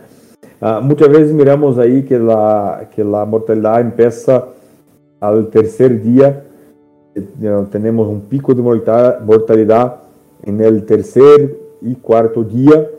Uh, 0.59 0.81
muchas 0.81 1.09
veces 1.09 1.33
miramos 1.33 1.77
ahí 1.77 2.03
que 2.03 2.19
la, 2.19 2.89
que 2.95 3.03
la 3.03 3.25
mortalidad 3.25 3.79
empieza 3.79 4.45
al 5.21 5.47
tercer 5.49 6.01
día. 6.01 6.43
tenemos 7.71 8.07
un 8.07 8.21
pico 8.21 8.53
de 8.53 8.61
mortalidad 8.61 10.01
en 10.43 10.59
el 10.59 10.83
tercer 10.85 11.57
y 11.81 11.95
cuarto 11.95 12.43
día 12.43 12.89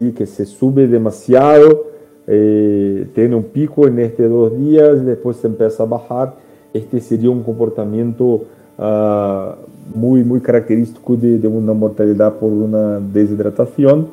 y 0.00 0.12
que 0.12 0.26
se 0.26 0.44
sube 0.46 0.86
demasiado, 0.88 1.84
eh, 2.26 3.06
tiene 3.14 3.36
un 3.36 3.44
pico 3.44 3.86
en 3.86 3.98
estos 3.98 4.28
dos 4.30 4.58
días, 4.58 5.04
después 5.04 5.36
se 5.36 5.46
empieza 5.46 5.82
a 5.82 5.86
bajar. 5.86 6.34
Este 6.72 7.00
sería 7.00 7.30
un 7.30 7.42
comportamiento 7.42 8.44
uh, 8.78 9.54
muy, 9.94 10.24
muy 10.24 10.40
característico 10.40 11.16
de, 11.16 11.46
una 11.46 11.72
mortalidad 11.72 12.34
por 12.34 12.50
una 12.50 12.98
deshidratación. 12.98 14.08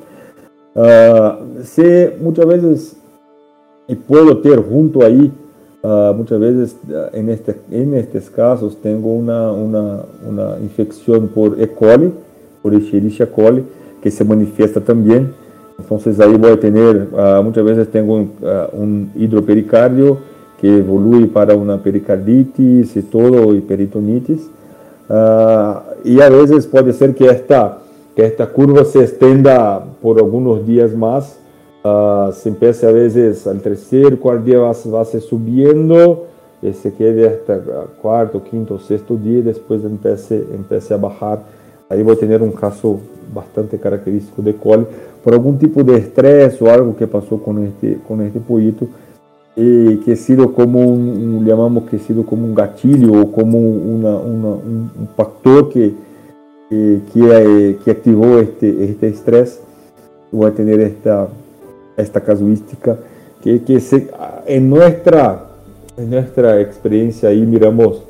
Uh, 0.76 1.64
se, 1.64 2.16
muchas 2.22 2.46
veces, 2.46 2.98
y 3.88 3.96
puedo 3.96 4.38
tener 4.40 4.60
junto 4.60 5.04
ahí, 5.04 5.32
uh, 5.84 6.14
muchas 6.14 6.40
veces 6.40 6.76
en, 7.14 7.30
este, 7.30 7.56
en 7.72 7.94
estos 7.94 8.30
casos 8.30 8.78
tengo 8.82 9.14
una, 9.14 9.52
una, 9.52 10.00
una 10.28 10.58
infección 10.62 11.28
por 11.28 11.60
E. 11.60 11.68
coli, 11.68 12.12
por 12.62 12.74
Escherichia 12.74 13.32
coli, 13.32 13.64
que 14.02 14.12
se 14.12 14.24
manifiesta 14.24 14.82
también. 14.82 15.34
Entonces 15.80 16.20
ahí 16.20 16.36
voy 16.38 16.52
a 16.52 16.60
tener, 16.60 17.10
uh, 17.12 17.44
muchas 17.44 17.64
veces 17.64 17.90
tengo 17.90 18.16
un, 18.16 18.32
uh, 18.42 18.82
un, 18.82 19.12
hidropericardio 19.16 20.18
que 20.60 20.78
evolúe 20.78 21.28
para 21.34 21.56
una 21.56 21.82
pericarditis 21.82 22.96
y 22.96 23.02
todo, 23.02 23.56
y 23.56 23.62
peritonitis. 23.62 24.50
Y 26.04 26.22
a 26.22 26.30
veces 26.30 26.68
puede 26.68 26.94
ser 26.94 27.16
que 27.16 27.26
esta, 27.26 27.80
que 28.16 28.26
esta 28.26 28.48
curva 28.48 28.86
se 28.86 29.02
extienda 29.02 29.84
por 30.02 30.20
algunos 30.20 30.66
días 30.66 30.96
más. 30.96 31.41
Se 31.84 32.50
empiece 32.50 32.86
a 32.86 32.92
veces 32.92 33.48
al 33.48 33.62
tercer, 33.62 34.20
cuarto 34.20 34.46
día 34.46 34.60
va, 34.60 34.72
va 34.72 35.06
subiendo 35.06 36.28
y 36.62 36.74
se 36.74 36.94
quede 36.94 37.28
hasta 37.28 37.60
cuarto, 38.02 38.44
quinto, 38.44 38.78
sexto 38.78 39.18
día 39.18 39.40
y 39.40 39.42
después 39.42 39.84
empiece, 39.84 40.46
empiece 40.54 40.94
a 40.94 40.98
bajar. 40.98 41.44
Ahí 41.90 42.04
voy 42.04 42.16
a 42.16 42.20
tener 42.20 42.42
un 42.42 42.52
caso 42.52 43.00
bastante 43.34 43.80
característico 43.80 44.42
de 44.42 44.56
coli 44.56 44.86
por 45.24 45.34
algum 45.34 45.56
tipo 45.58 45.84
de 45.84 45.98
estresse 45.98 46.64
ou 46.64 46.70
algo 46.70 46.94
que 46.94 47.08
passou 47.08 47.38
com 47.38 47.58
este, 47.64 47.98
com 48.08 48.22
este 48.22 48.40
pollito 48.40 48.88
e 49.56 50.00
que 50.04 50.16
sido 50.16 50.50
como 50.50 50.80
um 50.80 51.44
chamamos 51.46 51.90
que 51.90 52.00
sido 52.00 52.24
como 52.24 52.48
um 52.48 52.54
gatilho 52.54 53.20
ou 53.20 53.28
como 53.28 53.58
uma, 53.58 54.18
uma, 54.18 54.50
um, 54.56 54.90
um 55.02 55.08
factor 55.16 55.68
que 55.70 55.94
que 56.70 57.02
que, 57.12 57.32
é, 57.32 57.74
que 57.84 57.92
ativou 57.92 58.40
este 58.40 58.66
este 58.66 59.08
estresse 59.08 59.60
vai 60.32 60.52
ter 60.52 60.80
esta 60.80 61.28
esta 61.98 62.20
casuística 62.20 63.00
que 63.42 63.60
que 63.60 63.80
se, 63.80 64.10
em 64.48 64.62
nossa 64.62 65.48
em 65.98 66.06
nossa 66.06 66.62
experiência 66.62 67.30
aí 67.30 67.46
miramos 67.46 68.02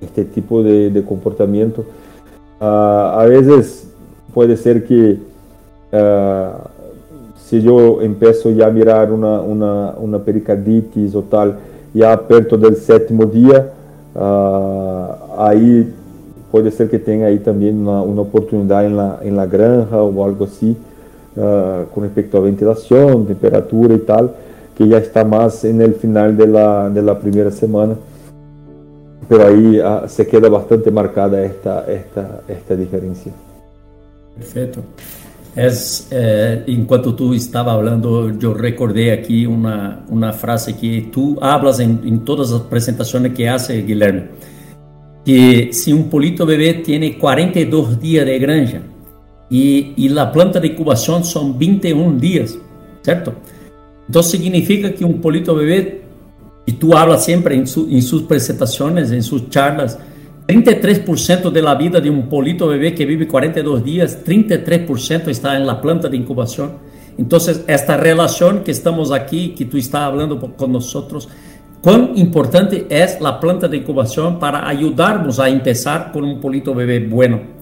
este 0.00 0.24
tipo 0.24 0.62
de, 0.62 1.02
comportamento 1.02 1.80
uh, 2.60 3.18
a 3.18 3.26
vezes 3.26 3.88
pode 4.32 4.56
ser 4.56 4.84
que 4.84 5.20
Uh, 5.92 6.70
se 7.34 7.66
eu 7.66 8.02
empeço 8.02 8.48
a 8.48 8.70
mirar 8.70 9.12
uma, 9.12 9.42
uma, 9.42 9.94
uma 9.98 10.18
pericarditis 10.18 11.14
ou 11.14 11.20
tal, 11.20 11.54
já 11.94 12.16
perto 12.16 12.56
do 12.56 12.74
sétimo 12.74 13.26
dia, 13.26 13.70
uh, 14.16 15.36
aí 15.36 15.92
pode 16.50 16.70
ser 16.70 16.88
que 16.88 16.98
tenha 16.98 17.26
aí 17.26 17.38
também 17.38 17.70
uma, 17.70 18.00
uma 18.00 18.22
oportunidade 18.22 18.88
em 18.88 18.94
la, 18.94 19.20
em 19.22 19.30
la 19.32 19.44
granja 19.44 19.98
ou 19.98 20.24
algo 20.24 20.44
assim, 20.44 20.74
uh, 21.36 21.86
com 21.86 22.00
respeito 22.00 22.36
à 22.36 22.40
ventilação, 22.40 23.24
temperatura 23.24 23.94
e 23.94 23.98
tal, 23.98 24.34
que 24.74 24.88
já 24.88 24.98
está 24.98 25.24
mais 25.24 25.62
no 25.64 25.92
final 25.94 26.32
da 26.32 26.88
de 26.88 27.00
la 27.00 27.14
primeira 27.14 27.50
semana. 27.50 27.96
Pero 29.28 29.46
aí 29.46 29.80
se 30.08 30.24
queda 30.24 30.50
bastante 30.50 30.90
marcada 30.90 31.40
esta, 31.40 31.84
esta, 31.88 32.42
esta 32.48 32.76
diferença. 32.76 33.30
Perfeito. 34.34 34.82
Es, 35.54 36.08
eh, 36.10 36.64
enquanto 36.66 37.14
tú 37.14 37.34
estaba 37.34 37.72
hablando, 37.74 38.30
yo 38.38 38.54
recordé 38.54 39.12
aquí 39.12 39.44
una, 39.44 40.04
una 40.08 40.32
frase 40.32 40.76
que 40.76 41.10
tú 41.12 41.38
hablas 41.42 41.78
en, 41.78 42.00
en, 42.04 42.24
todas 42.24 42.50
las 42.50 42.62
presentaciones 42.62 43.34
que 43.34 43.50
hace 43.50 43.82
Guilherme, 43.82 44.28
que 45.24 45.70
si 45.72 45.92
un 45.92 46.08
polito 46.08 46.46
bebé 46.46 46.74
tiene 46.74 47.18
42 47.18 48.00
días 48.00 48.24
de 48.24 48.38
granja 48.38 48.80
y, 49.52 49.92
y 49.98 50.08
la 50.08 50.32
planta 50.32 50.58
de 50.58 50.68
incubación 50.68 51.24
son 51.24 51.58
21 51.58 52.18
días, 52.18 52.56
¿cierto? 53.02 53.34
Entonces 54.06 54.40
significa 54.40 54.94
que 54.94 55.04
un 55.04 55.20
polito 55.20 55.54
bebé, 55.54 56.00
y 56.64 56.72
tú 56.72 56.96
hablas 56.96 57.22
siempre 57.22 57.54
en, 57.54 57.66
su, 57.66 57.86
en 57.90 58.02
sus 58.02 58.22
presentaciones, 58.22 59.10
en 59.10 59.22
sus 59.22 59.50
charlas, 59.50 59.98
33% 60.46 61.50
de 61.50 61.60
la 61.60 61.74
vida 61.74 62.00
de 62.00 62.08
un 62.08 62.30
polito 62.30 62.66
bebé 62.66 62.94
que 62.94 63.04
vive 63.04 63.28
42 63.28 63.84
días, 63.84 64.24
33% 64.24 65.28
está 65.28 65.54
en 65.54 65.66
la 65.66 65.82
planta 65.82 66.08
de 66.08 66.16
incubación. 66.16 66.72
Entonces, 67.18 67.62
esta 67.66 67.98
relación 67.98 68.64
que 68.64 68.70
estamos 68.70 69.12
aquí, 69.12 69.50
que 69.50 69.66
tú 69.66 69.76
estás 69.76 70.00
hablando 70.00 70.40
con 70.40 70.72
nosotros, 70.72 71.28
cuán 71.82 72.12
importante 72.16 72.86
es 72.88 73.20
la 73.20 73.38
planta 73.38 73.68
de 73.68 73.76
incubación 73.76 74.38
para 74.38 74.66
ayudarnos 74.66 75.38
a 75.38 75.50
empezar 75.50 76.10
con 76.10 76.24
un 76.24 76.40
polito 76.40 76.74
bebé 76.74 77.06
bueno. 77.06 77.61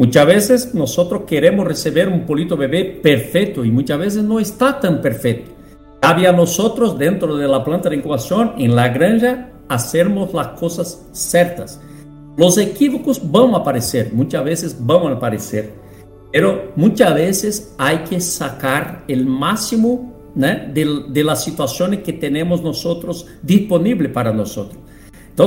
Muchas 0.00 0.26
veces 0.26 0.74
nosotros 0.74 1.24
queremos 1.26 1.66
recibir 1.66 2.08
un 2.08 2.24
polito 2.24 2.56
bebé 2.56 2.86
perfecto 2.86 3.66
y 3.66 3.70
muchas 3.70 3.98
veces 3.98 4.24
no 4.24 4.40
está 4.40 4.80
tan 4.80 5.02
perfecto. 5.02 5.50
Cabe 6.00 6.26
a 6.26 6.32
nosotros 6.32 6.98
dentro 6.98 7.36
de 7.36 7.46
la 7.46 7.62
planta 7.62 7.90
de 7.90 7.96
incubación, 7.96 8.54
en 8.56 8.74
la 8.74 8.88
granja, 8.88 9.50
hacernos 9.68 10.32
las 10.32 10.58
cosas 10.58 11.06
ciertas 11.12 11.82
Los 12.38 12.56
equívocos 12.56 13.18
vão 13.18 13.54
aparecer, 13.54 14.10
muitas 14.14 14.42
vezes 14.42 14.72
vão 14.72 15.06
aparecer, 15.08 15.74
pero 16.32 16.72
muitas 16.74 17.12
vezes 17.12 17.74
há 17.76 17.94
que 17.98 18.18
sacar 18.20 19.04
o 19.06 19.24
máximo 19.26 20.14
de, 20.72 21.10
de 21.10 21.22
las 21.22 21.44
situações 21.44 22.00
que 22.00 22.14
temos 22.14 22.62
nós 22.62 23.26
disponível 23.42 24.08
para 24.08 24.32
nós. 24.32 24.58
Então, 25.34 25.46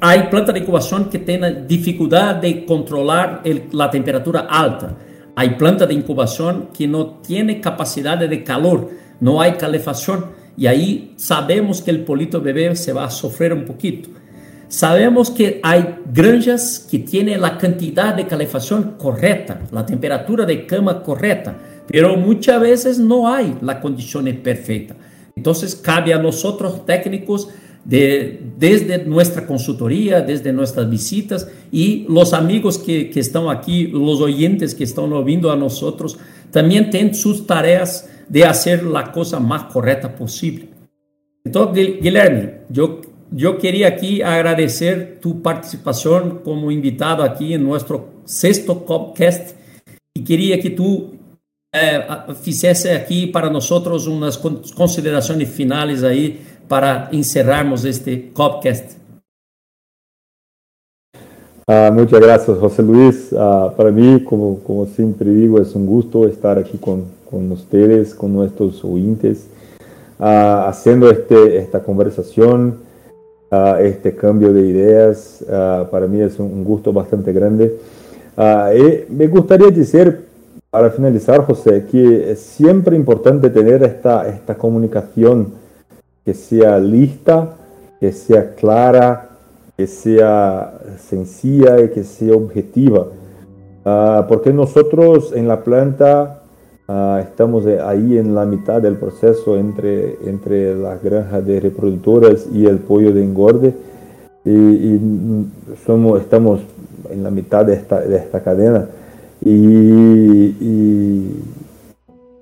há 0.00 0.22
planta 0.24 0.52
de 0.52 0.60
incubação 0.60 1.04
que 1.04 1.18
tem 1.18 1.40
dificuldade 1.66 2.40
de 2.40 2.66
controlar 2.66 3.40
el, 3.44 3.68
a 3.80 3.88
temperatura 3.88 4.46
alta. 4.48 4.96
Há 5.34 5.48
planta 5.56 5.86
de 5.86 5.94
incubação 5.94 6.68
que 6.72 6.86
não 6.86 7.18
tem 7.22 7.60
capacidade 7.60 8.26
de 8.26 8.38
calor, 8.38 8.90
não 9.20 9.40
há 9.40 9.50
calefação. 9.52 10.28
E 10.56 10.66
aí 10.66 11.12
sabemos 11.16 11.80
que 11.80 11.92
o 11.92 12.04
polito 12.04 12.40
bebê 12.40 12.74
se 12.74 12.92
vai 12.92 13.10
sofrer 13.10 13.52
um 13.52 13.64
pouquinho. 13.64 14.02
Sabemos 14.68 15.30
que 15.30 15.60
hay 15.62 16.00
granjas 16.12 16.78
que 16.90 16.98
tienen 16.98 17.40
la 17.40 17.56
cantidad 17.56 18.14
de 18.14 18.26
calefacción 18.26 18.96
correcta, 18.98 19.60
la 19.70 19.86
temperatura 19.86 20.44
de 20.44 20.66
cama 20.66 21.02
correcta, 21.02 21.54
pero 21.86 22.16
muchas 22.16 22.60
veces 22.60 22.98
no 22.98 23.28
hay 23.28 23.56
la 23.60 23.80
condición 23.80 24.24
perfecta. 24.42 24.96
Entonces 25.36 25.76
cabe 25.76 26.14
a 26.14 26.18
nosotros 26.18 26.84
técnicos 26.84 27.48
de, 27.88 28.40
desde 28.58 29.04
nuestra 29.04 29.46
consultoría, 29.46 30.20
desde 30.20 30.52
nuestras 30.52 30.88
visitas 30.90 31.48
y 31.70 32.06
los 32.08 32.32
amigos 32.32 32.78
que, 32.78 33.10
que 33.10 33.20
están 33.20 33.48
aquí, 33.48 33.86
los 33.86 34.20
oyentes 34.20 34.74
que 34.74 34.84
están 34.84 35.12
oyendo 35.12 35.50
a 35.50 35.56
nosotros, 35.56 36.18
también 36.50 36.90
tienen 36.90 37.14
sus 37.14 37.46
tareas 37.46 38.08
de 38.28 38.44
hacer 38.44 38.82
la 38.84 39.12
cosa 39.12 39.38
más 39.38 39.64
correcta 39.64 40.14
posible. 40.14 40.68
Entonces, 41.44 42.00
Guilherme, 42.00 42.62
yo 42.68 43.00
yo 43.30 43.58
quería 43.58 43.88
aquí 43.88 44.22
agradecer 44.22 45.18
tu 45.20 45.42
participación 45.42 46.40
como 46.44 46.70
invitado 46.70 47.22
aquí 47.22 47.54
en 47.54 47.64
nuestro 47.64 48.22
sexto 48.24 48.84
podcast 48.84 49.56
y 50.14 50.22
quería 50.22 50.60
que 50.60 50.70
tú 50.70 51.16
eh, 51.72 52.00
fizesse 52.40 52.94
aquí 52.94 53.26
para 53.26 53.50
nosotros 53.50 54.06
unas 54.06 54.38
consideraciones 54.38 55.50
finales 55.50 56.02
ahí 56.02 56.40
para 56.68 57.08
encerrarmos 57.12 57.84
este 57.84 58.30
podcast. 58.34 58.92
Ah, 61.68 61.90
muchas 61.92 62.20
gracias, 62.20 62.58
José 62.58 62.82
Luis. 62.82 63.34
Ah, 63.36 63.72
para 63.76 63.90
mí, 63.90 64.22
como, 64.22 64.60
como 64.60 64.86
siempre 64.86 65.30
digo, 65.30 65.60
es 65.60 65.74
un 65.74 65.86
gusto 65.86 66.26
estar 66.26 66.58
aquí 66.58 66.78
con, 66.78 67.04
con 67.28 67.50
ustedes, 67.50 68.14
con 68.14 68.32
nuestros 68.32 68.84
oyentes, 68.84 69.48
ah, 70.18 70.66
haciendo 70.68 71.10
este, 71.10 71.58
esta 71.58 71.82
conversación, 71.82 72.86
este 73.80 74.14
cambio 74.14 74.52
de 74.52 74.60
ideas. 74.60 75.44
para 75.90 76.06
mí 76.06 76.20
es 76.20 76.38
un, 76.38 76.62
gusto 76.64 76.92
bastante 76.92 77.32
grande. 77.32 77.78
Y 78.36 79.12
me 79.12 79.28
gustaría 79.28 79.68
decir, 79.68 80.26
para 80.70 80.90
finalizar, 80.90 81.40
José, 81.46 81.86
que 81.90 82.32
es 82.32 82.40
siempre 82.40 82.96
importante 82.96 83.48
tener 83.48 83.82
esta, 83.82 84.28
esta 84.28 84.56
comunicación 84.56 85.65
que 86.26 86.34
sea 86.34 86.78
lista, 86.78 87.56
que 88.00 88.12
sea 88.12 88.54
clara, 88.54 89.30
que 89.76 89.86
sea 89.86 90.74
sencilla 90.98 91.80
y 91.80 91.88
que 91.90 92.04
sea 92.04 92.34
objetiva. 92.34 93.06
Ah, 93.84 94.26
porque 94.28 94.52
nosotros 94.52 95.32
en 95.34 95.46
la 95.46 95.62
planta 95.62 96.42
ah, 96.88 97.20
estamos 97.22 97.64
ahí 97.66 98.18
en 98.18 98.34
la 98.34 98.44
mitad 98.44 98.82
del 98.82 98.96
proceso 98.96 99.56
entre, 99.56 100.18
entre 100.28 100.74
las 100.74 101.02
granjas 101.02 101.46
de 101.46 101.60
reproductoras 101.60 102.48
y 102.52 102.66
el 102.66 102.80
pollo 102.80 103.12
de 103.12 103.22
engorde 103.22 103.74
y, 104.44 105.00
somos, 105.84 106.20
estamos 106.20 106.60
en 107.10 107.22
la 107.22 107.30
mitad 107.30 107.64
de 107.64 107.74
esta, 107.74 108.00
de 108.00 108.16
esta 108.16 108.42
cadena. 108.42 108.86
Y, 109.44 110.54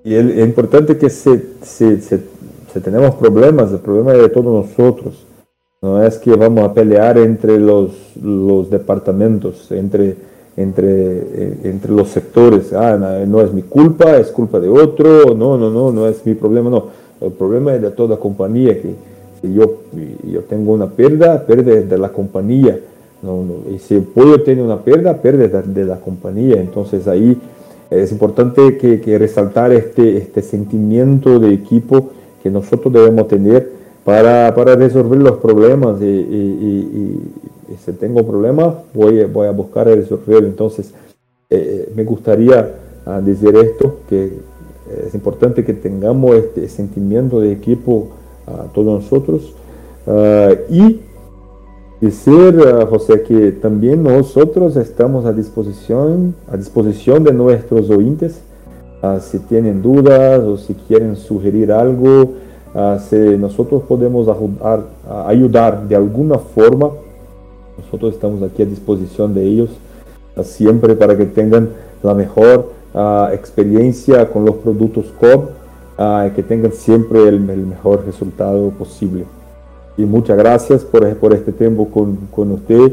es 0.05 0.47
importante 0.47 0.99
que 0.99 1.09
se, 1.09 1.43
se, 1.63 2.01
se, 2.01 2.21
se 2.75 2.81
tenemos 2.81 3.15
problemas, 3.15 3.71
el 3.71 3.79
problema 3.79 4.15
es 4.15 4.23
de 4.23 4.29
todos 4.31 4.67
nosotros. 4.67 5.25
No 5.81 6.03
es 6.03 6.19
que 6.19 6.35
vamos 6.35 6.65
a 6.65 6.75
pelear 6.75 7.17
entre 7.19 7.61
los, 7.61 7.93
departamentos, 8.69 9.71
entre, 9.71 10.17
entre, 10.57 10.89
eh, 10.89 11.59
entre 11.63 11.93
los 11.93 12.09
sectores. 12.09 12.73
Ah, 12.73 12.99
no, 13.29 13.41
es 13.43 13.53
mi 13.53 13.63
culpa, 13.63 14.17
es 14.17 14.33
culpa 14.33 14.59
de 14.59 14.69
otro. 14.69 15.37
No, 15.37 15.57
no, 15.57 15.71
no, 15.71 15.93
no 15.93 16.09
es 16.09 16.27
mi 16.27 16.35
problema. 16.35 16.69
No, 16.69 16.87
el 17.21 17.31
problema 17.31 17.77
es 17.77 17.83
de 17.83 17.93
toda 17.93 18.17
compañía. 18.17 18.75
Que 18.83 18.95
si 19.41 19.55
yo, 19.55 19.83
yo 20.25 20.41
tengo 20.41 20.73
una 20.73 20.89
pérdida, 20.89 21.47
pierde 21.47 21.85
de 21.85 21.99
la 21.99 22.09
compañía. 22.09 22.77
No, 23.23 23.45
y 23.73 23.79
si 23.79 23.95
el 23.95 24.03
pollo 24.03 24.43
tiene 24.43 24.65
una 24.65 24.81
pérdida, 24.81 25.23
pierde 25.23 25.49
de, 25.49 25.85
la 25.85 26.01
compañía. 26.01 26.61
Entonces 26.61 27.07
ahí 27.07 27.41
es 27.89 28.11
importante 28.11 28.79
que, 28.79 29.01
que 29.01 29.17
resaltar 29.17 29.71
este, 29.71 30.17
este 30.17 30.43
sentimiento 30.43 31.39
de 31.39 31.55
equipo 31.55 32.11
que 32.45 32.51
nosotros 32.51 32.93
debemos 32.93 33.27
tener 33.27 33.73
para, 34.05 34.55
para 34.55 34.77
resolver 34.77 35.19
los 35.19 35.39
problemas 35.39 36.01
y, 36.03 37.19
si 37.83 37.93
tengo 37.93 38.23
problemas 38.25 38.75
voy, 38.93 39.25
voy 39.25 39.49
a 39.49 39.51
buscar 39.51 39.87
resolver. 39.87 40.45
Entonces, 40.45 40.93
eh, 41.49 41.91
me 41.97 42.05
gustaría 42.05 42.75
ah, 43.07 43.23
decir 43.23 43.57
esto, 43.57 44.01
que 44.09 44.31
es 45.07 45.15
importante 45.15 45.65
que 45.65 45.73
tengamos 45.73 46.37
este 46.37 46.69
sentimiento 46.69 47.41
de 47.41 47.53
equipo 47.53 48.09
a 48.47 48.65
todos 48.75 49.03
nosotros 49.03 49.55
ah, 50.07 50.53
y 50.69 51.01
decir, 52.03 52.61
ah, 52.67 52.87
José, 52.87 53.23
que 53.23 53.53
también 53.53 54.03
nosotros 54.03 54.77
estamos 54.77 55.25
a 55.25 55.33
disposición, 55.33 56.35
a 56.53 56.59
disposición 56.59 57.25
de 57.25 57.33
nuestros 57.33 57.89
oyentes, 57.89 58.43
si 59.21 59.39
tienen 59.41 59.83
dudas 59.83 60.41
o 60.41 60.57
si 60.57 60.75
quieren 60.75 61.17
sugerir 61.17 61.73
algo, 61.73 62.35
se 63.09 63.39
nosotros 63.39 63.83
podemos 63.83 64.29
ayudar, 64.29 64.81
uh, 65.09 65.29
ayudar 65.29 65.87
de 65.87 65.95
alguna 65.95 66.39
forma, 66.39 66.91
nosotros 67.79 68.15
estamos 68.15 68.43
aquí 68.43 68.63
a 68.63 68.67
disposición 68.67 69.35
de 69.35 69.45
ellos 69.45 69.71
siempre 70.43 70.97
para 70.97 71.17
que 71.17 71.27
tengan 71.27 71.71
la 72.03 72.15
mejor 72.15 72.73
experiencia 73.33 74.31
con 74.31 74.45
los 74.45 74.57
productos 74.57 75.07
COB 75.21 75.49
y 76.27 76.31
que 76.31 76.43
tengan 76.43 76.73
siempre 76.73 77.29
el, 77.29 77.49
el, 77.51 77.67
mejor 77.67 78.05
resultado 78.05 78.71
posible. 78.71 79.25
Y 79.97 80.05
muchas 80.05 80.37
gracias 80.37 80.85
por, 80.85 81.09
por 81.17 81.33
este 81.35 81.53
tiempo 81.53 81.89
con, 81.89 82.17
con 82.33 82.51
usted. 82.51 82.93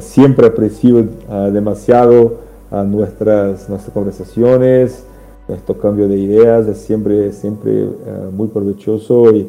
siempre 0.00 0.46
aprecio 0.46 1.06
demasiado 1.52 2.36
nuestras, 2.70 3.68
nuestras 3.68 3.92
conversaciones 3.92 5.04
este 5.48 5.74
cambio 5.74 6.08
de 6.08 6.18
ideas 6.18 6.66
es 6.66 6.78
siempre, 6.78 7.32
siempre 7.32 7.84
uh, 7.84 8.30
muy 8.32 8.48
provechoso 8.48 9.34
y, 9.34 9.46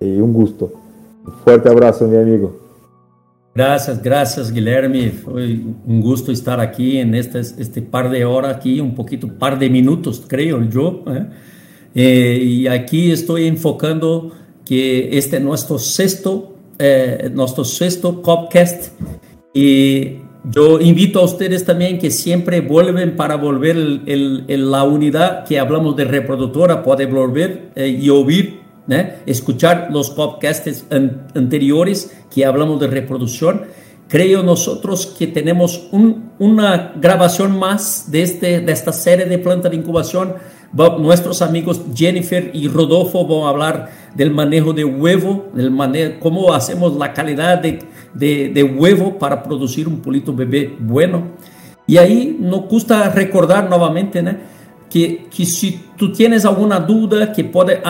y, 0.00 0.20
un 0.20 0.32
gusto. 0.32 0.72
Un 1.26 1.32
fuerte 1.44 1.68
abrazo, 1.68 2.06
mi 2.06 2.16
amigo. 2.16 2.58
Gracias, 3.54 4.02
gracias 4.02 4.50
Guilherme. 4.50 5.10
Fue 5.10 5.60
un 5.86 6.00
gusto 6.00 6.32
estar 6.32 6.58
aquí 6.58 6.96
en 6.96 7.14
este, 7.14 7.40
este 7.40 7.82
par 7.82 8.08
de 8.10 8.24
horas, 8.24 8.56
aquí 8.56 8.80
un 8.80 8.94
poquito, 8.94 9.28
par 9.28 9.58
de 9.58 9.68
minutos, 9.68 10.24
creo 10.26 10.62
yo. 10.62 11.04
¿eh? 11.08 11.26
Eh, 11.94 12.38
y 12.42 12.66
aquí 12.66 13.12
estoy 13.12 13.46
enfocando 13.46 14.32
que 14.64 15.18
este 15.18 15.36
es 15.36 15.42
nuestro 15.42 15.78
sexto, 15.78 16.54
eh, 16.78 17.30
nuestro 17.34 17.64
sexto 17.64 18.22
Copcast. 18.22 18.94
Y 19.52 20.21
yo 20.44 20.80
invito 20.80 21.20
a 21.20 21.24
ustedes 21.24 21.64
también 21.64 21.98
que 21.98 22.10
siempre 22.10 22.60
vuelven 22.60 23.14
para 23.14 23.36
volver 23.36 23.76
el, 23.76 24.70
la 24.70 24.82
unidad 24.82 25.44
que 25.44 25.58
hablamos 25.58 25.96
de 25.96 26.04
reproductora, 26.04 26.82
puede 26.82 27.06
volver 27.06 27.70
eh, 27.76 27.86
y 27.88 28.10
oír, 28.10 28.60
¿eh? 28.88 29.18
escuchar 29.26 29.88
los 29.92 30.10
podcasts 30.10 30.84
anteriores 31.34 32.12
que 32.34 32.44
hablamos 32.44 32.80
de 32.80 32.88
reproducción. 32.88 33.62
Creo 34.08 34.42
nosotros 34.42 35.06
que 35.06 35.28
tenemos 35.28 35.88
una 36.38 36.92
grabación 36.96 37.58
más 37.58 38.10
de, 38.10 38.22
este, 38.22 38.60
de 38.60 38.72
esta 38.72 38.92
serie 38.92 39.26
de 39.26 39.38
planta 39.38 39.70
de 39.70 39.76
incubación. 39.76 40.34
Nuestros 40.72 41.42
amigos 41.42 41.82
Jennifer 41.94 42.50
y 42.54 42.68
Rodolfo 42.68 43.26
van 43.26 43.46
a 43.46 43.48
hablar 43.50 43.90
del 44.14 44.30
manejo 44.30 44.72
de 44.72 44.84
huevo, 44.84 45.50
del 45.54 45.70
manejo, 45.70 46.14
cómo 46.20 46.54
hacemos 46.54 46.96
la 46.96 47.12
calidad 47.12 47.58
de 47.58 47.80
de, 48.14 48.62
huevo 48.62 49.18
para 49.18 49.42
producir 49.42 49.88
un 49.88 50.00
pulito 50.00 50.34
bebé 50.34 50.74
bueno. 50.78 51.28
Y 51.86 51.96
ahí 51.96 52.36
no 52.38 52.60
gusta 52.62 53.08
recordar 53.10 53.68
nuevamente 53.68 54.22
que, 54.88 55.26
que 55.34 55.44
si 55.44 55.80
tú 55.96 56.12
tienes 56.12 56.44
alguna 56.44 56.78
duda, 56.78 57.32
que, 57.32 57.44
puede 57.44 57.82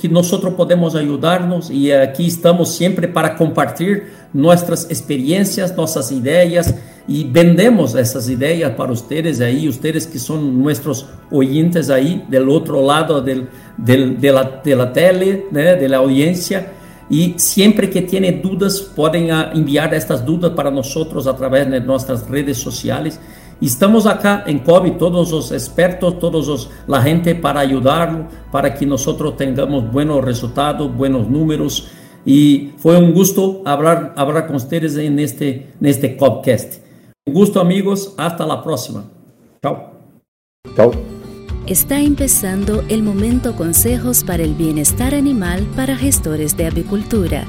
que 0.00 0.08
nosotros 0.08 0.54
podemos 0.54 0.94
ayudarnos 0.94 1.70
y 1.70 1.90
aquí 1.90 2.26
estamos 2.26 2.74
siempre 2.74 3.08
para 3.08 3.36
compartir 3.36 4.12
nuestras 4.32 4.84
experiencias, 4.90 5.76
nuestras 5.76 6.12
ideas 6.12 6.74
y 7.08 7.24
vendemos 7.24 7.94
esas 7.94 8.28
ideas 8.28 8.72
para 8.72 8.92
ustedes 8.92 9.40
ahí, 9.40 9.68
ustedes 9.68 10.06
que 10.06 10.18
son 10.18 10.62
nuestros 10.62 11.06
oyentes 11.30 11.90
ahí 11.90 12.24
del 12.28 12.48
otro 12.48 12.86
lado 12.86 13.20
de, 13.20 13.46
la, 14.32 14.92
tele, 14.92 15.46
de 15.50 15.88
la 15.88 15.96
audiencia. 15.96 16.72
Y 17.10 17.34
siempre 17.38 17.90
que 17.90 18.02
tiene 18.02 18.30
dudas, 18.30 18.80
pueden 18.94 19.32
ah, 19.32 19.50
enviar 19.52 19.92
estas 19.92 20.24
dudas 20.24 20.52
para 20.52 20.70
nosotros 20.70 21.26
a 21.26 21.34
través 21.34 21.68
de 21.68 21.80
nuestras 21.80 22.28
redes 22.28 22.58
sociales. 22.58 23.18
Estamos 23.60 24.06
acá 24.06 24.44
en 24.46 24.60
COVID, 24.60 24.92
todos 24.92 25.32
los 25.32 25.50
expertos, 25.50 26.20
todos 26.20 26.46
los, 26.46 26.70
la 26.86 27.02
gente 27.02 27.34
para 27.34 27.60
ayudarlo, 27.60 28.28
para 28.52 28.72
que 28.72 28.86
nosotros 28.86 29.36
tengamos 29.36 29.90
buenos 29.90 30.24
resultados, 30.24 30.96
buenos 30.96 31.28
números. 31.28 31.88
Y 32.24 32.70
fue 32.78 32.96
un 32.96 33.12
gusto 33.12 33.62
hablar, 33.64 34.14
hablar 34.16 34.46
con 34.46 34.56
ustedes 34.56 34.96
en 34.96 35.18
este, 35.18 35.72
en 35.80 35.86
este 35.86 36.10
podcast. 36.10 36.74
Un 37.26 37.34
gusto 37.34 37.60
amigos, 37.60 38.14
hasta 38.16 38.46
la 38.46 38.62
próxima. 38.62 39.04
Chao. 39.62 39.92
Chao. 40.74 40.92
Está 41.66 42.00
empezando 42.00 42.82
el 42.88 43.02
momento 43.02 43.54
consejos 43.54 44.24
para 44.24 44.42
el 44.42 44.54
bienestar 44.54 45.14
animal 45.14 45.66
para 45.76 45.96
gestores 45.96 46.56
de 46.56 46.66
avicultura. 46.66 47.46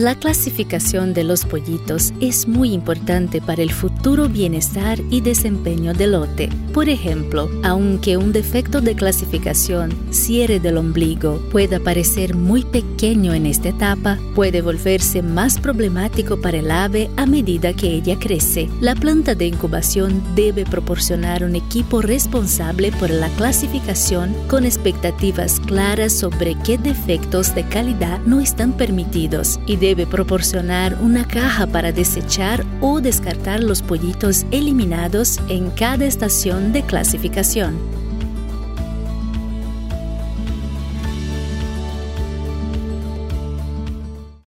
La 0.00 0.14
clasificación 0.14 1.12
de 1.12 1.24
los 1.24 1.44
pollitos 1.44 2.14
es 2.22 2.48
muy 2.48 2.72
importante 2.72 3.42
para 3.42 3.60
el 3.60 3.70
futuro 3.70 4.30
bienestar 4.30 4.98
y 5.10 5.20
desempeño 5.20 5.92
del 5.92 6.12
lote. 6.12 6.48
Por 6.72 6.88
ejemplo, 6.88 7.50
aunque 7.62 8.16
un 8.16 8.32
defecto 8.32 8.80
de 8.80 8.94
clasificación, 8.94 9.92
cierre 10.10 10.58
del 10.58 10.78
ombligo, 10.78 11.38
pueda 11.50 11.80
parecer 11.80 12.34
muy 12.34 12.64
pequeño 12.64 13.34
en 13.34 13.44
esta 13.44 13.68
etapa, 13.68 14.18
puede 14.34 14.62
volverse 14.62 15.20
más 15.20 15.58
problemático 15.58 16.40
para 16.40 16.60
el 16.60 16.70
ave 16.70 17.10
a 17.18 17.26
medida 17.26 17.74
que 17.74 17.88
ella 17.88 18.18
crece. 18.18 18.70
La 18.80 18.94
planta 18.94 19.34
de 19.34 19.48
incubación 19.48 20.22
debe 20.34 20.64
proporcionar 20.64 21.44
un 21.44 21.56
equipo 21.56 22.00
responsable 22.00 22.90
por 22.92 23.10
la 23.10 23.28
clasificación 23.36 24.34
con 24.48 24.64
expectativas 24.64 25.60
claras 25.60 26.14
sobre 26.14 26.56
qué 26.64 26.78
defectos 26.78 27.54
de 27.54 27.68
calidad 27.68 28.18
no 28.24 28.40
están 28.40 28.72
permitidos 28.72 29.60
y 29.66 29.76
debe 29.90 30.06
proporcionar 30.06 30.98
una 31.02 31.26
caja 31.26 31.66
para 31.66 31.90
desechar 31.90 32.64
o 32.80 33.00
descartar 33.00 33.60
los 33.60 33.82
pollitos 33.82 34.46
eliminados 34.52 35.40
en 35.48 35.68
cada 35.70 36.04
estación 36.04 36.72
de 36.72 36.84
clasificación. 36.84 37.99